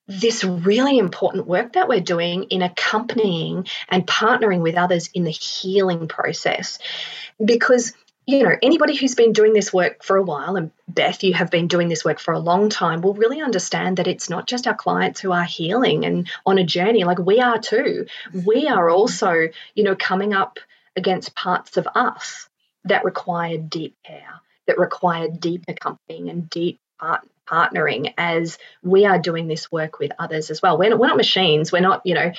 this 0.08 0.43
really 0.43 0.98
important 0.98 1.45
work 1.45 1.74
that 1.74 1.88
we're 1.88 2.02
doing 2.02 2.45
in 2.45 2.63
accompanying 2.63 3.67
and 3.88 4.08
partnering 4.08 4.62
with 4.62 4.76
others 4.76 5.10
in 5.13 5.24
the 5.24 5.30
healing 5.30 6.08
process. 6.08 6.80
Because 7.43 7.93
you 8.30 8.44
know, 8.44 8.56
anybody 8.62 8.96
who's 8.96 9.15
been 9.15 9.34
doing 9.34 9.54
this 9.54 9.74
work 9.74 10.04
for 10.04 10.15
a 10.15 10.22
while, 10.22 10.56
and 10.56 10.70
Beth, 10.88 11.24
you 11.24 11.34
have 11.34 11.50
been 11.50 11.68
doing 11.68 11.89
this 11.89 12.06
work 12.06 12.20
for 12.20 12.32
a 12.32 12.39
long 12.39 12.70
time, 12.70 13.02
will 13.02 13.15
really 13.15 13.42
understand 13.42 13.98
that 13.98 14.08
it's 14.08 14.30
not 14.30 14.46
just 14.46 14.68
our 14.68 14.76
clients 14.76 15.20
who 15.20 15.32
are 15.32 15.44
healing 15.44 16.06
and 16.06 16.30
on 16.46 16.60
a 16.60 16.63
journey, 16.63 17.04
like 17.06 17.18
we 17.18 17.39
are 17.39 17.58
too. 17.58 18.06
Mm-hmm. 18.32 18.42
We 18.46 18.68
are 18.68 18.88
also, 18.88 19.48
you 19.74 19.84
know, 19.84 19.96
coming 19.96 20.36
up 20.36 20.60
against 20.96 21.34
parts 21.34 21.78
of 21.78 21.88
us 21.96 22.48
that 22.84 23.04
require 23.04 23.58
deep 23.58 23.96
care, 24.06 24.42
that 24.68 24.78
require 24.78 25.28
deep 25.28 25.63
accompanying 25.68 26.30
and 26.30 26.48
deep 26.52 26.80
part- 27.00 27.28
partnering 27.48 28.13
as 28.15 28.60
we 28.84 29.08
are 29.08 29.18
doing 29.18 29.48
this 29.48 29.72
work 29.72 29.98
with 29.98 30.12
others 30.20 30.52
as 30.52 30.62
well. 30.62 30.78
We're 30.78 30.92
not, 30.92 31.00
we're 31.00 31.08
not 31.08 31.18
machines. 31.18 31.72
We're 31.72 31.80
not, 31.80 32.06
you 32.06 32.13
know, 32.13 32.32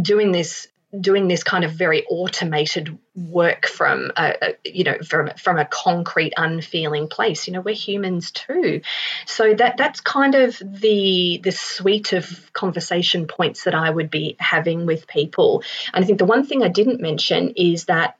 doing 0.00 0.32
this 0.32 0.68
doing 0.98 1.26
this 1.28 1.42
kind 1.42 1.64
of 1.64 1.72
very 1.72 2.04
automated 2.04 2.98
work 3.14 3.66
from 3.66 4.10
a, 4.16 4.34
a, 4.42 4.56
you 4.64 4.84
know 4.84 4.98
from 4.98 5.30
from 5.38 5.58
a 5.58 5.64
concrete 5.64 6.34
unfeeling 6.36 7.08
place. 7.08 7.46
You 7.46 7.54
know 7.54 7.60
we're 7.60 7.74
humans 7.74 8.30
too. 8.30 8.82
So 9.26 9.54
that 9.54 9.76
that's 9.76 10.00
kind 10.00 10.34
of 10.34 10.58
the 10.58 11.40
the 11.42 11.52
suite 11.52 12.12
of 12.12 12.52
conversation 12.52 13.26
points 13.26 13.64
that 13.64 13.74
I 13.74 13.88
would 13.88 14.10
be 14.10 14.36
having 14.38 14.86
with 14.86 15.06
people. 15.06 15.62
And 15.92 16.04
I 16.04 16.06
think 16.06 16.18
the 16.18 16.24
one 16.24 16.44
thing 16.44 16.62
I 16.62 16.68
didn't 16.68 17.00
mention 17.00 17.54
is 17.56 17.86
that 17.86 18.16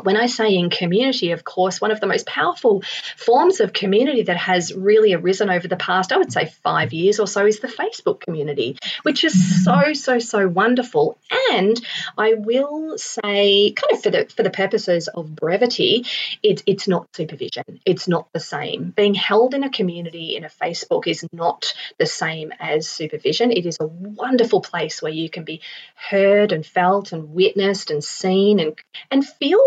when 0.00 0.16
I 0.16 0.26
say 0.26 0.54
in 0.54 0.70
community, 0.70 1.32
of 1.32 1.44
course, 1.44 1.80
one 1.80 1.90
of 1.90 2.00
the 2.00 2.06
most 2.06 2.26
powerful 2.26 2.82
forms 3.16 3.60
of 3.60 3.74
community 3.74 4.22
that 4.22 4.38
has 4.38 4.72
really 4.74 5.12
arisen 5.12 5.50
over 5.50 5.68
the 5.68 5.76
past, 5.76 6.12
I 6.12 6.16
would 6.16 6.32
say, 6.32 6.46
five 6.46 6.94
years 6.94 7.20
or 7.20 7.26
so, 7.26 7.44
is 7.44 7.60
the 7.60 7.68
Facebook 7.68 8.20
community, 8.20 8.78
which 9.02 9.22
is 9.22 9.64
so, 9.64 9.92
so, 9.92 10.18
so 10.18 10.48
wonderful. 10.48 11.18
And 11.50 11.78
I 12.16 12.34
will 12.34 12.96
say, 12.96 13.72
kind 13.72 13.92
of 13.92 14.02
for 14.02 14.10
the 14.10 14.26
for 14.34 14.42
the 14.42 14.50
purposes 14.50 15.08
of 15.08 15.34
brevity, 15.36 16.06
it, 16.42 16.62
it's 16.66 16.88
not 16.88 17.14
supervision. 17.14 17.80
It's 17.84 18.08
not 18.08 18.32
the 18.32 18.40
same. 18.40 18.94
Being 18.96 19.14
held 19.14 19.52
in 19.52 19.62
a 19.62 19.70
community 19.70 20.36
in 20.36 20.44
a 20.44 20.48
Facebook 20.48 21.06
is 21.06 21.26
not 21.32 21.74
the 21.98 22.06
same 22.06 22.52
as 22.58 22.88
supervision. 22.88 23.52
It 23.52 23.66
is 23.66 23.76
a 23.78 23.86
wonderful 23.86 24.62
place 24.62 25.02
where 25.02 25.12
you 25.12 25.28
can 25.28 25.44
be 25.44 25.60
heard 25.94 26.52
and 26.52 26.64
felt 26.64 27.12
and 27.12 27.34
witnessed 27.34 27.90
and 27.90 28.02
seen 28.02 28.58
and 28.58 28.78
and 29.10 29.26
feel 29.26 29.60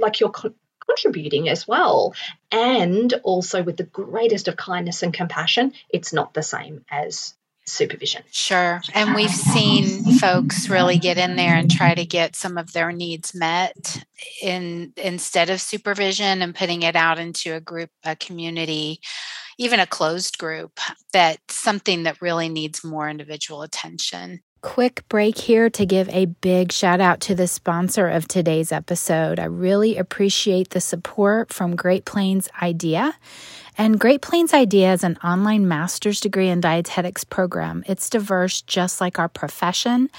like 0.00 0.20
you're 0.20 0.30
con- 0.30 0.54
contributing 0.86 1.48
as 1.48 1.68
well. 1.68 2.14
And 2.50 3.12
also 3.22 3.62
with 3.62 3.76
the 3.76 3.84
greatest 3.84 4.48
of 4.48 4.56
kindness 4.56 5.02
and 5.02 5.14
compassion, 5.14 5.72
it's 5.88 6.12
not 6.12 6.34
the 6.34 6.42
same 6.42 6.84
as 6.90 7.34
supervision. 7.66 8.22
Sure. 8.32 8.80
And 8.94 9.14
we've 9.14 9.30
seen 9.30 10.18
folks 10.18 10.68
really 10.68 10.98
get 10.98 11.18
in 11.18 11.36
there 11.36 11.54
and 11.54 11.70
try 11.70 11.94
to 11.94 12.04
get 12.04 12.34
some 12.34 12.58
of 12.58 12.72
their 12.72 12.90
needs 12.90 13.34
met 13.34 14.02
in 14.42 14.92
instead 14.96 15.50
of 15.50 15.60
supervision 15.60 16.42
and 16.42 16.54
putting 16.54 16.82
it 16.82 16.96
out 16.96 17.20
into 17.20 17.54
a 17.54 17.60
group, 17.60 17.90
a 18.04 18.16
community 18.16 19.00
even 19.60 19.78
a 19.78 19.86
closed 19.86 20.38
group, 20.38 20.80
that's 21.12 21.54
something 21.54 22.04
that 22.04 22.22
really 22.22 22.48
needs 22.48 22.82
more 22.82 23.10
individual 23.10 23.60
attention. 23.60 24.40
Quick 24.62 25.08
break 25.08 25.38
here 25.38 25.70
to 25.70 25.86
give 25.86 26.10
a 26.10 26.26
big 26.26 26.70
shout 26.70 27.00
out 27.00 27.20
to 27.20 27.34
the 27.34 27.46
sponsor 27.46 28.06
of 28.06 28.28
today's 28.28 28.72
episode. 28.72 29.40
I 29.40 29.46
really 29.46 29.96
appreciate 29.96 30.70
the 30.70 30.82
support 30.82 31.50
from 31.50 31.76
Great 31.76 32.04
Plains 32.04 32.46
Idea. 32.60 33.14
And 33.78 33.98
Great 33.98 34.20
Plains 34.20 34.52
Idea 34.52 34.92
is 34.92 35.02
an 35.02 35.16
online 35.24 35.66
master's 35.66 36.20
degree 36.20 36.50
in 36.50 36.60
dietetics 36.60 37.24
program. 37.24 37.84
It's 37.86 38.10
diverse, 38.10 38.60
just 38.60 39.00
like 39.00 39.18
our 39.18 39.30
profession. 39.30 40.10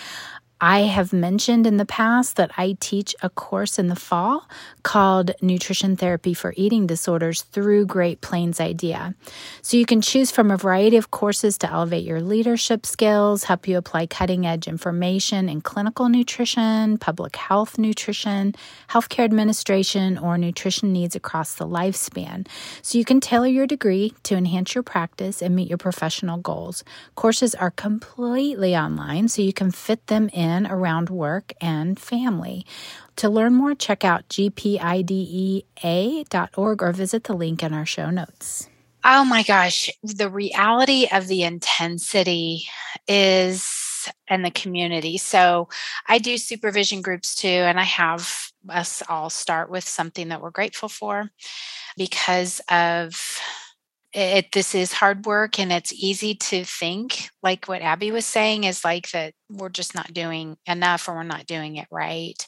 I 0.60 0.82
have 0.82 1.14
mentioned 1.14 1.68
in 1.68 1.78
the 1.78 1.86
past 1.86 2.36
that 2.38 2.52
I 2.58 2.78
teach 2.80 3.16
a 3.22 3.30
course 3.30 3.78
in 3.78 3.88
the 3.88 3.96
fall 3.96 4.48
called 4.84 5.32
Nutrition 5.42 5.96
Therapy 5.96 6.34
for 6.34 6.54
Eating 6.58 6.88
Disorders 6.88 7.44
through 7.44 7.86
Great 7.86 8.22
Plains 8.22 8.60
Idea. 8.60 9.16
So 9.62 9.78
you 9.78 9.86
can 9.86 10.02
choose 10.02 10.32
from 10.32 10.52
a 10.52 10.58
variety 10.58 10.98
of 10.98 11.12
courses 11.12 11.58
to 11.60 11.72
elevate 11.72 12.04
your 12.04 12.22
leadership 12.22 12.86
skills, 12.86 13.44
help 13.44 13.68
you 13.68 13.78
apply 13.78 14.08
cutting 14.08 14.46
edge 14.46 14.68
information 14.68 15.50
in 15.50 15.62
clinical 15.62 16.10
nutrition, 16.10 16.98
public 16.98 17.36
health 17.36 17.78
nutrition, 17.78 18.54
healthcare 18.90 19.24
administration, 19.24 20.18
or 20.18 20.38
nutrition 20.38 20.92
needs 20.92 21.16
across 21.16 21.56
the 21.56 21.68
lifespan. 21.68 22.48
So 22.82 22.98
you 22.98 23.06
can 23.06 23.20
tailor 23.20 23.48
your 23.48 23.68
degree 23.68 24.14
to 24.24 24.36
enhance 24.36 24.76
your 24.76 24.84
practice 24.84 25.42
and 25.42 25.56
meet 25.56 25.70
your 25.70 25.78
professional 25.78 26.38
goals. 26.38 26.84
Courses 27.16 27.56
are 27.56 27.72
completely 27.72 28.76
online, 28.76 29.28
so 29.28 29.42
you 29.42 29.54
can 29.54 29.72
fit 29.72 30.08
them 30.08 30.30
in 30.30 30.68
around 30.68 31.10
work 31.10 31.54
and 31.62 32.00
family. 32.00 32.66
To 33.22 33.30
learn 33.30 33.54
more, 33.54 33.76
check 33.76 34.04
out 34.04 34.28
gpidea.org 34.30 35.64
or 36.82 36.92
visit 36.92 37.24
the 37.26 37.34
link 37.36 37.62
in 37.62 37.72
our 37.72 37.86
show 37.86 38.10
notes. 38.10 38.68
Oh 39.04 39.24
my 39.24 39.44
gosh, 39.44 39.92
the 40.02 40.28
reality 40.28 41.08
of 41.12 41.28
the 41.28 41.44
intensity 41.44 42.64
is 43.08 44.10
in 44.28 44.42
the 44.42 44.50
community. 44.50 45.20
So 45.20 45.70
I 46.08 46.18
do 46.18 46.36
supervision 46.40 47.04
groups 47.04 47.36
too, 47.36 47.48
and 47.48 47.80
I 47.80 47.84
have 47.84 48.52
us 48.68 49.04
all 49.08 49.30
start 49.30 49.70
with 49.70 49.88
something 49.88 50.30
that 50.30 50.42
we're 50.42 50.50
grateful 50.50 50.90
for 50.90 51.30
because 51.98 52.60
of 52.72 53.40
it 54.14 54.52
this 54.52 54.76
is 54.76 54.92
hard 54.92 55.26
work 55.26 55.60
and 55.60 55.72
it's 55.72 55.94
easy 55.94 56.36
to 56.36 56.66
think 56.66 57.30
like 57.42 57.68
what 57.68 57.82
abby 57.82 58.12
was 58.12 58.26
saying 58.26 58.66
is 58.66 58.84
like 58.84 59.10
that 59.12 59.34
we're 59.50 59.70
just 59.70 59.96
not 59.96 60.14
doing 60.14 60.58
enough 60.68 61.08
or 61.08 61.16
we're 61.16 61.24
not 61.24 61.46
doing 61.46 61.78
it 61.78 61.88
right. 61.92 62.46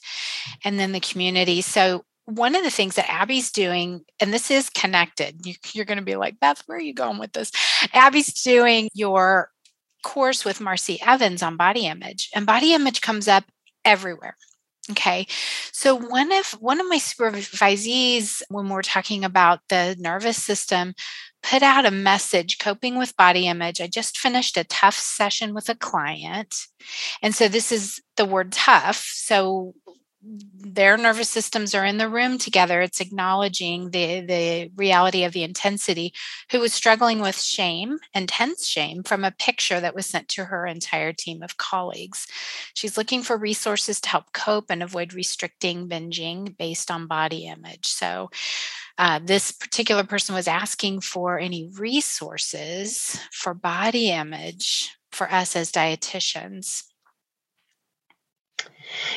And 0.63 0.79
then 0.79 0.91
the 0.91 0.99
community. 0.99 1.61
So 1.61 2.03
one 2.25 2.55
of 2.55 2.63
the 2.63 2.69
things 2.69 2.95
that 2.95 3.09
abby's 3.09 3.51
doing 3.51 4.01
and 4.19 4.33
this 4.33 4.49
is 4.49 4.69
connected 4.69 5.45
you, 5.45 5.55
you're 5.73 5.85
going 5.85 5.97
to 5.97 6.03
be 6.03 6.15
like 6.15 6.39
beth 6.39 6.63
where 6.65 6.77
are 6.77 6.81
you 6.81 6.93
going 6.93 7.19
with 7.19 7.33
this? 7.33 7.51
Abby's 7.93 8.33
doing 8.41 8.89
your 8.93 9.49
course 10.03 10.43
with 10.43 10.59
Marci 10.59 10.97
Evans 11.05 11.43
on 11.43 11.57
body 11.57 11.85
image 11.85 12.29
and 12.35 12.45
body 12.45 12.73
image 12.73 13.01
comes 13.01 13.27
up 13.27 13.45
everywhere 13.85 14.35
Okay. 14.91 15.27
So 15.71 15.95
one 15.95 16.31
of 16.33 16.47
one 16.59 16.81
of 16.81 16.87
my 16.89 16.97
supervisees, 16.97 18.41
when 18.49 18.67
we're 18.67 18.81
talking 18.81 19.23
about 19.23 19.61
the 19.69 19.95
nervous 19.97 20.41
system, 20.41 20.93
put 21.41 21.63
out 21.63 21.85
a 21.85 21.91
message 21.91 22.57
coping 22.59 22.97
with 22.97 23.15
body 23.15 23.47
image. 23.47 23.79
I 23.79 23.87
just 23.87 24.17
finished 24.17 24.57
a 24.57 24.65
tough 24.65 24.95
session 24.95 25.53
with 25.53 25.69
a 25.69 25.75
client. 25.75 26.55
And 27.21 27.33
so 27.33 27.47
this 27.47 27.71
is 27.71 28.01
the 28.17 28.25
word 28.25 28.51
tough. 28.51 29.09
So 29.13 29.73
their 30.25 30.95
nervous 30.97 31.29
systems 31.29 31.75
are 31.75 31.85
in 31.85 31.97
the 31.97 32.07
room 32.07 32.37
together. 32.37 32.81
It's 32.81 33.01
acknowledging 33.01 33.91
the 33.91 34.21
the 34.21 34.71
reality 34.75 35.23
of 35.25 35.33
the 35.33 35.43
intensity 35.43 36.13
who 36.51 36.59
was 36.59 36.73
struggling 36.73 37.19
with 37.19 37.39
shame 37.39 37.99
intense 38.13 38.65
shame 38.65 39.03
from 39.03 39.23
a 39.23 39.31
picture 39.31 39.79
that 39.81 39.95
was 39.95 40.05
sent 40.05 40.29
to 40.29 40.45
her 40.45 40.65
entire 40.65 41.11
team 41.11 41.43
of 41.43 41.57
colleagues. 41.57 42.27
She's 42.73 42.97
looking 42.97 43.21
for 43.21 43.37
resources 43.37 43.99
to 44.01 44.09
help 44.09 44.31
cope 44.33 44.67
and 44.69 44.81
avoid 44.81 45.13
restricting 45.13 45.89
binging 45.89 46.57
based 46.57 46.89
on 46.89 47.07
body 47.07 47.45
image. 47.45 47.87
So 47.87 48.29
uh, 48.97 49.19
this 49.23 49.51
particular 49.51 50.03
person 50.03 50.35
was 50.35 50.47
asking 50.47 51.01
for 51.01 51.37
any 51.37 51.69
resources 51.77 53.19
for 53.31 53.53
body 53.53 54.11
image 54.11 54.95
for 55.11 55.31
us 55.31 55.55
as 55.55 55.71
dietitians 55.71 56.83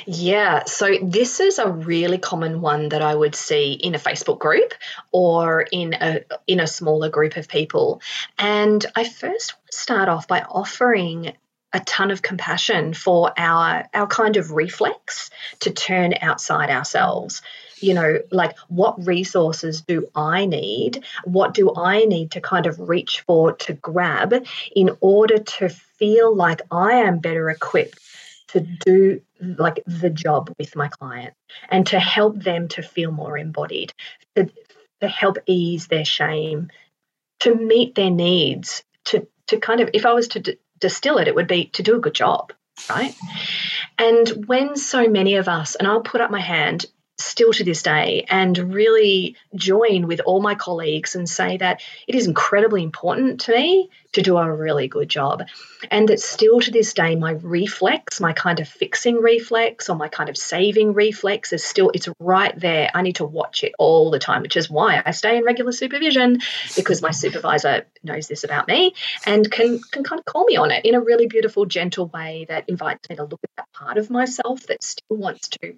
yeah, 0.06 0.64
so 0.64 0.96
this 1.02 1.40
is 1.40 1.58
a 1.58 1.70
really 1.70 2.18
common 2.18 2.60
one 2.60 2.88
that 2.90 3.02
I 3.02 3.14
would 3.14 3.34
see 3.34 3.72
in 3.72 3.94
a 3.94 3.98
Facebook 3.98 4.38
group 4.38 4.72
or 5.12 5.62
in 5.62 5.94
a 5.94 6.20
in 6.46 6.60
a 6.60 6.66
smaller 6.66 7.08
group 7.08 7.36
of 7.36 7.48
people. 7.48 8.00
And 8.38 8.84
I 8.94 9.04
first 9.04 9.54
start 9.70 10.08
off 10.08 10.28
by 10.28 10.40
offering 10.40 11.32
a 11.72 11.80
ton 11.80 12.10
of 12.10 12.22
compassion 12.22 12.94
for 12.94 13.32
our 13.36 13.84
our 13.92 14.06
kind 14.06 14.36
of 14.36 14.52
reflex 14.52 15.30
to 15.60 15.70
turn 15.70 16.14
outside 16.22 16.70
ourselves 16.70 17.42
you 17.80 17.92
know 17.92 18.18
like 18.30 18.56
what 18.68 19.04
resources 19.04 19.82
do 19.82 20.08
i 20.14 20.46
need 20.46 21.04
what 21.24 21.52
do 21.52 21.74
i 21.76 22.04
need 22.04 22.30
to 22.30 22.40
kind 22.40 22.66
of 22.66 22.78
reach 22.80 23.22
for 23.26 23.52
to 23.52 23.74
grab 23.74 24.32
in 24.74 24.96
order 25.00 25.38
to 25.38 25.68
feel 25.68 26.34
like 26.34 26.62
i 26.70 26.94
am 26.94 27.18
better 27.18 27.50
equipped 27.50 27.98
to 28.48 28.60
do 28.60 29.20
like 29.40 29.82
the 29.86 30.10
job 30.10 30.52
with 30.58 30.76
my 30.76 30.88
client 30.88 31.34
and 31.68 31.86
to 31.88 31.98
help 31.98 32.42
them 32.42 32.68
to 32.68 32.82
feel 32.82 33.12
more 33.12 33.36
embodied, 33.36 33.92
to, 34.34 34.50
to 35.00 35.08
help 35.08 35.38
ease 35.46 35.86
their 35.88 36.04
shame, 36.04 36.68
to 37.40 37.54
meet 37.54 37.94
their 37.94 38.10
needs, 38.10 38.82
to, 39.06 39.26
to 39.48 39.58
kind 39.58 39.80
of, 39.80 39.90
if 39.92 40.06
I 40.06 40.12
was 40.12 40.28
to 40.28 40.40
d- 40.40 40.58
distill 40.78 41.18
it, 41.18 41.28
it 41.28 41.34
would 41.34 41.48
be 41.48 41.66
to 41.74 41.82
do 41.82 41.96
a 41.96 42.00
good 42.00 42.14
job, 42.14 42.52
right? 42.88 43.14
And 43.98 44.46
when 44.46 44.76
so 44.76 45.08
many 45.08 45.36
of 45.36 45.48
us, 45.48 45.74
and 45.74 45.86
I'll 45.86 46.00
put 46.00 46.20
up 46.20 46.30
my 46.30 46.40
hand, 46.40 46.86
still 47.18 47.52
to 47.52 47.64
this 47.64 47.82
day 47.82 48.26
and 48.28 48.56
really 48.74 49.36
join 49.54 50.06
with 50.06 50.20
all 50.20 50.40
my 50.40 50.54
colleagues 50.54 51.14
and 51.14 51.28
say 51.28 51.56
that 51.56 51.82
it 52.06 52.14
is 52.14 52.26
incredibly 52.26 52.82
important 52.82 53.40
to 53.40 53.52
me 53.52 53.90
to 54.12 54.22
do 54.22 54.36
a 54.36 54.52
really 54.52 54.88
good 54.88 55.08
job. 55.08 55.42
And 55.90 56.08
that 56.08 56.20
still 56.20 56.60
to 56.60 56.70
this 56.70 56.92
day, 56.94 57.16
my 57.16 57.32
reflex, 57.32 58.20
my 58.20 58.32
kind 58.32 58.60
of 58.60 58.68
fixing 58.68 59.16
reflex 59.16 59.88
or 59.88 59.96
my 59.96 60.08
kind 60.08 60.28
of 60.28 60.36
saving 60.36 60.92
reflex 60.92 61.52
is 61.52 61.64
still, 61.64 61.90
it's 61.94 62.08
right 62.18 62.58
there. 62.58 62.90
I 62.94 63.02
need 63.02 63.16
to 63.16 63.24
watch 63.24 63.64
it 63.64 63.72
all 63.78 64.10
the 64.10 64.18
time, 64.18 64.42
which 64.42 64.56
is 64.56 64.70
why 64.70 65.02
I 65.04 65.10
stay 65.10 65.36
in 65.36 65.44
regular 65.44 65.72
supervision 65.72 66.40
because 66.76 67.02
my 67.02 67.10
supervisor 67.10 67.86
knows 68.02 68.28
this 68.28 68.44
about 68.44 68.68
me 68.68 68.94
and 69.24 69.50
can, 69.50 69.80
can 69.90 70.04
kind 70.04 70.18
of 70.18 70.24
call 70.24 70.44
me 70.44 70.56
on 70.56 70.70
it 70.70 70.84
in 70.84 70.94
a 70.94 71.00
really 71.00 71.26
beautiful, 71.26 71.66
gentle 71.66 72.06
way 72.06 72.46
that 72.48 72.68
invites 72.68 73.08
me 73.08 73.16
to 73.16 73.24
look 73.24 73.40
at 73.42 73.50
that 73.56 73.72
part 73.72 73.98
of 73.98 74.10
myself 74.10 74.66
that 74.66 74.82
still 74.82 75.16
wants 75.16 75.48
to 75.48 75.76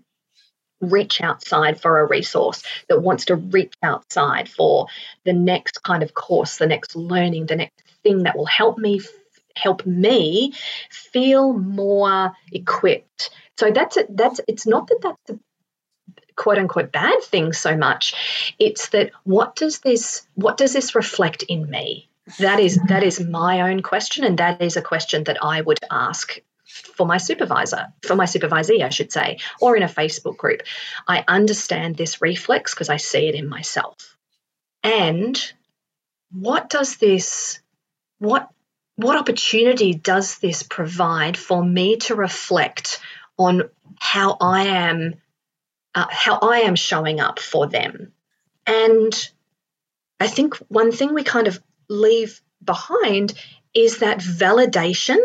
reach 0.80 1.20
outside 1.20 1.80
for 1.80 2.00
a 2.00 2.06
resource, 2.06 2.62
that 2.88 3.02
wants 3.02 3.26
to 3.26 3.36
reach 3.36 3.74
outside 3.82 4.48
for 4.48 4.86
the 5.24 5.32
next 5.32 5.82
kind 5.82 6.02
of 6.02 6.14
course, 6.14 6.58
the 6.58 6.66
next 6.66 6.96
learning, 6.96 7.46
the 7.46 7.56
next 7.56 7.82
thing 8.02 8.24
that 8.24 8.36
will 8.36 8.46
help 8.46 8.78
me 8.78 9.00
help 9.56 9.84
me 9.84 10.52
feel 10.90 11.52
more 11.52 12.32
equipped. 12.52 13.30
So 13.56 13.70
that's 13.70 13.96
it. 13.96 14.16
That's 14.16 14.40
it's 14.46 14.66
not 14.66 14.86
that 14.88 15.00
that's 15.02 15.30
a 15.30 15.38
quote 16.36 16.58
unquote 16.58 16.92
bad 16.92 17.22
thing 17.22 17.52
so 17.52 17.76
much. 17.76 18.54
It's 18.58 18.90
that 18.90 19.10
what 19.24 19.56
does 19.56 19.80
this 19.80 20.26
what 20.34 20.56
does 20.56 20.72
this 20.72 20.94
reflect 20.94 21.42
in 21.42 21.68
me? 21.68 22.08
That 22.38 22.60
is 22.60 22.78
that 22.88 23.02
is 23.02 23.20
my 23.20 23.62
own 23.70 23.82
question, 23.82 24.24
and 24.24 24.38
that 24.38 24.62
is 24.62 24.76
a 24.76 24.82
question 24.82 25.24
that 25.24 25.42
I 25.42 25.60
would 25.60 25.80
ask 25.90 26.40
for 26.78 27.06
my 27.06 27.18
supervisor, 27.18 27.88
for 28.02 28.14
my 28.14 28.24
supervisee, 28.24 28.82
I 28.82 28.88
should 28.88 29.12
say, 29.12 29.38
or 29.60 29.76
in 29.76 29.82
a 29.82 29.88
Facebook 29.88 30.36
group. 30.36 30.62
I 31.06 31.24
understand 31.26 31.96
this 31.96 32.20
reflex 32.20 32.74
because 32.74 32.88
I 32.88 32.96
see 32.96 33.28
it 33.28 33.34
in 33.34 33.48
myself. 33.48 34.16
And 34.82 35.38
what 36.30 36.70
does 36.70 36.96
this, 36.96 37.60
what, 38.18 38.48
what 38.96 39.16
opportunity 39.16 39.94
does 39.94 40.38
this 40.38 40.62
provide 40.62 41.36
for 41.36 41.64
me 41.64 41.96
to 41.96 42.14
reflect 42.14 43.00
on 43.36 43.70
how 43.98 44.36
I 44.40 44.66
am, 44.66 45.14
uh, 45.94 46.06
how 46.10 46.38
I 46.38 46.60
am 46.60 46.74
showing 46.74 47.20
up 47.20 47.38
for 47.38 47.66
them? 47.66 48.12
And 48.66 49.30
I 50.20 50.26
think 50.26 50.56
one 50.68 50.92
thing 50.92 51.14
we 51.14 51.22
kind 51.22 51.46
of 51.46 51.62
leave 51.88 52.40
behind 52.62 53.32
is 53.74 53.98
that 53.98 54.18
validation 54.18 55.18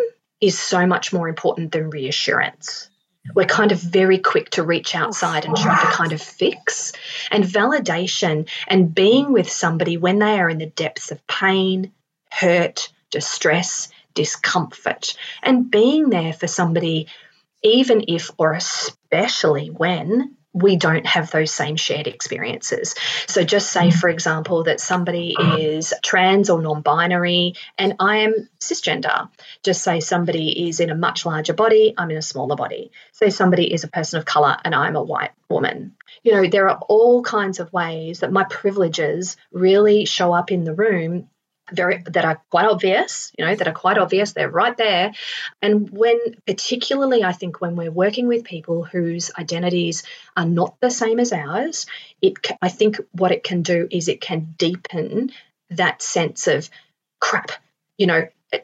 is 0.44 0.60
so 0.60 0.86
much 0.86 1.14
more 1.14 1.30
important 1.30 1.72
than 1.72 1.90
reassurance. 1.90 2.90
We're 3.34 3.46
kind 3.46 3.72
of 3.72 3.80
very 3.80 4.18
quick 4.18 4.50
to 4.52 4.64
reach 4.64 4.94
outside 4.94 5.46
and 5.46 5.56
try 5.56 5.80
to 5.80 5.88
kind 5.88 6.12
of 6.12 6.22
fix. 6.22 6.92
And 7.32 7.46
validation 7.46 8.50
and 8.68 8.94
being 8.94 9.32
with 9.32 9.50
somebody 9.50 9.96
when 9.96 10.20
they 10.20 10.40
are 10.42 10.50
in 10.50 10.58
the 10.58 10.66
depths 10.66 11.12
of 11.12 11.26
pain, 11.28 11.94
hurt, 12.30 12.92
distress, 13.12 13.88
discomfort, 14.14 15.16
and 15.42 15.72
being 15.72 16.10
there 16.10 16.34
for 16.34 16.48
somebody, 16.48 17.08
even 17.64 18.04
if 18.10 18.30
or 18.38 18.52
especially 18.52 19.70
when 19.70 20.36
we 20.54 20.76
don't 20.76 21.06
have 21.06 21.32
those 21.32 21.52
same 21.52 21.76
shared 21.76 22.08
experiences. 22.08 22.96
So, 23.28 23.44
just 23.44 23.72
say, 23.72 23.88
mm. 23.88 23.94
for 23.94 24.08
example, 24.08 24.63
that 24.66 24.80
somebody 24.80 25.36
is 25.60 25.94
trans 26.04 26.50
or 26.50 26.62
non 26.62 26.82
binary 26.82 27.56
and 27.78 27.96
I 28.00 28.18
am 28.18 28.50
cisgender. 28.60 29.30
Just 29.63 29.84
say 29.84 30.00
somebody 30.00 30.70
is 30.70 30.80
in 30.80 30.92
a 30.92 30.96
much 30.96 31.26
larger 31.26 31.54
body, 31.54 31.94
I'm 31.98 32.12
in 32.12 32.18
a 32.18 32.22
smaller 32.22 32.56
body. 32.56 32.92
Say 33.12 33.30
somebody 33.30 33.74
is 33.74 33.84
a 33.84 33.88
person 33.88 34.20
of 34.20 34.26
color 34.26 34.58
and 34.63 34.76
I'm 34.76 34.96
a 34.96 35.04
white 35.04 35.32
woman. 35.50 35.96
You 36.24 36.34
know, 36.34 36.48
there 36.48 36.70
are 36.70 36.80
all 36.88 37.24
kinds 37.24 37.60
of 37.60 37.74
ways 37.74 38.20
that 38.20 38.32
my 38.32 38.44
privileges 38.44 39.36
really 39.52 40.06
show 40.06 40.34
up 40.34 40.52
in 40.52 40.63
the 40.63 40.74
room 40.74 41.30
very 41.71 42.04
that 42.08 42.26
are 42.26 42.41
quite 42.49 42.65
obvious 42.65 43.32
you 43.38 43.45
know 43.45 43.56
that 43.56 43.67
are 43.67 43.73
quite 43.73 43.97
obvious 43.97 44.34
they're 44.34 44.49
right 44.49 44.76
there. 44.78 45.13
And 45.62 45.89
when 45.89 46.19
particularly 46.45 47.23
i 47.23 47.32
think 47.32 47.62
when 47.62 47.76
we're 47.76 47.91
working 47.91 48.28
with 48.28 48.43
people 48.43 48.84
whose 48.84 49.32
identities 49.38 50.04
are 50.36 50.45
not 50.45 50.76
the 50.82 50.91
same 50.91 51.19
as 51.19 51.32
ours 51.32 51.86
it 52.21 52.36
i 52.62 52.69
think 52.69 52.97
what 53.12 53.32
it 53.32 53.43
can 53.43 53.62
do 53.62 53.88
is 53.89 54.08
it 54.08 54.21
can 54.21 54.56
deepen 54.58 55.32
that 55.69 56.02
sense 56.02 56.47
of 56.47 56.69
crap 57.19 57.52
you 57.97 58.08
know 58.08 58.28
eh, 58.52 58.60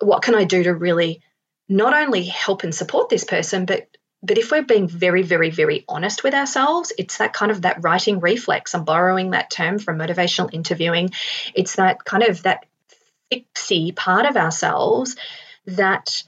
what 0.00 0.22
can 0.22 0.34
i 0.34 0.44
do 0.44 0.62
to 0.62 0.74
really 0.74 1.20
not 1.68 1.94
only 1.94 2.24
help 2.24 2.62
and 2.62 2.74
support 2.74 3.08
this 3.08 3.24
person 3.24 3.64
but 3.64 3.88
but 4.24 4.38
if 4.38 4.50
we're 4.50 4.62
being 4.62 4.88
very, 4.88 5.22
very, 5.22 5.50
very 5.50 5.84
honest 5.86 6.24
with 6.24 6.34
ourselves, 6.34 6.92
it's 6.96 7.18
that 7.18 7.34
kind 7.34 7.52
of 7.52 7.62
that 7.62 7.82
righting 7.82 8.20
reflex. 8.20 8.74
I'm 8.74 8.84
borrowing 8.84 9.30
that 9.30 9.50
term 9.50 9.78
from 9.78 9.98
motivational 9.98 10.52
interviewing. 10.52 11.10
It's 11.54 11.76
that 11.76 12.04
kind 12.04 12.22
of 12.22 12.42
that 12.44 12.64
fixy 13.30 13.94
part 13.94 14.26
of 14.26 14.36
ourselves 14.36 15.16
that 15.66 16.22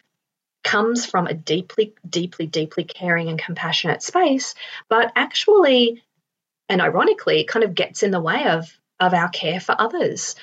comes 0.62 1.06
from 1.06 1.26
a 1.26 1.34
deeply, 1.34 1.94
deeply, 2.08 2.46
deeply 2.46 2.84
caring 2.84 3.28
and 3.28 3.38
compassionate 3.38 4.02
space, 4.02 4.54
but 4.88 5.12
actually, 5.16 6.02
and 6.68 6.82
ironically, 6.82 7.44
kind 7.44 7.64
of 7.64 7.74
gets 7.74 8.02
in 8.02 8.10
the 8.10 8.20
way 8.20 8.46
of 8.46 8.70
of 8.98 9.14
our 9.14 9.28
care 9.28 9.60
for 9.60 9.74
others. 9.78 10.36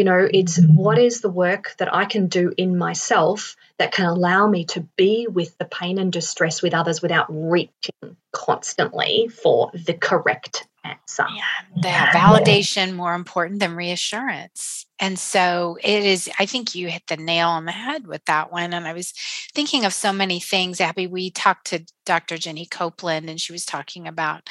You 0.00 0.04
know, 0.04 0.26
it's 0.32 0.58
what 0.64 0.96
is 0.96 1.20
the 1.20 1.28
work 1.28 1.74
that 1.76 1.94
I 1.94 2.06
can 2.06 2.28
do 2.28 2.54
in 2.56 2.78
myself 2.78 3.54
that 3.76 3.92
can 3.92 4.06
allow 4.06 4.46
me 4.46 4.64
to 4.64 4.80
be 4.96 5.26
with 5.30 5.58
the 5.58 5.66
pain 5.66 5.98
and 5.98 6.10
distress 6.10 6.62
with 6.62 6.72
others 6.72 7.02
without 7.02 7.26
reaching 7.28 8.16
constantly 8.32 9.28
for 9.28 9.70
the 9.74 9.92
correct 9.92 10.66
answer. 10.84 11.26
Yeah, 11.82 12.12
validation 12.12 12.94
more 12.94 13.12
important 13.12 13.60
than 13.60 13.76
reassurance. 13.76 14.86
And 15.00 15.18
so 15.18 15.78
it 15.82 16.04
is, 16.04 16.28
I 16.38 16.44
think 16.44 16.74
you 16.74 16.88
hit 16.88 17.04
the 17.08 17.16
nail 17.16 17.48
on 17.48 17.64
the 17.64 17.72
head 17.72 18.06
with 18.06 18.22
that 18.26 18.52
one. 18.52 18.74
And 18.74 18.86
I 18.86 18.92
was 18.92 19.14
thinking 19.54 19.86
of 19.86 19.94
so 19.94 20.12
many 20.12 20.38
things. 20.40 20.78
Abby, 20.78 21.06
we 21.06 21.30
talked 21.30 21.68
to 21.68 21.86
Dr. 22.04 22.36
Jenny 22.36 22.66
Copeland, 22.66 23.30
and 23.30 23.40
she 23.40 23.52
was 23.52 23.64
talking 23.64 24.06
about 24.06 24.48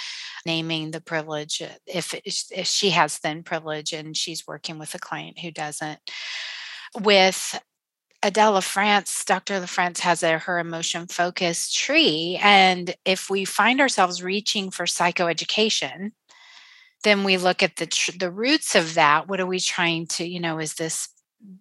naming 0.47 0.89
the 0.89 1.01
privilege 1.01 1.61
uh, 1.61 1.67
if, 1.85 2.15
if 2.25 2.65
she 2.65 2.89
has 2.89 3.17
thin 3.17 3.43
privilege 3.43 3.93
and 3.93 4.17
she's 4.17 4.47
working 4.47 4.79
with 4.79 4.95
a 4.95 4.99
client 4.99 5.37
who 5.37 5.51
doesn't. 5.51 5.99
With 6.99 7.61
Adele 8.23 8.53
LaFrance, 8.53 9.23
Dr. 9.25 9.61
LaFrance 9.61 9.99
has 9.99 10.23
a 10.23 10.39
her 10.39 10.57
emotion 10.57 11.07
focused 11.07 11.77
tree. 11.77 12.39
And 12.41 12.95
if 13.05 13.29
we 13.29 13.45
find 13.45 13.79
ourselves 13.79 14.23
reaching 14.23 14.71
for 14.71 14.85
psychoeducation, 14.85 16.11
then 17.03 17.23
we 17.23 17.37
look 17.37 17.63
at 17.63 17.77
the 17.77 17.85
tr- 17.85 18.17
the 18.17 18.31
roots 18.31 18.75
of 18.75 18.95
that. 18.95 19.27
What 19.27 19.39
are 19.39 19.45
we 19.45 19.59
trying 19.59 20.07
to, 20.07 20.25
you 20.25 20.39
know, 20.39 20.59
is 20.59 20.73
this 20.73 21.09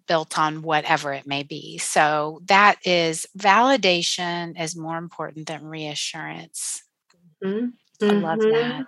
built 0.07 0.37
on 0.37 0.61
whatever 0.61 1.13
it 1.13 1.25
may 1.25 1.43
be? 1.43 1.77
So 1.77 2.41
that 2.45 2.77
is 2.85 3.27
validation 3.37 4.61
is 4.61 4.75
more 4.75 4.97
important 4.97 5.47
than 5.47 5.65
reassurance. 5.65 6.83
Mm-hmm. 7.43 8.09
I 8.09 8.13
love 8.13 8.39
mm-hmm. 8.39 8.51
that. 8.51 8.85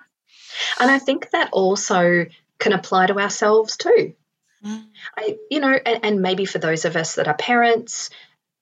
And 0.80 0.92
I 0.92 1.00
think 1.00 1.32
that 1.32 1.50
also 1.54 2.26
can 2.60 2.74
apply 2.74 3.08
to 3.08 3.20
ourselves 3.20 3.78
too. 3.78 4.14
Mm. 4.64 4.86
I, 5.18 5.38
you 5.50 5.60
know, 5.60 5.74
and, 5.86 6.00
and 6.04 6.22
maybe 6.22 6.46
for 6.46 6.60
those 6.60 6.86
of 6.86 6.96
us 6.96 7.16
that 7.16 7.28
are 7.28 7.34
parents, 7.34 8.10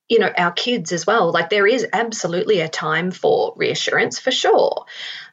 you 0.07 0.19
know, 0.19 0.31
our 0.37 0.51
kids 0.51 0.91
as 0.91 1.05
well. 1.05 1.31
Like 1.31 1.49
there 1.49 1.67
is 1.67 1.87
absolutely 1.91 2.61
a 2.61 2.69
time 2.69 3.11
for 3.11 3.53
reassurance 3.57 4.19
for 4.19 4.31
sure. 4.31 4.85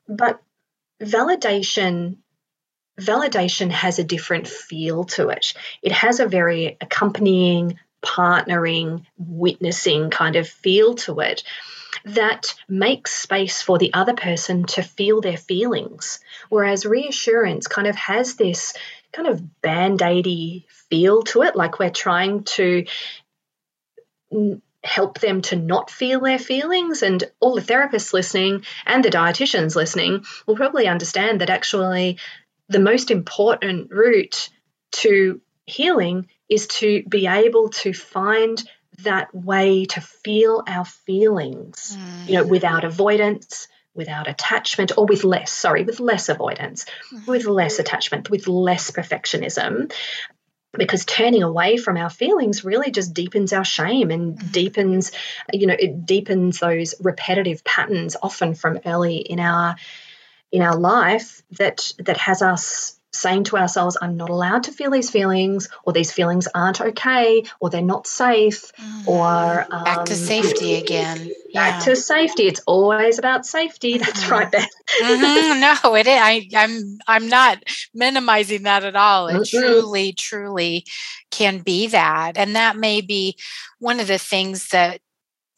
But 0.08 0.42
validation 1.00 2.16
validation 3.00 3.70
has 3.70 3.98
a 3.98 4.04
different 4.04 4.48
feel 4.48 5.04
to 5.04 5.28
it. 5.28 5.54
It 5.82 5.92
has 5.92 6.20
a 6.20 6.26
very 6.26 6.76
accompanying, 6.80 7.78
partnering, 8.04 9.04
witnessing 9.18 10.10
kind 10.10 10.36
of 10.36 10.48
feel 10.48 10.94
to 10.94 11.20
it 11.20 11.42
that 12.04 12.54
makes 12.68 13.12
space 13.12 13.62
for 13.62 13.78
the 13.78 13.92
other 13.92 14.14
person 14.14 14.64
to 14.64 14.82
feel 14.82 15.20
their 15.20 15.36
feelings. 15.36 16.20
Whereas 16.48 16.86
reassurance 16.86 17.66
kind 17.66 17.88
of 17.88 17.96
has 17.96 18.34
this 18.34 18.74
kind 19.12 19.28
of 19.28 19.60
band 19.60 20.00
aidy 20.00 20.64
feel 20.90 21.22
to 21.24 21.42
it, 21.42 21.56
like 21.56 21.78
we're 21.78 21.90
trying 21.90 22.44
to 22.44 22.84
help 24.84 25.18
them 25.18 25.42
to 25.42 25.56
not 25.56 25.90
feel 25.90 26.20
their 26.20 26.38
feelings. 26.38 27.02
And 27.02 27.24
all 27.40 27.56
the 27.56 27.60
therapists 27.60 28.12
listening 28.12 28.64
and 28.84 29.04
the 29.04 29.10
dietitians 29.10 29.74
listening 29.74 30.24
will 30.46 30.56
probably 30.56 30.86
understand 30.86 31.40
that 31.40 31.50
actually 31.50 32.18
the 32.68 32.80
most 32.80 33.10
important 33.10 33.90
route 33.90 34.48
to 34.92 35.40
healing 35.66 36.28
is 36.48 36.66
to 36.66 37.02
be 37.08 37.26
able 37.26 37.70
to 37.70 37.92
find 37.92 38.62
that 39.02 39.34
way 39.34 39.84
to 39.84 40.00
feel 40.00 40.62
our 40.66 40.84
feelings, 40.84 41.96
mm. 41.98 42.28
you 42.28 42.34
know, 42.34 42.46
without 42.46 42.84
avoidance, 42.84 43.68
without 43.94 44.28
attachment, 44.28 44.92
or 44.96 45.06
with 45.06 45.24
less, 45.24 45.52
sorry, 45.52 45.82
with 45.82 46.00
less 46.00 46.28
avoidance, 46.28 46.86
mm. 47.12 47.26
with 47.26 47.46
less 47.46 47.78
attachment, 47.78 48.30
with 48.30 48.46
less 48.46 48.90
perfectionism. 48.90 49.92
Because 50.72 51.06
turning 51.06 51.42
away 51.42 51.78
from 51.78 51.96
our 51.96 52.10
feelings 52.10 52.64
really 52.64 52.90
just 52.90 53.14
deepens 53.14 53.52
our 53.52 53.64
shame 53.64 54.10
and 54.10 54.38
mm. 54.38 54.52
deepens, 54.52 55.12
you 55.52 55.66
know, 55.66 55.76
it 55.78 56.06
deepens 56.06 56.60
those 56.60 56.94
repetitive 57.00 57.64
patterns 57.64 58.16
often 58.22 58.54
from 58.54 58.80
early 58.84 59.16
in 59.16 59.40
our 59.40 59.76
in 60.56 60.62
our 60.62 60.76
life 60.76 61.42
that 61.50 61.92
that 61.98 62.16
has 62.16 62.40
us 62.40 62.98
saying 63.12 63.44
to 63.44 63.56
ourselves, 63.56 63.96
I'm 64.00 64.16
not 64.16 64.30
allowed 64.30 64.64
to 64.64 64.72
feel 64.72 64.90
these 64.90 65.10
feelings, 65.10 65.68
or 65.84 65.92
these 65.92 66.12
feelings 66.12 66.48
aren't 66.54 66.80
okay, 66.80 67.44
or 67.60 67.68
they're 67.68 67.82
not 67.82 68.06
safe, 68.06 68.72
mm. 68.72 69.06
or 69.06 69.66
um, 69.70 69.84
back 69.84 70.06
to 70.06 70.12
um, 70.14 70.18
safety 70.18 70.76
again. 70.76 71.30
Back 71.52 71.84
to 71.84 71.94
safety. 71.94 72.44
It's 72.44 72.60
always 72.66 73.18
about 73.18 73.44
safety. 73.44 73.98
That's 73.98 74.24
mm-hmm. 74.24 74.32
right, 74.32 74.50
Beth. 74.50 74.70
mm-hmm. 75.02 75.60
No, 75.60 75.94
it 75.94 76.06
is. 76.06 76.18
I, 76.18 76.48
I'm 76.56 76.98
I'm 77.06 77.28
not 77.28 77.62
minimizing 77.92 78.62
that 78.62 78.84
at 78.84 78.96
all. 78.96 79.28
It 79.28 79.34
mm-hmm. 79.34 79.58
truly, 79.58 80.12
truly 80.14 80.86
can 81.30 81.58
be 81.58 81.88
that, 81.88 82.38
and 82.38 82.56
that 82.56 82.76
may 82.76 83.02
be 83.02 83.36
one 83.78 84.00
of 84.00 84.06
the 84.06 84.18
things 84.18 84.68
that 84.68 85.00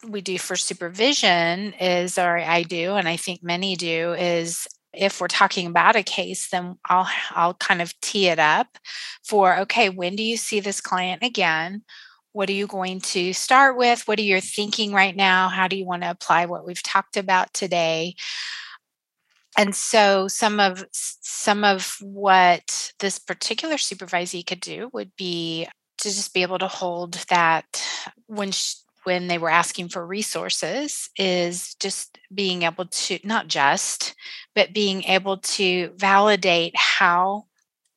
we 0.07 0.21
do 0.21 0.37
for 0.37 0.55
supervision 0.55 1.73
is 1.73 2.17
or 2.17 2.37
I 2.37 2.63
do 2.63 2.95
and 2.95 3.07
I 3.07 3.17
think 3.17 3.43
many 3.43 3.75
do 3.75 4.13
is 4.13 4.65
if 4.93 5.21
we're 5.21 5.27
talking 5.27 5.67
about 5.67 5.95
a 5.95 6.03
case 6.03 6.49
then 6.49 6.75
i'll 6.85 7.07
i'll 7.31 7.53
kind 7.53 7.81
of 7.81 7.99
tee 8.01 8.27
it 8.27 8.39
up 8.39 8.77
for 9.23 9.57
okay 9.57 9.89
when 9.89 10.15
do 10.15 10.23
you 10.23 10.37
see 10.37 10.59
this 10.59 10.81
client 10.81 11.23
again? 11.23 11.83
What 12.31 12.49
are 12.49 12.53
you 12.53 12.67
going 12.67 13.01
to 13.01 13.33
start 13.33 13.77
with? 13.77 14.07
What 14.07 14.19
are 14.19 14.23
you 14.23 14.39
thinking 14.39 14.93
right 14.93 15.15
now? 15.15 15.49
How 15.49 15.67
do 15.67 15.75
you 15.75 15.85
want 15.85 16.03
to 16.03 16.11
apply 16.11 16.45
what 16.45 16.65
we've 16.65 16.83
talked 16.83 17.17
about 17.17 17.53
today? 17.53 18.15
And 19.57 19.75
so 19.75 20.27
some 20.27 20.59
of 20.59 20.85
some 20.91 21.63
of 21.63 21.97
what 22.01 22.93
this 22.99 23.17
particular 23.17 23.75
supervisee 23.75 24.45
could 24.45 24.59
do 24.59 24.89
would 24.93 25.11
be 25.17 25.67
to 25.97 26.09
just 26.09 26.33
be 26.33 26.43
able 26.43 26.59
to 26.59 26.67
hold 26.67 27.15
that 27.29 27.85
when 28.27 28.51
she, 28.51 28.75
when 29.03 29.27
they 29.27 29.37
were 29.37 29.49
asking 29.49 29.89
for 29.89 30.05
resources 30.05 31.09
is 31.17 31.75
just 31.75 32.17
being 32.33 32.63
able 32.63 32.85
to 32.85 33.19
not 33.23 33.47
just 33.47 34.15
but 34.55 34.73
being 34.73 35.03
able 35.03 35.37
to 35.37 35.91
validate 35.95 36.75
how 36.75 37.45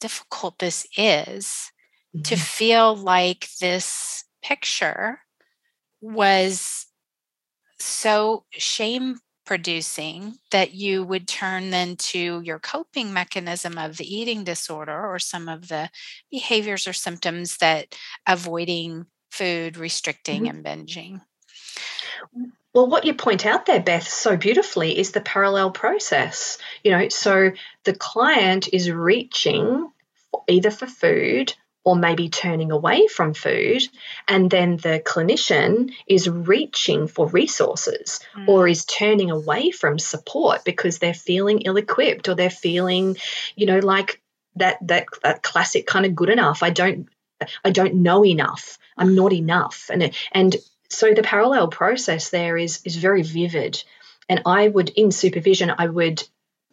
difficult 0.01 0.59
this 0.59 0.87
is 0.97 1.71
mm-hmm. 2.15 2.23
to 2.23 2.37
feel 2.37 2.97
like 2.97 3.49
this 3.61 4.25
picture 4.43 5.21
was 6.01 6.87
so 7.79 8.45
shame 8.53 9.19
producing 9.45 10.37
that 10.51 10.73
you 10.73 11.03
would 11.03 11.27
turn 11.27 11.71
then 11.71 11.97
to 11.97 12.41
your 12.45 12.59
coping 12.59 13.13
mechanism 13.13 13.77
of 13.77 13.97
the 13.97 14.15
eating 14.15 14.45
disorder 14.45 15.07
or 15.07 15.19
some 15.19 15.49
of 15.49 15.69
the 15.69 15.91
behaviors 16.31 16.87
or 16.87 16.93
symptoms 16.93 17.57
that 17.59 17.95
avoiding 18.27 19.07
food, 19.33 19.77
restricting, 19.77 20.45
mm-hmm. 20.45 20.67
and 20.67 20.87
binging. 20.87 21.21
Well, 22.75 22.87
what 22.87 23.05
you 23.05 23.15
point 23.15 23.45
out 23.45 23.67
there, 23.67 23.81
Beth, 23.81 24.09
so 24.09 24.37
beautifully 24.37 24.99
is 24.99 25.11
the 25.11 25.21
parallel 25.21 25.71
process. 25.71 26.59
You 26.85 26.93
know, 26.93 27.09
so 27.09 27.53
the 27.85 27.95
client 27.95 28.69
is 28.73 28.91
reaching 28.91 29.91
either 30.49 30.71
for 30.71 30.87
food 30.87 31.55
or 31.85 31.97
maybe 31.97 32.29
turning 32.29 32.71
away 32.71 33.09
from 33.09 33.35
food, 33.35 33.83
and 34.29 34.51
then 34.51 34.77
the 34.77 35.03
clinician 35.05 35.93
is 36.07 36.29
reaching 36.29 37.09
for 37.09 37.27
resources 37.27 38.21
mm. 38.37 38.49
or 38.49 38.69
is 38.69 38.85
turning 38.85 39.31
away 39.31 39.73
from 39.73 39.99
support 39.99 40.65
because 40.65 40.99
they're 40.99 41.13
feeling 41.13 41.63
ill 41.63 41.77
equipped 41.77 42.29
or 42.29 42.35
they're 42.35 42.51
feeling, 42.51 43.17
you 43.57 43.67
know, 43.67 43.81
like 43.81 44.23
that, 44.57 44.77
that 44.87 45.07
that 45.25 45.43
classic 45.43 45.87
kind 45.87 46.07
of 46.07 46.15
good 46.15 46.31
enough. 46.31 46.63
I 46.63 46.71
don't 46.71 47.09
I 47.65 47.71
don't 47.71 47.97
know 47.97 48.25
enough. 48.25 48.79
I'm 48.97 49.15
not 49.15 49.33
enough. 49.33 49.91
And 49.93 50.13
and 50.33 50.57
so 50.89 51.15
the 51.15 51.23
parallel 51.23 51.69
process 51.69 52.31
there 52.31 52.57
is 52.57 52.81
is 52.85 52.97
very 52.97 53.23
vivid. 53.23 53.83
And 54.29 54.43
I 54.47 54.69
would 54.69 54.91
in 54.91 55.11
supervision, 55.11 55.73
I 55.77 55.87
would 55.87 56.23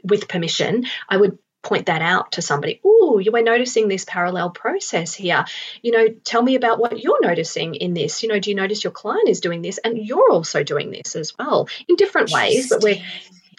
with 0.04 0.28
permission, 0.28 0.86
I 1.10 1.18
would 1.18 1.38
point 1.62 1.88
that 1.88 2.02
out 2.02 2.34
to 2.34 2.42
somebody. 2.42 2.80
Oh, 2.86 3.20
you 3.20 3.32
are 3.36 3.42
noticing 3.42 3.88
this 3.88 4.06
parallel 4.06 4.50
process 4.52 5.14
here. 5.14 5.46
You 5.82 5.92
know, 5.92 6.08
tell 6.24 6.42
me 6.42 6.56
about 6.56 6.80
what 6.80 7.04
you're 7.04 7.22
noticing 7.22 7.76
in 7.76 7.94
this. 7.94 8.24
You 8.24 8.30
know, 8.30 8.40
do 8.40 8.50
you 8.50 8.56
notice 8.56 8.84
your 8.84 8.92
client 8.92 9.28
is 9.28 9.42
doing 9.42 9.62
this 9.62 9.78
and 9.80 9.98
you're 9.98 10.32
also 10.32 10.64
doing 10.64 10.92
this 10.92 11.16
as 11.16 11.38
well 11.38 11.68
in 11.88 11.96
different 11.96 12.32
ways? 12.32 12.70
But 12.70 12.82
we're, 12.82 13.02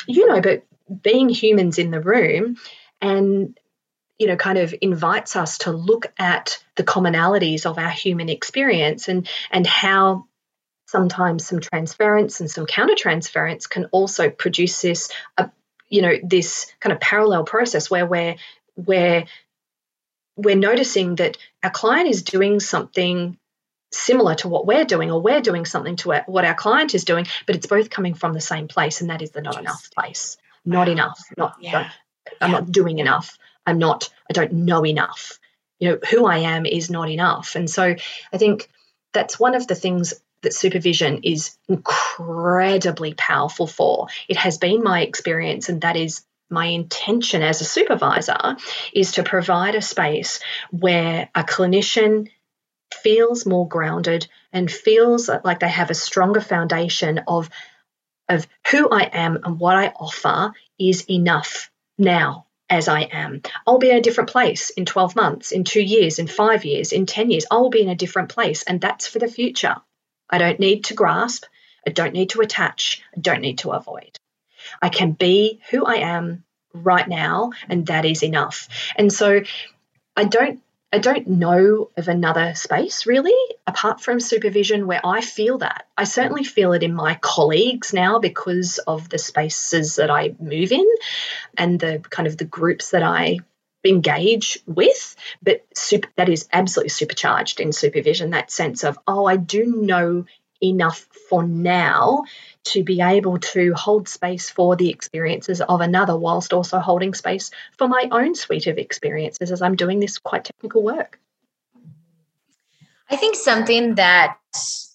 you 0.06 0.26
know, 0.26 0.40
but 0.40 0.64
being 1.02 1.28
humans 1.28 1.78
in 1.78 1.90
the 1.90 2.00
room 2.00 2.56
and 3.00 3.58
you 4.20 4.26
know 4.26 4.36
kind 4.36 4.58
of 4.58 4.72
invites 4.82 5.34
us 5.34 5.58
to 5.58 5.72
look 5.72 6.12
at 6.18 6.62
the 6.76 6.84
commonalities 6.84 7.66
of 7.66 7.78
our 7.78 7.90
human 7.90 8.28
experience 8.28 9.08
and 9.08 9.28
and 9.50 9.66
how 9.66 10.26
sometimes 10.86 11.46
some 11.46 11.60
transference 11.60 12.40
and 12.40 12.50
some 12.50 12.66
countertransference 12.66 13.68
can 13.68 13.86
also 13.86 14.28
produce 14.28 14.82
this 14.82 15.10
uh, 15.38 15.48
you 15.88 16.02
know 16.02 16.12
this 16.22 16.72
kind 16.80 16.92
of 16.92 17.00
parallel 17.00 17.44
process 17.44 17.90
where 17.90 18.06
we're 18.06 18.36
where 18.74 19.24
we're 20.36 20.54
noticing 20.54 21.16
that 21.16 21.38
our 21.62 21.70
client 21.70 22.08
is 22.08 22.22
doing 22.22 22.60
something 22.60 23.38
similar 23.92 24.34
to 24.34 24.48
what 24.48 24.66
we're 24.66 24.84
doing 24.84 25.10
or 25.10 25.20
we're 25.20 25.40
doing 25.40 25.64
something 25.64 25.96
to 25.96 26.22
what 26.26 26.44
our 26.44 26.54
client 26.54 26.94
is 26.94 27.04
doing 27.04 27.26
but 27.46 27.56
it's 27.56 27.66
both 27.66 27.88
coming 27.88 28.14
from 28.14 28.34
the 28.34 28.40
same 28.40 28.68
place 28.68 29.00
and 29.00 29.08
that 29.08 29.22
is 29.22 29.30
the 29.30 29.40
not 29.40 29.58
enough 29.58 29.90
place 29.94 30.36
not 30.64 30.86
wow. 30.86 30.92
enough 30.92 31.20
not 31.38 31.56
yeah. 31.60 31.90
i'm 32.40 32.52
not 32.52 32.70
doing 32.70 32.98
enough 32.98 33.38
i'm 33.70 33.78
not 33.78 34.10
i 34.28 34.32
don't 34.32 34.52
know 34.52 34.84
enough. 34.84 35.38
You 35.78 35.90
know 35.90 35.98
who 36.10 36.26
i 36.26 36.38
am 36.38 36.66
is 36.66 36.90
not 36.90 37.08
enough. 37.08 37.54
And 37.54 37.70
so 37.70 37.94
i 38.32 38.38
think 38.38 38.68
that's 39.12 39.40
one 39.40 39.54
of 39.54 39.66
the 39.66 39.74
things 39.74 40.14
that 40.42 40.54
supervision 40.54 41.20
is 41.22 41.56
incredibly 41.68 43.14
powerful 43.14 43.66
for. 43.66 44.08
It 44.28 44.36
has 44.36 44.58
been 44.58 44.82
my 44.82 45.02
experience, 45.02 45.68
and 45.68 45.82
that 45.82 45.96
is 45.96 46.22
my 46.48 46.66
intention 46.66 47.42
as 47.42 47.60
a 47.60 47.64
supervisor 47.64 48.56
is 48.92 49.12
to 49.12 49.22
provide 49.22 49.74
a 49.74 49.82
space 49.82 50.40
where 50.70 51.28
a 51.34 51.44
clinician 51.44 52.28
feels 52.92 53.46
more 53.46 53.68
grounded 53.68 54.26
and 54.52 54.70
feels 54.70 55.30
like 55.44 55.60
they 55.60 55.68
have 55.68 55.90
a 55.90 55.94
stronger 55.94 56.40
foundation 56.40 57.20
of 57.28 57.48
of 58.28 58.46
who 58.70 58.88
I 58.90 59.02
am 59.02 59.38
and 59.44 59.58
what 59.60 59.76
I 59.76 59.88
offer 59.88 60.52
is 60.78 61.08
enough 61.08 61.70
now 61.98 62.46
as 62.70 62.88
I 62.88 63.02
am. 63.02 63.42
I'll 63.66 63.78
be 63.78 63.90
in 63.90 63.96
a 63.96 64.00
different 64.00 64.30
place 64.30 64.70
in 64.70 64.86
12 64.86 65.16
months, 65.16 65.52
in 65.52 65.64
2 65.64 65.82
years, 65.82 66.18
in 66.18 66.28
5 66.28 66.64
years, 66.64 66.92
in 66.92 67.04
10 67.04 67.30
years. 67.30 67.46
I'll 67.50 67.68
be 67.68 67.82
in 67.82 67.88
a 67.88 67.96
different 67.96 68.30
place 68.30 68.62
and 68.62 68.80
that's 68.80 69.06
for 69.06 69.18
the 69.18 69.28
future. 69.28 69.76
I 70.30 70.38
don't 70.38 70.60
need 70.60 70.84
to 70.84 70.94
grasp. 70.94 71.44
I 71.86 71.90
don't 71.90 72.12
need 72.12 72.30
to 72.30 72.40
attach. 72.40 73.02
I 73.16 73.20
don't 73.20 73.40
need 73.40 73.58
to 73.58 73.70
avoid. 73.70 74.16
I 74.80 74.88
can 74.88 75.12
be 75.12 75.60
who 75.70 75.84
I 75.84 75.96
am 75.96 76.44
right 76.72 77.08
now, 77.08 77.50
and 77.68 77.86
that 77.86 78.04
is 78.04 78.22
enough. 78.22 78.68
And 78.96 79.12
so 79.12 79.40
I 80.16 80.24
don't 80.24 80.62
I 80.92 80.98
don't 80.98 81.26
know 81.26 81.90
of 81.96 82.08
another 82.08 82.54
space 82.54 83.06
really, 83.06 83.49
apart 83.66 84.00
from 84.00 84.20
supervision, 84.20 84.86
where 84.86 85.00
I 85.04 85.20
feel 85.20 85.58
that. 85.58 85.86
I 85.96 86.04
certainly 86.04 86.44
feel 86.44 86.72
it 86.72 86.82
in 86.82 86.94
my 86.94 87.14
colleagues 87.20 87.92
now 87.92 88.18
because 88.18 88.78
of 88.78 89.08
the 89.08 89.18
spaces 89.18 89.96
that 89.96 90.10
I 90.10 90.34
move 90.38 90.72
in 90.72 90.86
and 91.56 91.78
the 91.78 92.02
kind 92.10 92.26
of 92.26 92.36
the 92.36 92.44
groups 92.44 92.90
that 92.90 93.02
I 93.02 93.38
engage 93.84 94.58
with, 94.66 95.16
but 95.42 95.64
super, 95.74 96.08
that 96.16 96.28
is 96.28 96.48
absolutely 96.52 96.90
supercharged 96.90 97.60
in 97.60 97.72
supervision. 97.72 98.30
That 98.30 98.50
sense 98.50 98.84
of, 98.84 98.98
oh, 99.06 99.24
I 99.24 99.36
do 99.36 99.64
know 99.64 100.26
enough 100.62 101.06
for 101.28 101.42
now 101.42 102.24
to 102.64 102.84
be 102.84 103.00
able 103.00 103.38
to 103.38 103.72
hold 103.72 104.08
space 104.08 104.50
for 104.50 104.76
the 104.76 104.90
experiences 104.90 105.62
of 105.62 105.80
another, 105.80 106.16
whilst 106.16 106.52
also 106.52 106.78
holding 106.78 107.14
space 107.14 107.50
for 107.78 107.88
my 107.88 108.08
own 108.10 108.34
suite 108.34 108.66
of 108.66 108.76
experiences 108.76 109.50
as 109.50 109.62
I'm 109.62 109.76
doing 109.76 110.00
this 110.00 110.18
quite 110.18 110.44
technical 110.44 110.82
work. 110.82 111.18
I 113.10 113.16
think 113.16 113.34
something 113.34 113.96
that 113.96 114.36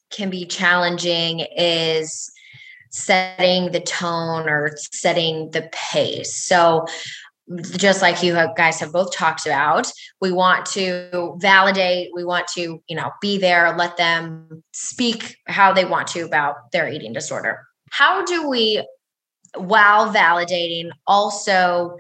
can 0.10 0.30
be 0.30 0.46
challenging 0.46 1.42
is 1.58 2.32
setting 2.92 3.72
the 3.72 3.82
tone 3.82 4.48
or 4.48 4.72
setting 4.78 5.52
the 5.52 5.70
pace. 5.74 6.34
So 6.46 6.86
just 7.76 8.02
like 8.02 8.24
you 8.24 8.34
guys 8.56 8.80
have 8.80 8.92
both 8.92 9.14
talked 9.14 9.46
about 9.46 9.92
we 10.20 10.32
want 10.32 10.66
to 10.66 11.36
validate 11.38 12.10
we 12.16 12.24
want 12.24 12.48
to 12.48 12.82
you 12.88 12.96
know 12.96 13.12
be 13.22 13.38
there 13.38 13.76
let 13.78 13.98
them 13.98 14.64
speak 14.74 15.38
how 15.46 15.72
they 15.72 15.86
want 15.86 16.08
to 16.08 16.22
about 16.22 16.72
their 16.72 16.90
eating 16.90 17.14
disorder 17.14 17.64
how 17.92 18.26
do 18.26 18.50
we 18.50 18.84
while 19.58 20.12
validating 20.12 20.90
also 21.06 21.96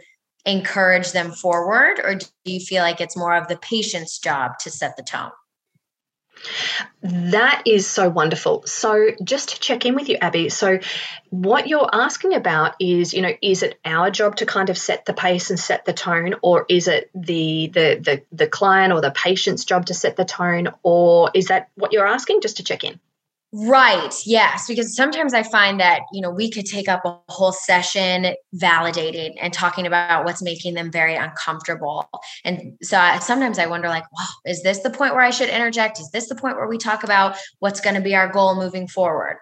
encourage 0.45 1.11
them 1.11 1.32
forward 1.32 1.99
or 2.03 2.16
do 2.16 2.26
you 2.45 2.59
feel 2.59 2.82
like 2.82 2.99
it's 2.99 3.16
more 3.16 3.36
of 3.36 3.47
the 3.47 3.57
patient's 3.57 4.18
job 4.18 4.57
to 4.59 4.72
set 4.72 4.97
the 4.97 5.03
tone 5.03 5.32
that 7.02 7.64
is 7.66 7.88
so 7.88 8.10
wonderful. 8.10 8.64
So, 8.66 9.10
just 9.24 9.50
to 9.50 9.60
check 9.60 9.86
in 9.86 9.96
with 9.96 10.10
you, 10.10 10.18
Abby. 10.20 10.50
So, 10.50 10.80
what 11.30 11.68
you're 11.68 11.89
asking 11.91 12.34
about 12.34 12.76
is, 12.80 13.14
you 13.14 13.22
know, 13.22 13.34
is 13.41 13.64
it 13.64 13.80
our 13.86 14.10
job 14.12 14.38
to 14.38 14.46
kind 14.46 14.70
of 14.70 14.78
set 14.78 15.06
the 15.06 15.14
pace 15.14 15.50
and 15.50 15.60
set 15.60 15.86
the 15.86 15.93
tone, 15.93 16.36
or 16.41 16.66
is 16.70 16.88
it 16.88 17.10
the 17.14 17.68
the 17.68 18.00
the, 18.02 18.22
the 18.32 18.48
client 18.48 18.93
or 18.93 19.02
the 19.02 19.12
patient's 19.12 19.66
job 19.66 19.88
to 19.88 19.93
set 19.93 20.16
the 20.16 20.26
tone, 20.26 20.70
or 20.84 21.32
is 21.34 21.48
that 21.48 21.70
what 21.76 21.93
you're 21.93 22.08
asking? 22.08 22.41
Just 22.41 22.58
to 22.58 22.64
check 22.64 22.84
in. 22.84 23.00
Right. 23.58 24.14
Yes. 24.26 24.68
Because 24.68 24.93
sometimes 24.93 25.34
I 25.34 25.41
find 25.41 25.80
that, 25.80 26.01
you 26.12 26.22
know, 26.22 26.30
we 26.30 26.49
could 26.51 26.66
take 26.66 26.89
up 26.89 27.06
a 27.06 27.18
whole 27.30 27.53
session 27.53 28.36
validating 28.53 29.36
and 29.39 29.53
talking 29.53 29.88
about 29.88 30.26
what's 30.26 30.41
making 30.41 30.74
them 30.74 30.91
very 30.91 31.16
uncomfortable. 31.16 32.10
And 32.43 32.78
so 32.82 32.97
I, 32.97 33.20
sometimes 33.20 33.58
I 33.58 33.68
wonder, 33.68 33.88
like, 33.88 34.03
wow, 34.12 34.26
is 34.45 34.62
this 34.62 34.80
the 34.80 34.89
point 34.89 35.14
where 35.14 35.24
I 35.24 35.30
should 35.30 35.47
interject? 35.47 36.01
Is 36.01 36.10
this 36.12 36.28
the 36.28 36.36
point 36.36 36.58
where 36.58 36.68
we 36.68 36.78
talk 36.78 37.06
about 37.06 37.38
what's 37.60 37.80
going 37.80 37.95
to 37.95 38.01
be 38.01 38.14
our 38.14 38.28
goal 38.28 38.56
moving 38.56 38.89
forward? 38.89 39.38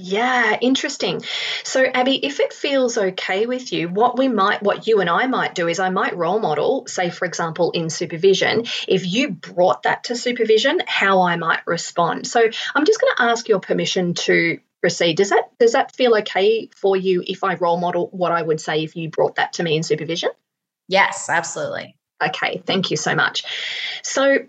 Yeah, 0.00 0.56
interesting. 0.60 1.22
So, 1.64 1.84
Abby, 1.84 2.24
if 2.24 2.38
it 2.38 2.52
feels 2.52 2.96
okay 2.96 3.46
with 3.46 3.72
you, 3.72 3.88
what 3.88 4.16
we 4.16 4.28
might, 4.28 4.62
what 4.62 4.86
you 4.86 5.00
and 5.00 5.10
I 5.10 5.26
might 5.26 5.56
do 5.56 5.66
is 5.66 5.80
I 5.80 5.90
might 5.90 6.16
role 6.16 6.38
model, 6.38 6.86
say, 6.86 7.10
for 7.10 7.24
example, 7.24 7.72
in 7.72 7.90
supervision, 7.90 8.64
if 8.86 9.04
you 9.04 9.30
brought 9.30 9.82
that 9.82 10.04
to 10.04 10.14
supervision, 10.14 10.80
how 10.86 11.22
I 11.22 11.34
might 11.34 11.66
respond. 11.66 12.28
So, 12.28 12.40
I'm 12.40 12.84
just 12.84 13.00
going 13.00 13.14
to 13.16 13.22
ask 13.24 13.48
your 13.48 13.58
permission 13.58 14.14
to 14.14 14.60
proceed. 14.80 15.16
Does 15.16 15.30
that 15.30 15.50
does 15.58 15.72
that 15.72 15.96
feel 15.96 16.14
okay 16.18 16.68
for 16.76 16.96
you 16.96 17.24
if 17.26 17.42
I 17.42 17.54
role 17.56 17.78
model 17.78 18.08
what 18.12 18.30
I 18.30 18.40
would 18.40 18.60
say 18.60 18.84
if 18.84 18.94
you 18.94 19.10
brought 19.10 19.34
that 19.34 19.54
to 19.54 19.64
me 19.64 19.76
in 19.76 19.82
supervision? 19.82 20.30
Yes, 20.86 21.28
absolutely. 21.28 21.96
Okay, 22.24 22.62
thank 22.64 22.92
you 22.92 22.96
so 22.96 23.16
much. 23.16 23.42
So, 24.04 24.46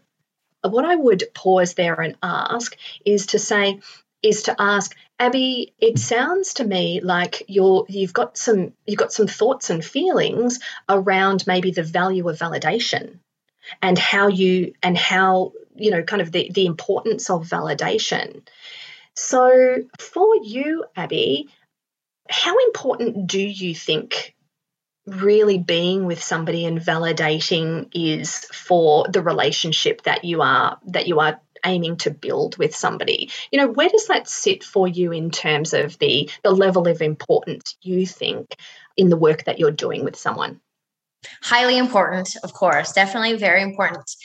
what 0.61 0.85
I 0.85 0.95
would 0.95 1.23
pause 1.33 1.73
there 1.73 1.99
and 1.99 2.15
ask 2.21 2.75
is 3.03 3.27
to 3.27 3.39
say, 3.39 3.79
is 4.21 4.43
to 4.43 4.55
ask 4.59 4.95
Abby, 5.19 5.73
it 5.79 5.99
sounds 5.99 6.55
to 6.55 6.63
me 6.63 7.01
like 7.01 7.43
you're 7.47 7.85
you've 7.89 8.13
got 8.13 8.37
some 8.37 8.71
you've 8.87 8.97
got 8.97 9.11
some 9.11 9.27
thoughts 9.27 9.69
and 9.69 9.83
feelings 9.83 10.59
around 10.87 11.45
maybe 11.45 11.71
the 11.71 11.83
value 11.83 12.27
of 12.29 12.39
validation 12.39 13.19
and 13.81 13.97
how 13.97 14.27
you 14.27 14.73
and 14.81 14.97
how 14.97 15.51
you 15.75 15.91
know 15.91 16.03
kind 16.03 16.21
of 16.21 16.31
the, 16.31 16.49
the 16.53 16.65
importance 16.65 17.29
of 17.29 17.47
validation. 17.47 18.47
So 19.15 19.75
for 19.99 20.35
you, 20.41 20.85
Abby, 20.95 21.49
how 22.29 22.55
important 22.67 23.27
do 23.27 23.41
you 23.41 23.75
think 23.75 24.35
really 25.05 25.57
being 25.57 26.05
with 26.05 26.23
somebody 26.23 26.65
and 26.65 26.79
validating 26.79 27.89
is 27.93 28.37
for 28.53 29.07
the 29.09 29.21
relationship 29.21 30.03
that 30.03 30.23
you 30.23 30.41
are 30.41 30.79
that 30.87 31.07
you 31.07 31.19
are 31.19 31.41
aiming 31.65 31.97
to 31.97 32.11
build 32.11 32.57
with 32.57 32.75
somebody 32.75 33.29
you 33.51 33.59
know 33.59 33.67
where 33.67 33.89
does 33.89 34.07
that 34.07 34.27
sit 34.27 34.63
for 34.63 34.87
you 34.87 35.11
in 35.11 35.31
terms 35.31 35.73
of 35.73 35.97
the 35.99 36.29
the 36.43 36.51
level 36.51 36.87
of 36.87 37.01
importance 37.01 37.77
you 37.81 38.05
think 38.05 38.55
in 38.97 39.09
the 39.09 39.17
work 39.17 39.45
that 39.45 39.59
you're 39.59 39.71
doing 39.71 40.03
with 40.03 40.15
someone 40.15 40.59
highly 41.41 41.77
important 41.77 42.35
of 42.43 42.53
course 42.53 42.93
definitely 42.93 43.35
very 43.35 43.61
important 43.61 44.15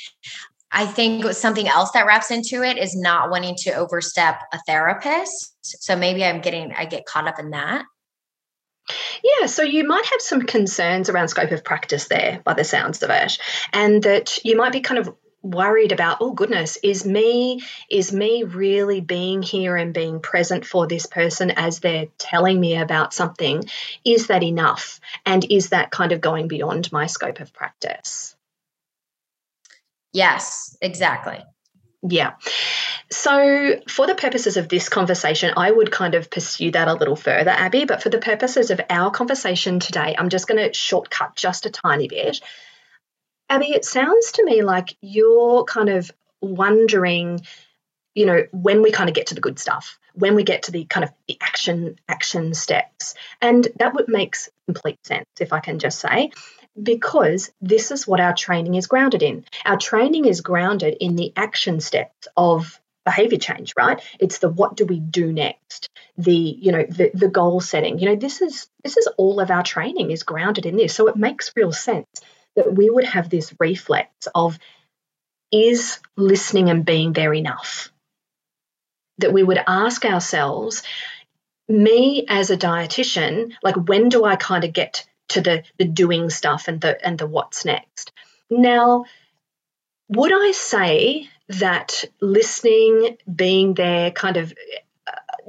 I 0.77 0.87
think 0.87 1.25
something 1.35 1.69
else 1.69 1.93
that 1.93 2.05
wraps 2.05 2.33
into 2.33 2.65
it 2.65 2.79
is 2.79 2.97
not 2.97 3.31
wanting 3.31 3.55
to 3.59 3.71
overstep 3.75 4.41
a 4.53 4.59
therapist. 4.67 5.55
So 5.63 5.95
maybe 5.95 6.25
I'm 6.25 6.41
getting, 6.41 6.73
I 6.73 6.85
get 6.85 7.07
caught 7.07 7.29
up 7.29 7.39
in 7.39 7.51
that. 7.51 7.85
Yeah, 9.23 9.47
so 9.47 9.63
you 9.63 9.87
might 9.87 10.05
have 10.05 10.21
some 10.21 10.43
concerns 10.43 11.09
around 11.09 11.29
scope 11.29 11.53
of 11.53 11.65
practice 11.65 12.09
there 12.09 12.43
by 12.45 12.55
the 12.55 12.65
sounds 12.65 13.03
of 13.03 13.11
it, 13.11 13.39
and 13.73 14.03
that 14.03 14.45
you 14.45 14.57
might 14.57 14.73
be 14.73 14.81
kind 14.81 14.99
of 14.99 15.15
worried 15.45 15.93
about 15.93 16.19
oh 16.21 16.33
goodness 16.33 16.79
is 16.83 17.05
me 17.05 17.63
is 17.91 18.13
me 18.13 18.43
really 18.43 19.01
being 19.01 19.43
here 19.43 19.77
and 19.77 19.93
being 19.93 20.19
present 20.19 20.65
for 20.65 20.87
this 20.87 21.05
person 21.05 21.51
as 21.51 21.81
they're 21.81 22.07
telling 22.17 22.59
me 22.59 22.77
about 22.77 23.13
something 23.13 23.63
is 24.05 24.29
that 24.29 24.43
enough 24.43 25.01
and 25.27 25.45
is 25.51 25.69
that 25.69 25.91
kind 25.91 26.13
of 26.13 26.21
going 26.21 26.49
beyond 26.49 26.91
my 26.91 27.07
scope 27.07 27.41
of 27.41 27.53
practice 27.53 28.35
yes 30.13 30.77
exactly 30.81 31.45
yeah. 32.07 32.33
So, 33.11 33.81
for 33.89 34.07
the 34.07 34.15
purposes 34.15 34.59
of 34.59 34.69
this 34.69 34.91
conversation, 34.91 35.55
I 35.57 35.71
would 35.71 35.91
kind 35.91 36.15
of 36.15 36.31
pursue 36.31 36.71
that 36.73 36.87
a 36.87 36.93
little 36.93 37.17
further, 37.17 37.51
Abby. 37.51 37.87
But 37.87 38.03
for 38.03 38.11
the 38.11 38.19
purposes 38.19 38.71
of 38.71 38.81
our 38.91 39.11
conversation 39.11 39.81
today, 39.81 40.15
I'm 40.19 40.29
just 40.29 40.47
going 40.47 40.63
to 40.63 40.75
shortcut 40.75 41.35
just 41.35 41.65
a 41.65 41.71
tiny 41.71 42.09
bit 42.09 42.43
Abby, 43.49 43.73
it 43.73 43.85
sounds 43.85 44.33
to 44.33 44.45
me 44.45 44.63
like 44.63 44.97
you're 45.01 45.65
kind 45.65 45.89
of 45.89 46.11
wondering, 46.41 47.41
you 48.15 48.27
know, 48.27 48.45
when 48.53 48.83
we 48.83 48.91
kind 48.91 49.09
of 49.09 49.15
get 49.15 49.29
to 49.29 49.35
the 49.35 49.41
good 49.41 49.59
stuff, 49.59 49.99
when 50.15 50.35
we 50.35 50.45
get 50.45 50.65
to 50.65 50.73
the 50.73 50.85
kind 50.85 51.05
of 51.05 51.11
the 51.29 51.37
action 51.41 51.97
action 52.09 52.55
steps. 52.55 53.15
And 53.41 53.67
that 53.79 53.95
would 53.95 54.09
makes 54.09 54.49
complete 54.67 55.05
sense, 55.07 55.27
if 55.41 55.53
I 55.53 55.61
can 55.61 55.79
just 55.79 56.01
say, 56.01 56.31
because 56.81 57.53
this 57.61 57.91
is 57.91 58.07
what 58.07 58.21
our 58.21 58.35
training 58.35 58.75
is 58.75 58.87
grounded 58.87 59.23
in. 59.23 59.45
Our 59.65 59.77
training 59.77 60.25
is 60.25 60.41
grounded 60.41 60.97
in 61.01 61.17
the 61.17 61.33
action 61.37 61.81
steps 61.81 62.27
of 62.37 62.81
behavior 63.05 63.39
change 63.39 63.75
right 63.77 64.01
it's 64.19 64.39
the 64.39 64.49
what 64.49 64.77
do 64.77 64.87
we 64.87 64.99
do 64.99 65.31
next 65.31 65.91
the 66.17 66.33
you 66.33 66.73
know 66.73 66.85
the, 66.89 67.11
the 67.13 67.29
goal 67.29 67.61
setting 67.61 67.99
you 67.99 68.07
know 68.07 68.17
this 68.17 68.41
is 68.41 68.69
this 68.83 68.97
is 68.97 69.07
all 69.19 69.41
of 69.41 69.51
our 69.51 69.63
training 69.63 70.11
is 70.11 70.23
grounded 70.23 70.65
in 70.65 70.77
this 70.77 70.95
so 70.95 71.07
it 71.07 71.17
makes 71.17 71.53
real 71.55 71.71
sense 71.71 72.09
that 72.57 72.75
we 72.75 72.91
would 72.91 73.05
have 73.05 73.29
this 73.29 73.55
reflex 73.59 74.11
of 74.35 74.59
is 75.53 75.99
listening 76.17 76.71
and 76.71 76.85
being 76.85 77.13
there 77.13 77.35
enough? 77.35 77.91
That 79.19 79.33
we 79.33 79.43
would 79.43 79.61
ask 79.67 80.05
ourselves, 80.05 80.83
me 81.69 82.27
as 82.29 82.51
a 82.51 82.57
dietitian, 82.57 83.53
like 83.63 83.77
when 83.77 84.09
do 84.09 84.25
I 84.25 84.37
kind 84.37 84.65
of 84.65 84.73
get 84.73 85.07
to 85.29 85.41
the 85.41 85.63
the 85.79 85.85
doing 85.85 86.31
stuff 86.31 86.69
and 86.69 86.81
the 86.81 87.05
and 87.05 87.19
the 87.19 87.27
what's 87.27 87.65
next? 87.65 88.13
Now, 88.51 89.05
would 90.09 90.33
I 90.33 90.53
say 90.53 91.29
that 91.49 92.05
listening, 92.21 93.17
being 93.33 93.75
there, 93.75 94.11
kind 94.11 94.37
of 94.37 94.53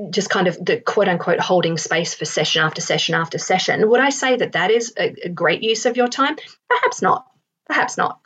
just 0.09 0.29
kind 0.29 0.47
of 0.47 0.63
the 0.63 0.79
quote 0.79 1.07
unquote 1.07 1.39
holding 1.39 1.77
space 1.77 2.13
for 2.13 2.25
session 2.25 2.61
after 2.61 2.81
session 2.81 3.15
after 3.15 3.37
session, 3.37 3.89
would 3.89 3.99
I 3.99 4.09
say 4.09 4.35
that 4.37 4.53
that 4.53 4.71
is 4.71 4.93
a, 4.97 5.15
a 5.23 5.29
great 5.29 5.63
use 5.63 5.85
of 5.85 5.97
your 5.97 6.07
time? 6.07 6.35
Perhaps 6.69 7.01
not. 7.01 7.25
Perhaps 7.67 7.97
not. 7.97 8.19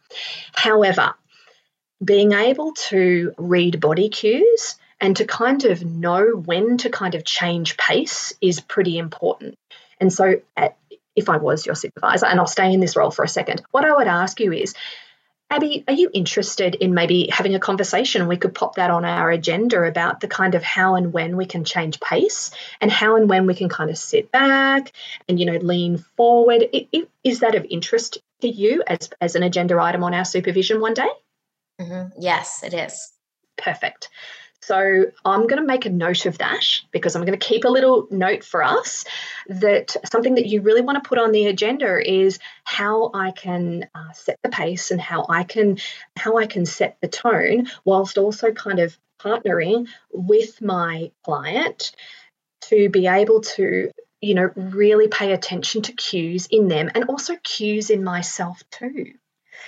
However, 0.54 1.14
being 2.04 2.32
able 2.32 2.74
to 2.74 3.34
read 3.38 3.80
body 3.80 4.10
cues 4.10 4.76
and 5.02 5.16
to 5.18 5.26
kind 5.26 5.66
of 5.66 5.84
know 5.84 6.32
when 6.34 6.78
to 6.80 6.90
kind 6.90 7.16
of 7.16 7.24
change 7.24 7.78
pace 7.78 8.34
is 8.42 8.60
pretty 8.60 8.98
important. 8.98 9.56
And 10.00 10.12
so, 10.12 10.42
at, 10.56 10.78
if 11.16 11.30
I 11.30 11.38
was 11.38 11.66
your 11.66 11.76
supervisor, 11.76 12.26
and 12.26 12.40
I'll 12.40 12.48
stay 12.48 12.74
in 12.74 12.80
this 12.80 12.96
role 12.96 13.12
for 13.12 13.24
a 13.24 13.30
second, 13.30 13.62
what 13.72 13.86
I 13.86 13.96
would 13.96 14.08
ask 14.08 14.40
you 14.40 14.54
is 14.54 14.74
Abby, 15.52 15.84
are 15.88 15.94
you 15.94 16.12
interested 16.14 16.76
in 16.76 16.94
maybe 16.94 17.28
having 17.32 17.56
a 17.56 17.60
conversation? 17.60 18.28
We 18.28 18.38
could 18.38 18.54
pop 18.54 18.76
that 18.76 18.92
on 18.92 19.04
our 19.04 19.32
agenda 19.32 19.82
about 19.82 20.20
the 20.20 20.28
kind 20.28 20.54
of 20.54 20.62
how 20.62 20.94
and 20.96 21.12
when 21.12 21.38
we 21.38 21.46
can 21.48 21.64
change 21.64 22.00
pace 22.00 22.52
and 22.80 22.92
how 22.92 23.16
and 23.16 23.28
when 23.28 23.48
we 23.48 23.56
can 23.56 23.68
kind 23.68 23.90
of 23.90 23.98
sit 23.98 24.32
back 24.32 24.92
and, 25.28 25.40
you 25.40 25.48
know, 25.48 25.58
lean 25.58 25.98
forward. 25.98 26.62
It, 26.72 26.88
it, 26.92 27.10
is 27.24 27.40
that 27.40 27.56
of 27.56 27.66
interest 27.68 28.20
to 28.42 28.48
you 28.48 28.84
as, 28.86 29.10
as 29.20 29.36
an 29.36 29.42
agenda 29.42 29.80
item 29.82 30.04
on 30.04 30.14
our 30.14 30.26
supervision 30.26 30.82
one 30.82 30.94
day? 30.94 31.10
Mm-hmm. 31.82 32.20
Yes, 32.22 32.62
it 32.64 32.76
is. 32.76 33.12
Perfect. 33.58 34.10
So 34.62 35.06
I'm 35.26 35.48
going 35.48 35.62
to 35.62 35.66
make 35.66 35.86
a 35.86 35.90
note 35.90 36.26
of 36.26 36.38
that 36.40 36.64
because 36.92 37.16
I'm 37.16 37.26
going 37.26 37.38
to 37.38 37.46
keep 37.46 37.64
a 37.64 37.70
little 37.70 38.08
note 38.12 38.44
for 38.44 38.62
us 38.62 39.06
that 39.48 39.96
something 40.12 40.36
that 40.36 40.48
you 40.48 40.62
really 40.62 40.82
want 40.82 41.02
to 41.02 41.08
put 41.08 41.18
on 41.18 41.32
the 41.32 41.48
agenda 41.48 42.00
is 42.08 42.40
how 42.66 43.12
I 43.14 43.32
can 43.32 43.88
uh, 43.96 44.12
set 44.14 44.38
the 44.44 44.50
pace 44.50 44.92
and 44.92 45.00
how 45.00 45.26
I 45.30 45.44
can 45.44 45.78
how 46.18 46.38
I 46.38 46.46
can 46.46 46.66
set 46.66 46.98
the 47.02 47.08
tone 47.08 47.68
whilst 47.86 48.18
also 48.18 48.52
kind 48.52 48.80
of 48.80 48.98
partnering 49.20 49.88
with 50.12 50.62
my 50.62 51.12
client 51.24 51.94
to 52.62 52.90
be 52.90 53.08
able 53.08 53.42
to 53.42 53.92
you 54.22 54.34
know 54.34 54.50
really 54.56 55.08
pay 55.08 55.32
attention 55.32 55.82
to 55.84 55.94
cues 55.94 56.48
in 56.48 56.68
them 56.68 56.90
and 56.94 57.06
also 57.06 57.36
cues 57.44 57.90
in 57.90 58.04
myself 58.04 58.62
too 58.72 59.14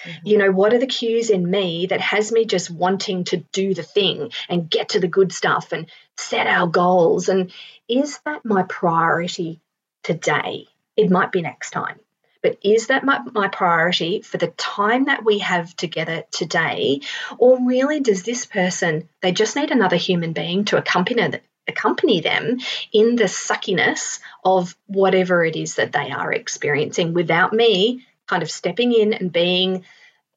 Mm-hmm. 0.03 0.27
You 0.27 0.37
know, 0.37 0.51
what 0.51 0.73
are 0.73 0.79
the 0.79 0.87
cues 0.87 1.29
in 1.29 1.49
me 1.49 1.87
that 1.87 2.01
has 2.01 2.31
me 2.31 2.45
just 2.45 2.69
wanting 2.69 3.25
to 3.25 3.37
do 3.37 3.73
the 3.73 3.83
thing 3.83 4.31
and 4.49 4.69
get 4.69 4.89
to 4.89 4.99
the 4.99 5.07
good 5.07 5.31
stuff 5.31 5.71
and 5.71 5.89
set 6.17 6.47
our 6.47 6.67
goals? 6.67 7.29
And 7.29 7.51
is 7.87 8.19
that 8.25 8.45
my 8.45 8.63
priority 8.63 9.59
today? 10.03 10.67
It 10.97 11.09
might 11.09 11.31
be 11.31 11.41
next 11.41 11.71
time. 11.71 11.99
But 12.41 12.57
is 12.63 12.87
that 12.87 13.03
my, 13.03 13.21
my 13.33 13.47
priority 13.47 14.21
for 14.21 14.37
the 14.37 14.47
time 14.47 15.05
that 15.05 15.23
we 15.23 15.39
have 15.39 15.75
together 15.75 16.23
today? 16.31 17.01
Or 17.37 17.59
really, 17.67 17.99
does 17.99 18.23
this 18.23 18.45
person, 18.45 19.09
they 19.21 19.31
just 19.31 19.55
need 19.55 19.71
another 19.71 19.95
human 19.95 20.33
being 20.33 20.65
to 20.65 20.77
accompany, 20.77 21.39
accompany 21.67 22.21
them 22.21 22.57
in 22.91 23.15
the 23.15 23.25
suckiness 23.25 24.19
of 24.43 24.75
whatever 24.87 25.45
it 25.45 25.55
is 25.55 25.75
that 25.75 25.91
they 25.91 26.11
are 26.11 26.33
experiencing 26.33 27.13
without 27.13 27.53
me 27.53 28.05
kind 28.31 28.43
of 28.43 28.49
stepping 28.49 28.93
in 28.93 29.13
and 29.13 29.31
being, 29.31 29.83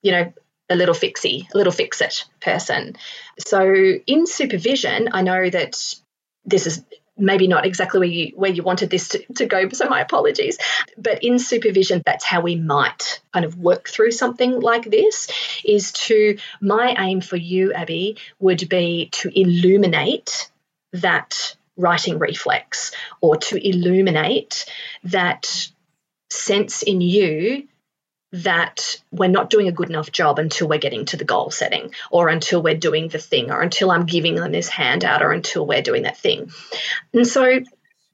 you 0.02 0.10
know, 0.10 0.32
a 0.68 0.74
little 0.74 0.94
fixie, 0.94 1.48
a 1.54 1.56
little 1.56 1.72
fix 1.72 2.00
it 2.00 2.24
person. 2.40 2.96
So 3.38 3.62
in 4.06 4.26
supervision, 4.26 5.10
I 5.12 5.22
know 5.22 5.48
that 5.48 5.94
this 6.44 6.66
is 6.66 6.82
maybe 7.16 7.46
not 7.46 7.64
exactly 7.64 8.00
where 8.00 8.08
you 8.08 8.32
where 8.34 8.50
you 8.50 8.64
wanted 8.64 8.90
this 8.90 9.08
to, 9.10 9.24
to 9.34 9.46
go, 9.46 9.68
so 9.68 9.88
my 9.88 10.00
apologies. 10.00 10.58
But 10.98 11.22
in 11.22 11.38
supervision, 11.38 12.02
that's 12.04 12.24
how 12.24 12.40
we 12.40 12.56
might 12.56 13.20
kind 13.32 13.44
of 13.44 13.56
work 13.56 13.88
through 13.88 14.10
something 14.10 14.58
like 14.58 14.90
this 14.90 15.28
is 15.64 15.92
to 15.92 16.38
my 16.60 16.96
aim 16.98 17.20
for 17.20 17.36
you, 17.36 17.72
Abby, 17.72 18.16
would 18.40 18.68
be 18.68 19.10
to 19.12 19.30
illuminate 19.40 20.50
that 20.94 21.56
righting 21.76 22.18
reflex 22.18 22.90
or 23.20 23.36
to 23.36 23.56
illuminate 23.56 24.64
that 25.04 25.70
sense 26.30 26.82
in 26.82 27.00
you 27.00 27.68
that 28.34 29.00
we're 29.12 29.28
not 29.28 29.48
doing 29.48 29.68
a 29.68 29.72
good 29.72 29.88
enough 29.88 30.10
job 30.10 30.40
until 30.40 30.66
we're 30.66 30.78
getting 30.80 31.04
to 31.04 31.16
the 31.16 31.24
goal 31.24 31.52
setting 31.52 31.92
or 32.10 32.28
until 32.28 32.60
we're 32.60 32.74
doing 32.74 33.06
the 33.06 33.18
thing 33.18 33.52
or 33.52 33.62
until 33.62 33.92
I'm 33.92 34.06
giving 34.06 34.34
them 34.34 34.50
this 34.50 34.68
handout 34.68 35.22
or 35.22 35.30
until 35.30 35.64
we're 35.64 35.82
doing 35.82 36.02
that 36.02 36.18
thing. 36.18 36.50
And 37.12 37.24
so 37.24 37.60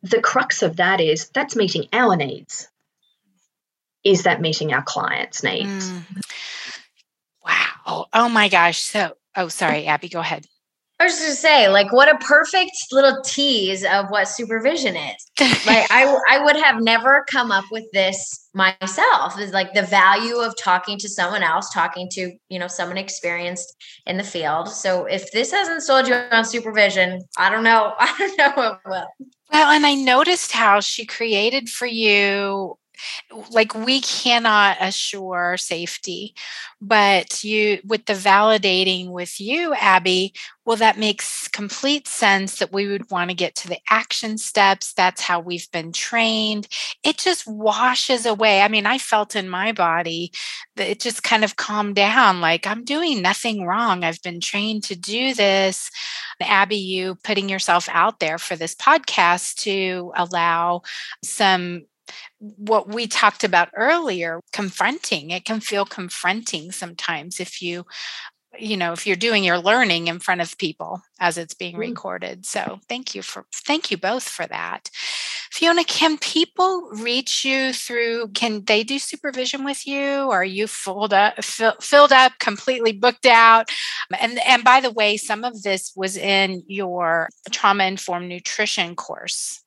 the 0.03 0.21
crux 0.21 0.63
of 0.63 0.77
that 0.77 1.01
is 1.01 1.31
that's 1.31 1.57
meeting 1.57 1.87
our 1.95 2.17
needs. 2.17 2.69
Is 4.05 4.25
that 4.25 4.43
meeting 4.43 4.75
our 4.75 4.83
clients' 4.83 5.43
needs? 5.43 5.91
Mm. 5.91 6.03
Wow. 7.43 8.07
Oh 8.13 8.29
my 8.29 8.51
gosh. 8.51 8.81
So, 8.81 9.17
oh, 9.35 9.49
sorry, 9.49 9.87
Abby, 9.87 10.11
go 10.11 10.21
ahead. 10.21 10.47
I 11.01 11.05
was 11.05 11.15
just 11.15 11.23
gonna 11.23 11.35
say, 11.35 11.69
like, 11.69 11.93
what 11.95 12.15
a 12.15 12.19
perfect 12.19 12.73
little 12.93 13.23
tease 13.23 13.85
of 13.85 14.11
what 14.11 14.29
supervision 14.29 14.97
is. 14.97 15.31
like, 15.67 15.91
I 15.91 16.19
I 16.29 16.45
would 16.45 16.57
have 16.57 16.83
never 16.83 17.25
come 17.27 17.51
up 17.51 17.65
with 17.71 17.85
this 17.95 18.49
myself. 18.53 19.41
Is 19.41 19.53
like 19.53 19.73
the 19.73 19.83
value 19.83 20.37
of 20.37 20.55
talking 20.59 20.99
to 20.99 21.09
someone 21.09 21.43
else, 21.43 21.73
talking 21.73 22.07
to 22.13 22.33
you 22.51 22.59
know 22.59 22.69
someone 22.69 22.99
experienced 22.99 23.75
in 24.05 24.19
the 24.19 24.23
field. 24.23 24.69
So 24.69 25.07
if 25.07 25.33
this 25.33 25.51
hasn't 25.53 25.83
sold 25.83 26.07
you 26.07 26.15
on 26.15 26.45
supervision, 26.45 27.23
I 27.39 27.49
don't 27.49 27.65
know. 27.65 27.95
I 27.99 28.15
don't 28.19 28.37
know 28.37 28.53
what 28.55 28.81
will. 28.85 29.07
Well, 29.51 29.71
and 29.71 29.87
I 29.87 29.95
noticed 29.95 30.53
how 30.53 30.81
she 30.81 31.07
created 31.07 31.71
for 31.71 31.87
you 31.87 32.77
like 33.51 33.75
we 33.75 34.01
cannot 34.01 34.77
assure 34.81 35.57
safety 35.57 36.35
but 36.81 37.43
you 37.45 37.79
with 37.85 38.07
the 38.07 38.13
validating 38.13 39.11
with 39.11 39.41
you 39.41 39.75
abby 39.75 40.33
well 40.65 40.77
that 40.77 40.99
makes 40.99 41.49
complete 41.49 42.07
sense 42.07 42.59
that 42.59 42.73
we 42.73 42.87
would 42.87 43.11
want 43.11 43.31
to 43.31 43.35
get 43.35 43.55
to 43.55 43.69
the 43.69 43.79
action 43.89 44.39
steps 44.39 44.93
that's 44.93 45.21
how 45.23 45.41
we've 45.41 45.71
been 45.73 45.93
trained. 45.93 46.69
It 47.05 47.19
just 47.19 47.47
washes 47.47 48.27
away 48.27 48.63
i 48.63 48.69
mean 48.69 48.87
i 48.87 48.99
felt 48.99 49.37
in 49.37 49.49
my 49.49 49.73
body 49.73 50.33
that 50.77 50.89
it 50.89 51.01
just 51.01 51.23
kind 51.23 51.45
of 51.45 51.57
calmed 51.57 51.97
down 51.97 52.41
like 52.41 52.67
i'm 52.67 52.85
doing 52.85 53.23
nothing 53.23 53.65
wrong 53.65 54.05
i've 54.05 54.23
been 54.23 54.41
trained 54.41 54.85
to 54.85 54.97
do 54.97 55.35
this. 55.35 55.91
Abby 56.43 56.77
you 56.77 57.17
putting 57.23 57.49
yourself 57.49 57.89
out 57.91 58.19
there 58.19 58.39
for 58.39 58.57
this 58.57 58.75
podcast 58.75 59.57
to 59.57 60.13
allow 60.17 60.83
some 61.23 61.87
what 62.41 62.89
we 62.89 63.07
talked 63.07 63.45
about 63.45 63.69
earlier 63.75 64.41
confronting 64.53 65.31
it 65.31 65.45
can 65.45 65.61
feel 65.61 65.85
confronting 65.85 66.73
sometimes 66.73 67.39
if 67.39 67.61
you 67.61 67.85
you 68.59 68.77
know 68.77 68.93
if 68.93 69.07
you're 69.07 69.17
doing 69.17 69.45
your 69.45 69.59
learning 69.59 70.09
in 70.09 70.19
front 70.19 70.41
of 70.41 70.59
people 70.59 71.03
as 71.21 71.39
it's 71.39 71.55
being 71.55 71.77
mm. 71.77 71.81
recorded 71.81 72.45
so 72.47 72.81
thank 72.89 73.15
you 73.15 73.23
for 73.23 73.45
thank 73.53 73.91
you 73.91 73.97
both 73.97 74.25
for 74.25 74.47
that 74.47 74.91
Fiona, 75.51 75.83
can 75.83 76.17
people 76.17 76.89
reach 76.93 77.45
you 77.45 77.73
through? 77.73 78.29
Can 78.35 78.65
they 78.65 78.85
do 78.85 79.01
supervision 79.01 79.65
with 79.65 79.85
you? 79.85 80.23
Or 80.23 80.43
are 80.43 80.45
you 80.45 80.69
filled 80.69 81.13
up, 81.13 81.43
fill, 81.43 81.75
filled 81.81 82.13
up, 82.13 82.33
completely 82.39 82.93
booked 82.93 83.27
out? 83.27 83.69
And 84.19 84.39
and 84.47 84.63
by 84.63 84.81
the 84.81 84.93
way, 84.93 85.17
some 85.17 85.43
of 85.43 85.63
this 85.63 85.93
was 85.97 86.17
in 86.17 86.63
your 86.69 87.29
trauma 87.51 87.85
informed 87.85 88.29
nutrition 88.29 88.95
course. 88.95 89.61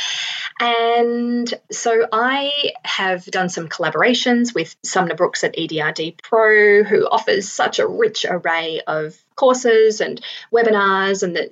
and 0.60 1.52
so 1.70 2.06
i 2.12 2.72
have 2.84 3.24
done 3.26 3.48
some 3.48 3.68
collaborations 3.68 4.54
with 4.54 4.76
sumner 4.84 5.16
brooks 5.16 5.42
at 5.42 5.56
edrd 5.56 6.22
pro 6.22 6.84
who 6.84 7.08
offers 7.08 7.50
such 7.50 7.80
a 7.80 7.86
rich 7.86 8.24
array 8.28 8.80
of 8.86 9.16
courses 9.34 10.00
and 10.00 10.20
webinars 10.52 11.24
and 11.24 11.34
the 11.34 11.50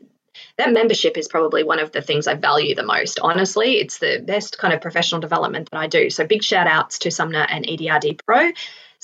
that 0.58 0.72
membership 0.72 1.16
is 1.16 1.28
probably 1.28 1.64
one 1.64 1.78
of 1.78 1.92
the 1.92 2.02
things 2.02 2.26
I 2.26 2.34
value 2.34 2.74
the 2.74 2.82
most. 2.82 3.20
Honestly, 3.20 3.74
it's 3.74 3.98
the 3.98 4.22
best 4.24 4.58
kind 4.58 4.72
of 4.72 4.80
professional 4.80 5.20
development 5.20 5.70
that 5.70 5.78
I 5.78 5.86
do. 5.86 6.10
So 6.10 6.26
big 6.26 6.42
shout 6.42 6.66
outs 6.66 7.00
to 7.00 7.10
Sumner 7.10 7.46
and 7.48 7.66
EDRD 7.66 8.20
Pro. 8.24 8.52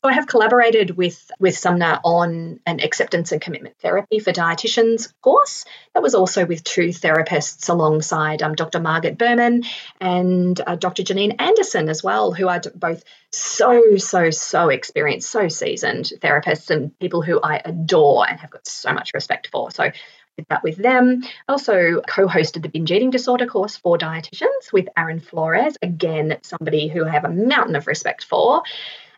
So 0.02 0.08
I 0.08 0.14
have 0.14 0.26
collaborated 0.26 0.96
with 0.96 1.30
with 1.38 1.56
Sumner 1.56 2.00
on 2.02 2.58
an 2.66 2.80
acceptance 2.80 3.30
and 3.30 3.40
commitment 3.40 3.76
therapy 3.78 4.18
for 4.18 4.32
dietitians 4.32 5.12
course. 5.20 5.64
That 5.94 6.02
was 6.02 6.16
also 6.16 6.44
with 6.44 6.64
two 6.64 6.88
therapists 6.88 7.68
alongside 7.68 8.42
um, 8.42 8.56
Dr. 8.56 8.80
Margaret 8.80 9.16
Berman 9.16 9.62
and 10.00 10.60
uh, 10.66 10.74
Dr. 10.74 11.04
Janine 11.04 11.40
Anderson 11.40 11.88
as 11.88 12.02
well, 12.02 12.32
who 12.32 12.48
are 12.48 12.60
both 12.74 13.04
so 13.30 13.96
so 13.96 14.30
so 14.30 14.70
experienced, 14.70 15.30
so 15.30 15.46
seasoned 15.46 16.10
therapists 16.20 16.70
and 16.70 16.98
people 16.98 17.22
who 17.22 17.40
I 17.40 17.60
adore 17.64 18.28
and 18.28 18.40
have 18.40 18.50
got 18.50 18.66
so 18.66 18.92
much 18.92 19.12
respect 19.14 19.50
for. 19.52 19.70
So 19.70 19.92
did 20.36 20.46
that 20.48 20.62
with 20.62 20.76
them. 20.76 21.22
Also 21.48 22.00
co 22.00 22.26
hosted 22.26 22.62
the 22.62 22.68
binge 22.68 22.90
eating 22.90 23.10
disorder 23.10 23.46
course 23.46 23.76
for 23.76 23.98
dietitians 23.98 24.72
with 24.72 24.88
Aaron 24.96 25.20
Flores, 25.20 25.76
again, 25.82 26.38
somebody 26.42 26.88
who 26.88 27.04
I 27.04 27.10
have 27.10 27.24
a 27.24 27.30
mountain 27.30 27.76
of 27.76 27.86
respect 27.86 28.24
for. 28.24 28.62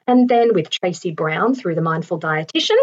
And 0.06 0.28
then 0.28 0.54
with 0.54 0.70
Tracy 0.70 1.12
Brown 1.12 1.54
through 1.54 1.76
the 1.76 1.82
Mindful 1.82 2.20
Dietitian. 2.20 2.76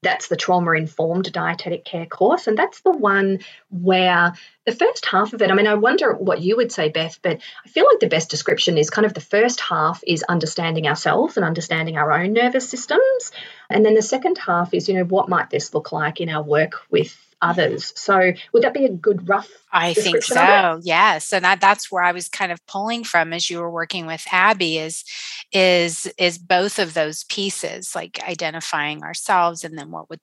That's 0.00 0.28
the 0.28 0.36
trauma 0.36 0.72
informed 0.72 1.32
dietetic 1.32 1.84
care 1.84 2.06
course. 2.06 2.46
And 2.46 2.56
that's 2.56 2.82
the 2.82 2.92
one 2.92 3.40
where 3.68 4.32
the 4.64 4.74
first 4.74 5.04
half 5.06 5.32
of 5.32 5.42
it, 5.42 5.50
I 5.50 5.54
mean, 5.54 5.66
I 5.66 5.74
wonder 5.74 6.12
what 6.12 6.40
you 6.40 6.56
would 6.56 6.70
say, 6.70 6.88
Beth, 6.88 7.18
but 7.20 7.40
I 7.64 7.68
feel 7.68 7.84
like 7.84 7.98
the 7.98 8.06
best 8.06 8.30
description 8.30 8.78
is 8.78 8.90
kind 8.90 9.06
of 9.06 9.14
the 9.14 9.20
first 9.20 9.60
half 9.60 10.00
is 10.06 10.22
understanding 10.22 10.86
ourselves 10.86 11.36
and 11.36 11.44
understanding 11.44 11.96
our 11.96 12.12
own 12.12 12.32
nervous 12.32 12.68
systems. 12.68 13.32
And 13.68 13.84
then 13.84 13.94
the 13.94 14.02
second 14.02 14.38
half 14.38 14.72
is, 14.72 14.88
you 14.88 14.94
know, 14.94 15.04
what 15.04 15.28
might 15.28 15.50
this 15.50 15.74
look 15.74 15.90
like 15.90 16.20
in 16.20 16.28
our 16.28 16.44
work 16.44 16.74
with 16.90 17.27
others. 17.40 17.92
So 17.96 18.32
would 18.52 18.62
that 18.62 18.74
be 18.74 18.84
a 18.84 18.90
good 18.90 19.28
rough? 19.28 19.50
I 19.72 19.94
think 19.94 20.22
so. 20.22 20.80
Yes, 20.82 21.32
and 21.32 21.44
that, 21.44 21.60
that's 21.60 21.90
where 21.90 22.02
I 22.02 22.12
was 22.12 22.28
kind 22.28 22.52
of 22.52 22.64
pulling 22.66 23.04
from 23.04 23.32
as 23.32 23.48
you 23.48 23.60
were 23.60 23.70
working 23.70 24.06
with 24.06 24.24
Abby 24.30 24.78
is 24.78 25.04
is 25.52 26.06
is 26.18 26.38
both 26.38 26.78
of 26.78 26.94
those 26.94 27.24
pieces, 27.24 27.94
like 27.94 28.20
identifying 28.26 29.02
ourselves 29.02 29.64
and 29.64 29.78
then 29.78 29.90
what 29.90 30.10
would 30.10 30.20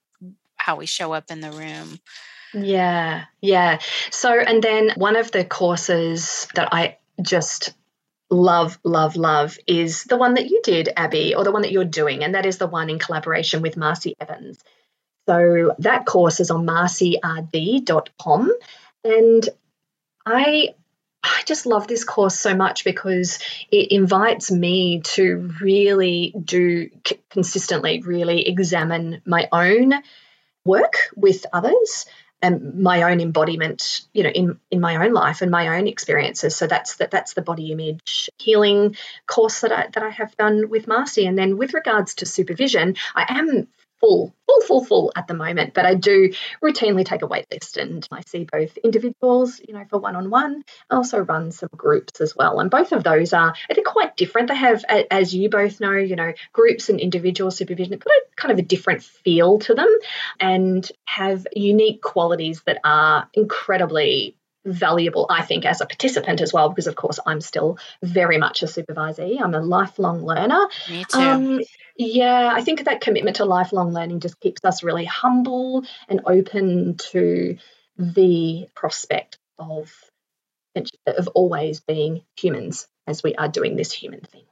how 0.58 0.76
we 0.76 0.86
show 0.86 1.14
up 1.14 1.30
in 1.30 1.42
the 1.42 1.52
room. 1.52 2.00
Yeah, 2.54 3.26
yeah. 3.42 3.80
So 4.12 4.40
and 4.40 4.64
then 4.64 4.92
one 4.96 5.16
of 5.16 5.32
the 5.32 5.46
courses 5.46 6.48
that 6.56 6.70
I 6.74 6.98
just 7.22 7.74
love, 8.30 8.80
love, 8.84 9.16
love 9.16 9.58
is 9.68 10.04
the 10.06 10.18
one 10.18 10.34
that 10.36 10.50
you 10.50 10.62
did, 10.64 10.90
Abby, 10.96 11.36
or 11.36 11.44
the 11.44 11.52
one 11.52 11.62
that 11.62 11.72
you're 11.72 11.86
doing, 11.86 12.24
and 12.24 12.36
that 12.36 12.46
is 12.46 12.58
the 12.58 12.68
one 12.68 12.90
in 12.90 13.00
collaboration 13.00 13.62
with 13.62 13.76
Marci 13.76 14.14
Evans. 14.20 14.60
So 15.28 15.76
that 15.80 16.06
course 16.06 16.40
is 16.40 16.52
on 16.52 16.66
marcird.com. 16.66 18.52
And 19.04 19.50
I 20.26 20.76
I 21.24 21.42
just 21.46 21.66
love 21.66 21.88
this 21.88 22.04
course 22.04 22.40
so 22.40 22.56
much 22.56 22.84
because 22.84 23.40
it 23.72 23.92
invites 23.92 24.52
me 24.52 25.02
to 25.02 25.52
really 25.60 26.36
do 26.44 26.90
consistently, 27.32 28.02
really 28.02 28.48
examine 28.48 29.24
my 29.26 29.50
own 29.52 29.94
work 30.66 31.10
with 31.16 31.46
others 31.52 32.06
and 32.44 32.76
my 32.76 33.12
own 33.12 33.22
embodiment, 33.22 34.02
you 34.14 34.22
know, 34.22 34.30
in 34.30 34.60
in 34.70 34.80
my 34.80 35.04
own 35.04 35.14
life 35.14 35.42
and 35.42 35.50
my 35.50 35.78
own 35.80 35.88
experiences. 35.88 36.56
So 36.56 36.68
that's 36.68 36.98
that 36.98 37.10
that's 37.10 37.34
the 37.34 37.42
body 37.42 37.72
image 37.72 38.30
healing 38.38 38.96
course 39.26 39.62
that 39.62 39.72
I 39.72 39.88
that 39.94 40.04
I 40.04 40.10
have 40.10 40.36
done 40.38 40.70
with 40.70 40.86
Marci. 40.86 41.28
And 41.28 41.38
then 41.38 41.58
with 41.58 41.74
regards 41.74 42.14
to 42.16 42.28
supervision, 42.28 42.98
I 43.16 43.26
am 43.30 43.68
full, 44.00 44.36
full, 44.46 44.62
full, 44.62 44.86
full 44.86 45.12
at 45.16 45.28
the 45.28 45.34
moment. 45.34 45.74
But 45.74 45.86
I 45.86 45.96
do 45.96 46.32
routinely 46.64 47.06
take 47.06 47.22
a 47.22 47.28
wait 47.28 47.46
list 47.52 47.78
and 47.78 48.08
I 48.12 48.22
see 48.26 48.48
both 48.50 48.78
individuals, 48.78 49.60
you 49.68 49.74
know, 49.74 49.86
for 49.90 50.00
one 50.00 50.16
on 50.16 50.30
one. 50.30 50.64
I 50.90 50.96
also 50.96 51.20
run 51.20 51.52
some 51.52 51.70
groups 51.76 52.22
as 52.22 52.36
well. 52.36 52.60
And 52.60 52.70
both 52.70 52.92
of 52.92 53.04
those 53.04 53.34
are, 53.34 53.54
I 53.70 53.74
think, 53.74 53.88
quite 53.88 54.18
different. 54.18 54.50
They 54.50 54.56
have, 54.56 54.84
as 55.12 55.34
you 55.34 55.50
both 55.50 55.80
know, 55.80 55.94
you 55.94 56.16
know, 56.16 56.34
groups 56.54 56.90
and 56.90 57.00
individual 57.00 57.52
supervision 57.52 57.94
have 57.94 58.04
got 58.04 58.12
a 58.12 58.22
kind 58.36 58.52
of 58.52 58.60
a 58.60 58.68
different 58.68 59.04
feel 59.04 59.60
to 59.60 59.74
them 59.74 59.90
and 60.40 60.90
have 61.06 61.48
unique 61.56 62.02
qualities 62.02 62.62
that 62.66 62.80
are 62.84 63.30
incredibly 63.34 64.38
valuable, 64.66 65.28
I 65.30 65.44
think, 65.44 65.64
as 65.64 65.80
a 65.80 65.86
participant 65.86 66.42
as 66.42 66.52
well, 66.52 66.70
because 66.70 66.88
of 66.88 66.96
course 66.96 67.20
I'm 67.26 67.40
still 67.40 67.78
very 68.02 68.38
much 68.38 68.64
a 68.64 68.66
supervisee. 68.66 69.40
I'm 69.42 69.54
a 69.54 69.62
lifelong 69.62 70.26
learner. 70.26 70.68
Me 70.90 71.06
too. 71.06 71.20
Um, 71.20 71.60
yeah, 71.98 72.52
I 72.54 72.62
think 72.62 72.84
that 72.84 73.02
commitment 73.02 73.38
to 73.38 73.46
lifelong 73.46 73.94
learning 73.94 74.20
just 74.20 74.40
keeps 74.40 74.64
us 74.66 74.84
really 74.84 75.06
humble 75.06 75.86
and 76.10 76.22
open 76.26 76.98
to 77.12 77.58
the 77.98 78.68
prospect 78.76 79.38
of 79.58 79.94
of 81.08 81.30
always 81.30 81.80
being 81.80 82.24
humans 82.38 82.88
as 83.08 83.24
we 83.24 83.34
are 83.36 83.48
doing 83.48 83.78
this 83.78 83.94
human 83.94 84.20
thing. 84.20 84.44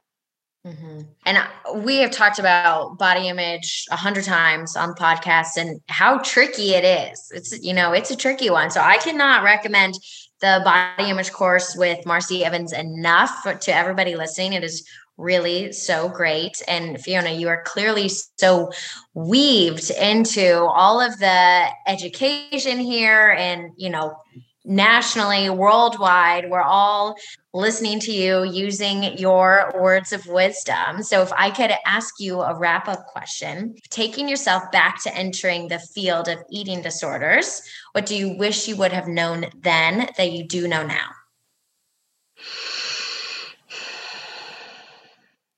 Mm-hmm. 0.66 1.00
And 1.26 1.84
we 1.84 1.98
have 1.98 2.10
talked 2.10 2.38
about 2.38 2.96
body 2.96 3.28
image 3.28 3.84
a 3.90 3.96
hundred 3.96 4.24
times 4.24 4.76
on 4.76 4.94
podcasts 4.94 5.58
and 5.58 5.82
how 5.88 6.18
tricky 6.18 6.72
it 6.72 6.84
is. 6.84 7.30
It's 7.34 7.62
you 7.62 7.74
know 7.74 7.92
it's 7.92 8.10
a 8.10 8.16
tricky 8.16 8.48
one. 8.48 8.70
So 8.70 8.80
I 8.80 8.96
cannot 8.96 9.44
recommend 9.44 9.94
the 10.40 10.62
body 10.64 11.10
image 11.10 11.32
course 11.32 11.76
with 11.76 12.04
Marci 12.06 12.42
Evans 12.42 12.72
enough 12.72 13.46
to 13.60 13.74
everybody 13.74 14.16
listening. 14.16 14.54
It 14.54 14.64
is 14.64 14.88
really 15.16 15.72
so 15.72 16.08
great. 16.08 16.62
And 16.66 17.00
Fiona, 17.00 17.30
you 17.30 17.48
are 17.48 17.62
clearly 17.64 18.08
so 18.08 18.72
weaved 19.14 19.90
into 19.90 20.64
all 20.64 21.00
of 21.00 21.18
the 21.18 21.66
education 21.86 22.78
here 22.78 23.30
and, 23.30 23.72
you 23.76 23.90
know, 23.90 24.16
nationally, 24.64 25.50
worldwide, 25.50 26.50
we're 26.50 26.62
all 26.62 27.16
listening 27.52 28.00
to 28.00 28.12
you 28.12 28.44
using 28.44 29.16
your 29.18 29.72
words 29.78 30.12
of 30.12 30.26
wisdom. 30.26 31.02
So, 31.02 31.22
if 31.22 31.32
I 31.32 31.50
could 31.50 31.72
ask 31.86 32.14
you 32.18 32.40
a 32.40 32.58
wrap 32.58 32.88
up 32.88 33.06
question, 33.06 33.76
taking 33.90 34.28
yourself 34.28 34.70
back 34.72 35.02
to 35.02 35.14
entering 35.14 35.68
the 35.68 35.78
field 35.78 36.28
of 36.28 36.38
eating 36.50 36.82
disorders, 36.82 37.62
what 37.92 38.06
do 38.06 38.16
you 38.16 38.36
wish 38.36 38.66
you 38.66 38.76
would 38.76 38.92
have 38.92 39.06
known 39.06 39.46
then 39.60 40.08
that 40.16 40.32
you 40.32 40.44
do 40.44 40.66
know 40.66 40.84
now? 40.84 41.10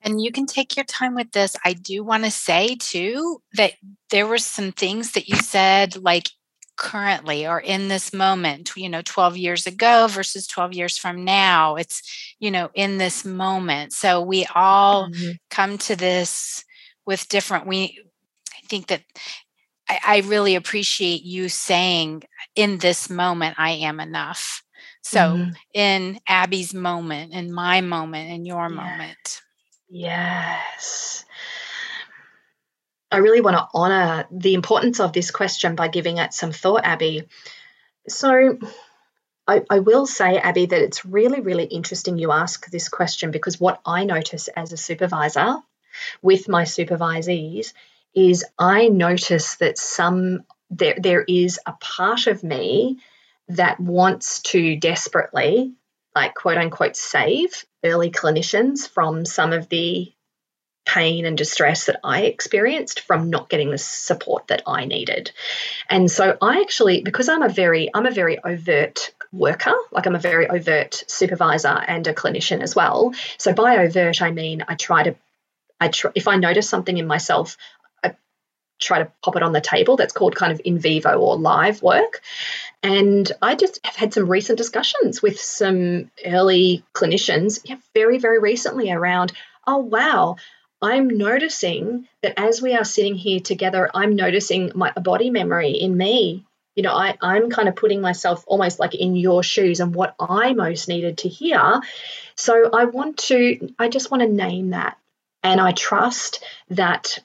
And 0.06 0.22
you 0.22 0.30
can 0.30 0.46
take 0.46 0.76
your 0.76 0.84
time 0.84 1.16
with 1.16 1.32
this. 1.32 1.56
I 1.64 1.72
do 1.72 2.04
want 2.04 2.24
to 2.24 2.30
say 2.30 2.76
too 2.76 3.42
that 3.54 3.72
there 4.10 4.26
were 4.26 4.38
some 4.38 4.70
things 4.70 5.12
that 5.12 5.28
you 5.28 5.36
said, 5.36 5.96
like 5.96 6.30
currently 6.76 7.44
or 7.44 7.58
in 7.58 7.88
this 7.88 8.12
moment, 8.12 8.70
you 8.76 8.88
know, 8.88 9.02
12 9.02 9.36
years 9.36 9.66
ago 9.66 10.06
versus 10.08 10.46
12 10.46 10.74
years 10.74 10.96
from 10.96 11.24
now. 11.24 11.74
It's, 11.74 12.34
you 12.38 12.52
know, 12.52 12.70
in 12.72 12.98
this 12.98 13.24
moment. 13.24 13.92
So 13.92 14.20
we 14.20 14.46
all 14.54 15.08
mm-hmm. 15.08 15.32
come 15.50 15.76
to 15.78 15.96
this 15.96 16.64
with 17.04 17.28
different, 17.28 17.66
we, 17.66 17.98
I 18.52 18.66
think 18.68 18.86
that 18.86 19.02
I, 19.88 19.98
I 20.06 20.18
really 20.20 20.54
appreciate 20.54 21.24
you 21.24 21.48
saying, 21.48 22.22
in 22.54 22.78
this 22.78 23.10
moment, 23.10 23.56
I 23.58 23.72
am 23.72 23.98
enough. 23.98 24.62
So 25.02 25.18
mm-hmm. 25.18 25.50
in 25.74 26.20
Abby's 26.28 26.74
moment, 26.74 27.32
in 27.32 27.52
my 27.52 27.80
moment, 27.80 28.30
in 28.30 28.44
your 28.44 28.68
yeah. 28.68 28.76
moment. 28.76 29.42
Yes. 29.88 31.24
I 33.10 33.18
really 33.18 33.40
want 33.40 33.56
to 33.56 33.68
honor 33.72 34.26
the 34.30 34.54
importance 34.54 35.00
of 35.00 35.12
this 35.12 35.30
question 35.30 35.76
by 35.76 35.88
giving 35.88 36.18
it 36.18 36.34
some 36.34 36.52
thought, 36.52 36.84
Abby. 36.84 37.28
So, 38.08 38.58
I, 39.46 39.62
I, 39.70 39.78
will 39.78 40.06
say, 40.06 40.38
Abby, 40.38 40.66
that 40.66 40.82
it's 40.82 41.04
really, 41.04 41.40
really 41.40 41.64
interesting 41.64 42.18
you 42.18 42.32
ask 42.32 42.68
this 42.68 42.88
question 42.88 43.30
because 43.30 43.60
what 43.60 43.80
I 43.86 44.04
notice 44.04 44.48
as 44.48 44.72
a 44.72 44.76
supervisor 44.76 45.56
with 46.20 46.48
my 46.48 46.64
supervisees 46.64 47.72
is 48.14 48.44
I 48.58 48.88
notice 48.88 49.56
that 49.56 49.78
some 49.78 50.44
there 50.70 50.96
there 50.98 51.22
is 51.22 51.60
a 51.64 51.74
part 51.74 52.26
of 52.26 52.42
me 52.42 52.98
that 53.48 53.78
wants 53.78 54.40
to 54.42 54.76
desperately 54.76 55.74
like 56.16 56.34
quote 56.34 56.56
unquote 56.56 56.96
save 56.96 57.64
early 57.84 58.10
clinicians 58.10 58.88
from 58.88 59.24
some 59.24 59.52
of 59.52 59.68
the 59.68 60.12
pain 60.86 61.26
and 61.26 61.36
distress 61.36 61.86
that 61.86 62.00
I 62.02 62.22
experienced 62.22 63.00
from 63.00 63.28
not 63.28 63.50
getting 63.50 63.70
the 63.70 63.78
support 63.78 64.46
that 64.46 64.62
I 64.66 64.86
needed. 64.86 65.32
And 65.90 66.10
so 66.10 66.38
I 66.40 66.60
actually 66.62 67.02
because 67.02 67.28
I'm 67.28 67.42
a 67.42 67.48
very 67.48 67.90
I'm 67.92 68.06
a 68.06 68.10
very 68.10 68.38
overt 68.42 69.12
worker, 69.32 69.74
like 69.92 70.06
I'm 70.06 70.14
a 70.14 70.20
very 70.20 70.48
overt 70.48 71.04
supervisor 71.06 71.68
and 71.68 72.06
a 72.06 72.14
clinician 72.14 72.62
as 72.62 72.74
well. 72.74 73.12
So 73.36 73.52
by 73.52 73.78
overt 73.78 74.22
I 74.22 74.30
mean 74.30 74.64
I 74.66 74.74
try 74.74 75.02
to 75.02 75.16
I 75.80 75.88
try 75.88 76.12
if 76.14 76.28
I 76.28 76.36
notice 76.36 76.68
something 76.68 76.96
in 76.96 77.06
myself 77.06 77.58
I 78.02 78.14
try 78.80 79.00
to 79.00 79.12
pop 79.22 79.36
it 79.36 79.42
on 79.42 79.52
the 79.52 79.60
table 79.60 79.96
that's 79.96 80.14
called 80.14 80.36
kind 80.36 80.52
of 80.52 80.60
in 80.64 80.78
vivo 80.78 81.18
or 81.18 81.36
live 81.36 81.82
work. 81.82 82.22
And 82.82 83.30
I 83.42 83.54
just 83.54 83.80
have 83.84 83.96
had 83.96 84.14
some 84.14 84.30
recent 84.30 84.58
discussions 84.58 85.20
with 85.20 85.40
some 85.40 86.10
early 86.24 86.84
clinicians, 86.94 87.60
yeah, 87.64 87.76
very, 87.94 88.18
very 88.18 88.38
recently 88.38 88.92
around, 88.92 89.32
oh, 89.66 89.78
wow, 89.78 90.36
I'm 90.80 91.08
noticing 91.08 92.06
that 92.22 92.38
as 92.38 92.60
we 92.60 92.74
are 92.74 92.84
sitting 92.84 93.14
here 93.14 93.40
together, 93.40 93.90
I'm 93.94 94.14
noticing 94.14 94.72
my 94.74 94.92
body 94.92 95.30
memory 95.30 95.70
in 95.70 95.96
me. 95.96 96.44
You 96.74 96.82
know, 96.82 96.92
I, 96.92 97.16
I'm 97.22 97.48
kind 97.50 97.68
of 97.68 97.76
putting 97.76 98.02
myself 98.02 98.44
almost 98.46 98.78
like 98.78 98.94
in 98.94 99.16
your 99.16 99.42
shoes 99.42 99.80
and 99.80 99.94
what 99.94 100.14
I 100.20 100.52
most 100.52 100.88
needed 100.88 101.18
to 101.18 101.28
hear. 101.28 101.80
So 102.34 102.70
I 102.70 102.84
want 102.84 103.16
to, 103.18 103.72
I 103.78 103.88
just 103.88 104.10
want 104.10 104.22
to 104.22 104.28
name 104.28 104.70
that. 104.70 104.98
And 105.42 105.60
I 105.60 105.72
trust 105.72 106.44
that 106.70 107.18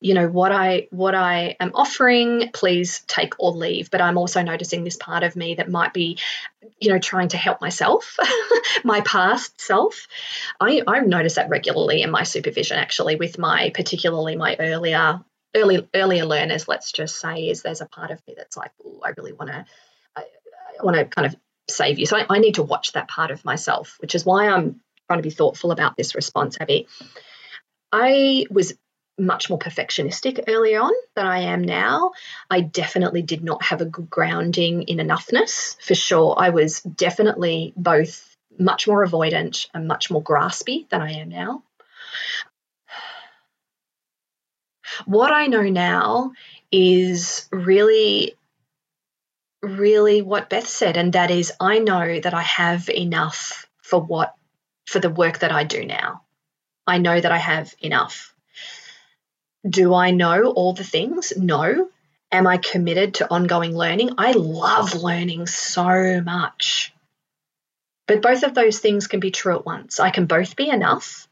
you 0.00 0.14
know 0.14 0.28
what 0.28 0.52
i 0.52 0.86
what 0.90 1.14
i 1.14 1.56
am 1.58 1.72
offering 1.74 2.50
please 2.52 3.02
take 3.06 3.34
or 3.38 3.50
leave. 3.52 3.90
But 3.90 4.00
i'm 4.00 4.18
also 4.18 4.42
noticing 4.42 4.84
this 4.84 4.96
part 4.96 5.22
of 5.22 5.36
me 5.36 5.56
that 5.56 5.70
might 5.70 5.92
be 5.92 6.18
you 6.80 6.90
know 6.90 6.98
trying 6.98 7.28
to 7.28 7.36
help 7.36 7.60
myself 7.60 8.16
my 8.84 9.00
past 9.00 9.60
self. 9.60 10.06
I 10.60 10.82
i 10.86 11.00
notice 11.00 11.34
that 11.34 11.48
regularly 11.48 12.02
in 12.02 12.10
my 12.10 12.22
supervision 12.22 12.78
actually 12.78 13.16
with 13.16 13.38
my 13.38 13.70
particularly 13.74 14.36
my 14.36 14.56
earlier 14.58 15.20
early 15.56 15.88
earlier 15.94 16.24
learners 16.24 16.68
let's 16.68 16.92
just 16.92 17.18
say 17.18 17.48
is 17.48 17.62
there's 17.62 17.80
a 17.80 17.86
part 17.86 18.10
of 18.10 18.20
me 18.28 18.34
that's 18.36 18.56
like 18.56 18.70
oh 18.84 19.00
i 19.04 19.12
really 19.16 19.32
want 19.32 19.50
to 19.50 19.64
I, 20.14 20.20
I 20.20 20.84
want 20.84 20.96
to 20.96 21.04
kind 21.06 21.26
of 21.26 21.36
save 21.70 21.98
you. 21.98 22.06
So 22.06 22.16
I, 22.16 22.24
I 22.30 22.38
need 22.38 22.54
to 22.54 22.62
watch 22.62 22.92
that 22.92 23.08
part 23.08 23.30
of 23.30 23.44
myself 23.44 23.96
which 24.00 24.14
is 24.14 24.24
why 24.24 24.48
i'm 24.48 24.80
trying 25.08 25.18
to 25.18 25.28
be 25.28 25.34
thoughtful 25.34 25.72
about 25.72 25.96
this 25.96 26.14
response 26.14 26.56
abby. 26.60 26.86
I 27.90 28.44
was 28.50 28.74
much 29.18 29.50
more 29.50 29.58
perfectionistic 29.58 30.44
early 30.48 30.76
on 30.76 30.92
than 31.14 31.26
I 31.26 31.40
am 31.40 31.62
now. 31.62 32.12
I 32.50 32.60
definitely 32.60 33.22
did 33.22 33.42
not 33.42 33.62
have 33.64 33.80
a 33.80 33.86
good 33.86 34.08
grounding 34.08 34.82
in 34.82 34.98
enoughness 34.98 35.76
for 35.82 35.94
sure. 35.94 36.34
I 36.38 36.50
was 36.50 36.80
definitely 36.80 37.72
both 37.76 38.36
much 38.58 38.86
more 38.86 39.06
avoidant 39.06 39.68
and 39.74 39.88
much 39.88 40.10
more 40.10 40.22
graspy 40.22 40.88
than 40.88 41.00
I 41.00 41.12
am 41.12 41.28
now. 41.28 41.62
What 45.04 45.32
I 45.32 45.46
know 45.46 45.62
now 45.62 46.32
is 46.72 47.48
really, 47.52 48.36
really 49.62 50.22
what 50.22 50.48
Beth 50.48 50.66
said, 50.66 50.96
and 50.96 51.12
that 51.12 51.30
is 51.30 51.52
I 51.60 51.78
know 51.78 52.20
that 52.20 52.34
I 52.34 52.42
have 52.42 52.88
enough 52.88 53.66
for 53.82 54.00
what 54.00 54.34
for 54.86 54.98
the 54.98 55.10
work 55.10 55.40
that 55.40 55.52
I 55.52 55.64
do 55.64 55.84
now. 55.84 56.22
I 56.86 56.98
know 56.98 57.20
that 57.20 57.30
I 57.30 57.36
have 57.36 57.74
enough 57.80 58.34
do 59.68 59.94
I 59.94 60.10
know 60.10 60.50
all 60.50 60.72
the 60.72 60.84
things? 60.84 61.32
No. 61.36 61.88
Am 62.30 62.46
I 62.46 62.58
committed 62.58 63.14
to 63.14 63.30
ongoing 63.30 63.76
learning? 63.76 64.10
I 64.18 64.32
love 64.32 64.94
learning 64.94 65.46
so 65.46 66.20
much. 66.20 66.92
But 68.06 68.22
both 68.22 68.42
of 68.42 68.54
those 68.54 68.78
things 68.78 69.06
can 69.06 69.20
be 69.20 69.30
true 69.30 69.56
at 69.56 69.66
once. 69.66 70.00
I 70.00 70.10
can 70.10 70.26
both 70.26 70.56
be 70.56 70.68
enough 70.68 71.28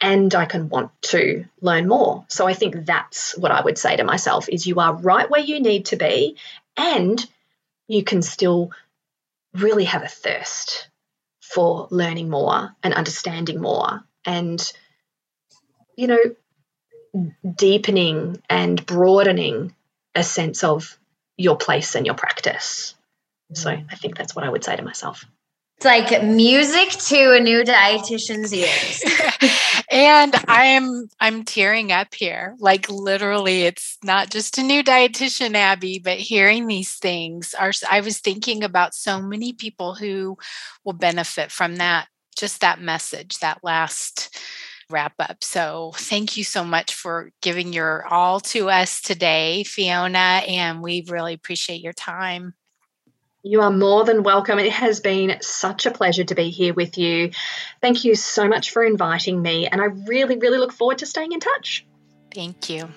and 0.00 0.34
I 0.34 0.46
can 0.46 0.68
want 0.68 0.90
to 1.02 1.44
learn 1.60 1.86
more. 1.88 2.24
So 2.28 2.46
I 2.46 2.54
think 2.54 2.84
that's 2.84 3.36
what 3.38 3.52
I 3.52 3.60
would 3.60 3.78
say 3.78 3.96
to 3.96 4.04
myself 4.04 4.48
is 4.48 4.66
you 4.66 4.80
are 4.80 4.94
right 4.94 5.30
where 5.30 5.40
you 5.40 5.60
need 5.60 5.86
to 5.86 5.96
be 5.96 6.36
and 6.76 7.24
you 7.86 8.02
can 8.02 8.22
still 8.22 8.72
really 9.54 9.84
have 9.84 10.02
a 10.02 10.08
thirst 10.08 10.88
for 11.40 11.86
learning 11.90 12.30
more 12.30 12.74
and 12.82 12.94
understanding 12.94 13.60
more 13.60 14.02
and 14.24 14.72
you 15.96 16.06
know 16.06 16.18
deepening 17.56 18.42
and 18.48 18.84
broadening 18.86 19.74
a 20.14 20.22
sense 20.22 20.64
of 20.64 20.98
your 21.36 21.56
place 21.56 21.94
and 21.94 22.06
your 22.06 22.14
practice. 22.14 22.94
So 23.54 23.70
mm. 23.70 23.84
I 23.90 23.94
think 23.96 24.16
that's 24.16 24.34
what 24.34 24.44
I 24.44 24.48
would 24.48 24.64
say 24.64 24.76
to 24.76 24.82
myself. 24.82 25.24
It's 25.76 25.84
like 25.84 26.22
music 26.22 26.90
to 26.90 27.34
a 27.34 27.40
new 27.40 27.64
dietitian's 27.64 28.54
ears. 28.54 29.02
and 29.90 30.32
I'm 30.46 31.08
I'm 31.18 31.44
tearing 31.44 31.90
up 31.90 32.14
here. 32.14 32.54
Like 32.60 32.88
literally 32.88 33.64
it's 33.64 33.98
not 34.04 34.30
just 34.30 34.58
a 34.58 34.62
new 34.62 34.84
dietitian 34.84 35.54
Abby, 35.54 35.98
but 35.98 36.18
hearing 36.18 36.68
these 36.68 36.94
things 36.94 37.52
are 37.54 37.72
I 37.90 38.00
was 38.00 38.20
thinking 38.20 38.62
about 38.62 38.94
so 38.94 39.20
many 39.20 39.54
people 39.54 39.96
who 39.96 40.38
will 40.84 40.92
benefit 40.92 41.50
from 41.50 41.76
that 41.76 42.06
just 42.36 42.60
that 42.60 42.80
message, 42.80 43.38
that 43.38 43.58
last 43.64 44.38
wrap 44.92 45.14
up. 45.18 45.42
So 45.42 45.92
thank 45.96 46.36
you 46.36 46.44
so 46.44 46.64
much 46.64 46.94
for 46.94 47.30
giving 47.40 47.72
your 47.72 48.06
all 48.06 48.40
to 48.40 48.70
us 48.70 49.00
today, 49.00 49.64
Fiona, 49.64 50.42
and 50.46 50.82
we 50.82 51.04
really 51.08 51.34
appreciate 51.34 51.80
your 51.80 51.92
time. 51.92 52.54
You 53.44 53.62
are 53.62 53.72
more 53.72 54.04
than 54.04 54.22
welcome. 54.22 54.60
It 54.60 54.72
has 54.72 55.00
been 55.00 55.38
such 55.40 55.84
a 55.84 55.90
pleasure 55.90 56.22
to 56.22 56.34
be 56.34 56.50
here 56.50 56.74
with 56.74 56.96
you. 56.96 57.32
Thank 57.80 58.04
you 58.04 58.14
so 58.14 58.46
much 58.46 58.70
for 58.70 58.84
inviting 58.84 59.42
me, 59.42 59.66
and 59.66 59.80
I 59.80 59.86
really, 60.06 60.36
really 60.36 60.58
look 60.58 60.72
forward 60.72 60.98
to 60.98 61.06
staying 61.06 61.32
in 61.32 61.40
touch. 61.40 61.84
Thank 62.32 62.70
you. 62.70 62.88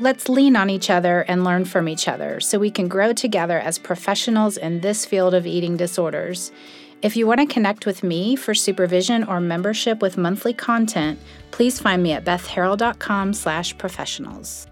Let's 0.00 0.28
lean 0.28 0.56
on 0.56 0.70
each 0.70 0.90
other 0.90 1.20
and 1.20 1.44
learn 1.44 1.66
from 1.66 1.88
each 1.88 2.08
other 2.08 2.40
so 2.40 2.58
we 2.58 2.70
can 2.70 2.88
grow 2.88 3.12
together 3.12 3.58
as 3.58 3.78
professionals 3.78 4.56
in 4.56 4.80
this 4.80 5.04
field 5.04 5.34
of 5.34 5.46
eating 5.46 5.76
disorders. 5.76 6.50
If 7.02 7.16
you 7.16 7.26
want 7.26 7.40
to 7.40 7.52
connect 7.52 7.84
with 7.84 8.04
me 8.04 8.36
for 8.36 8.54
supervision 8.54 9.24
or 9.24 9.40
membership 9.40 10.00
with 10.00 10.16
monthly 10.16 10.54
content, 10.54 11.18
please 11.50 11.80
find 11.80 12.00
me 12.00 12.12
at 12.12 12.24
bethharrell.com 12.24 13.32
slash 13.32 13.76
professionals. 13.76 14.68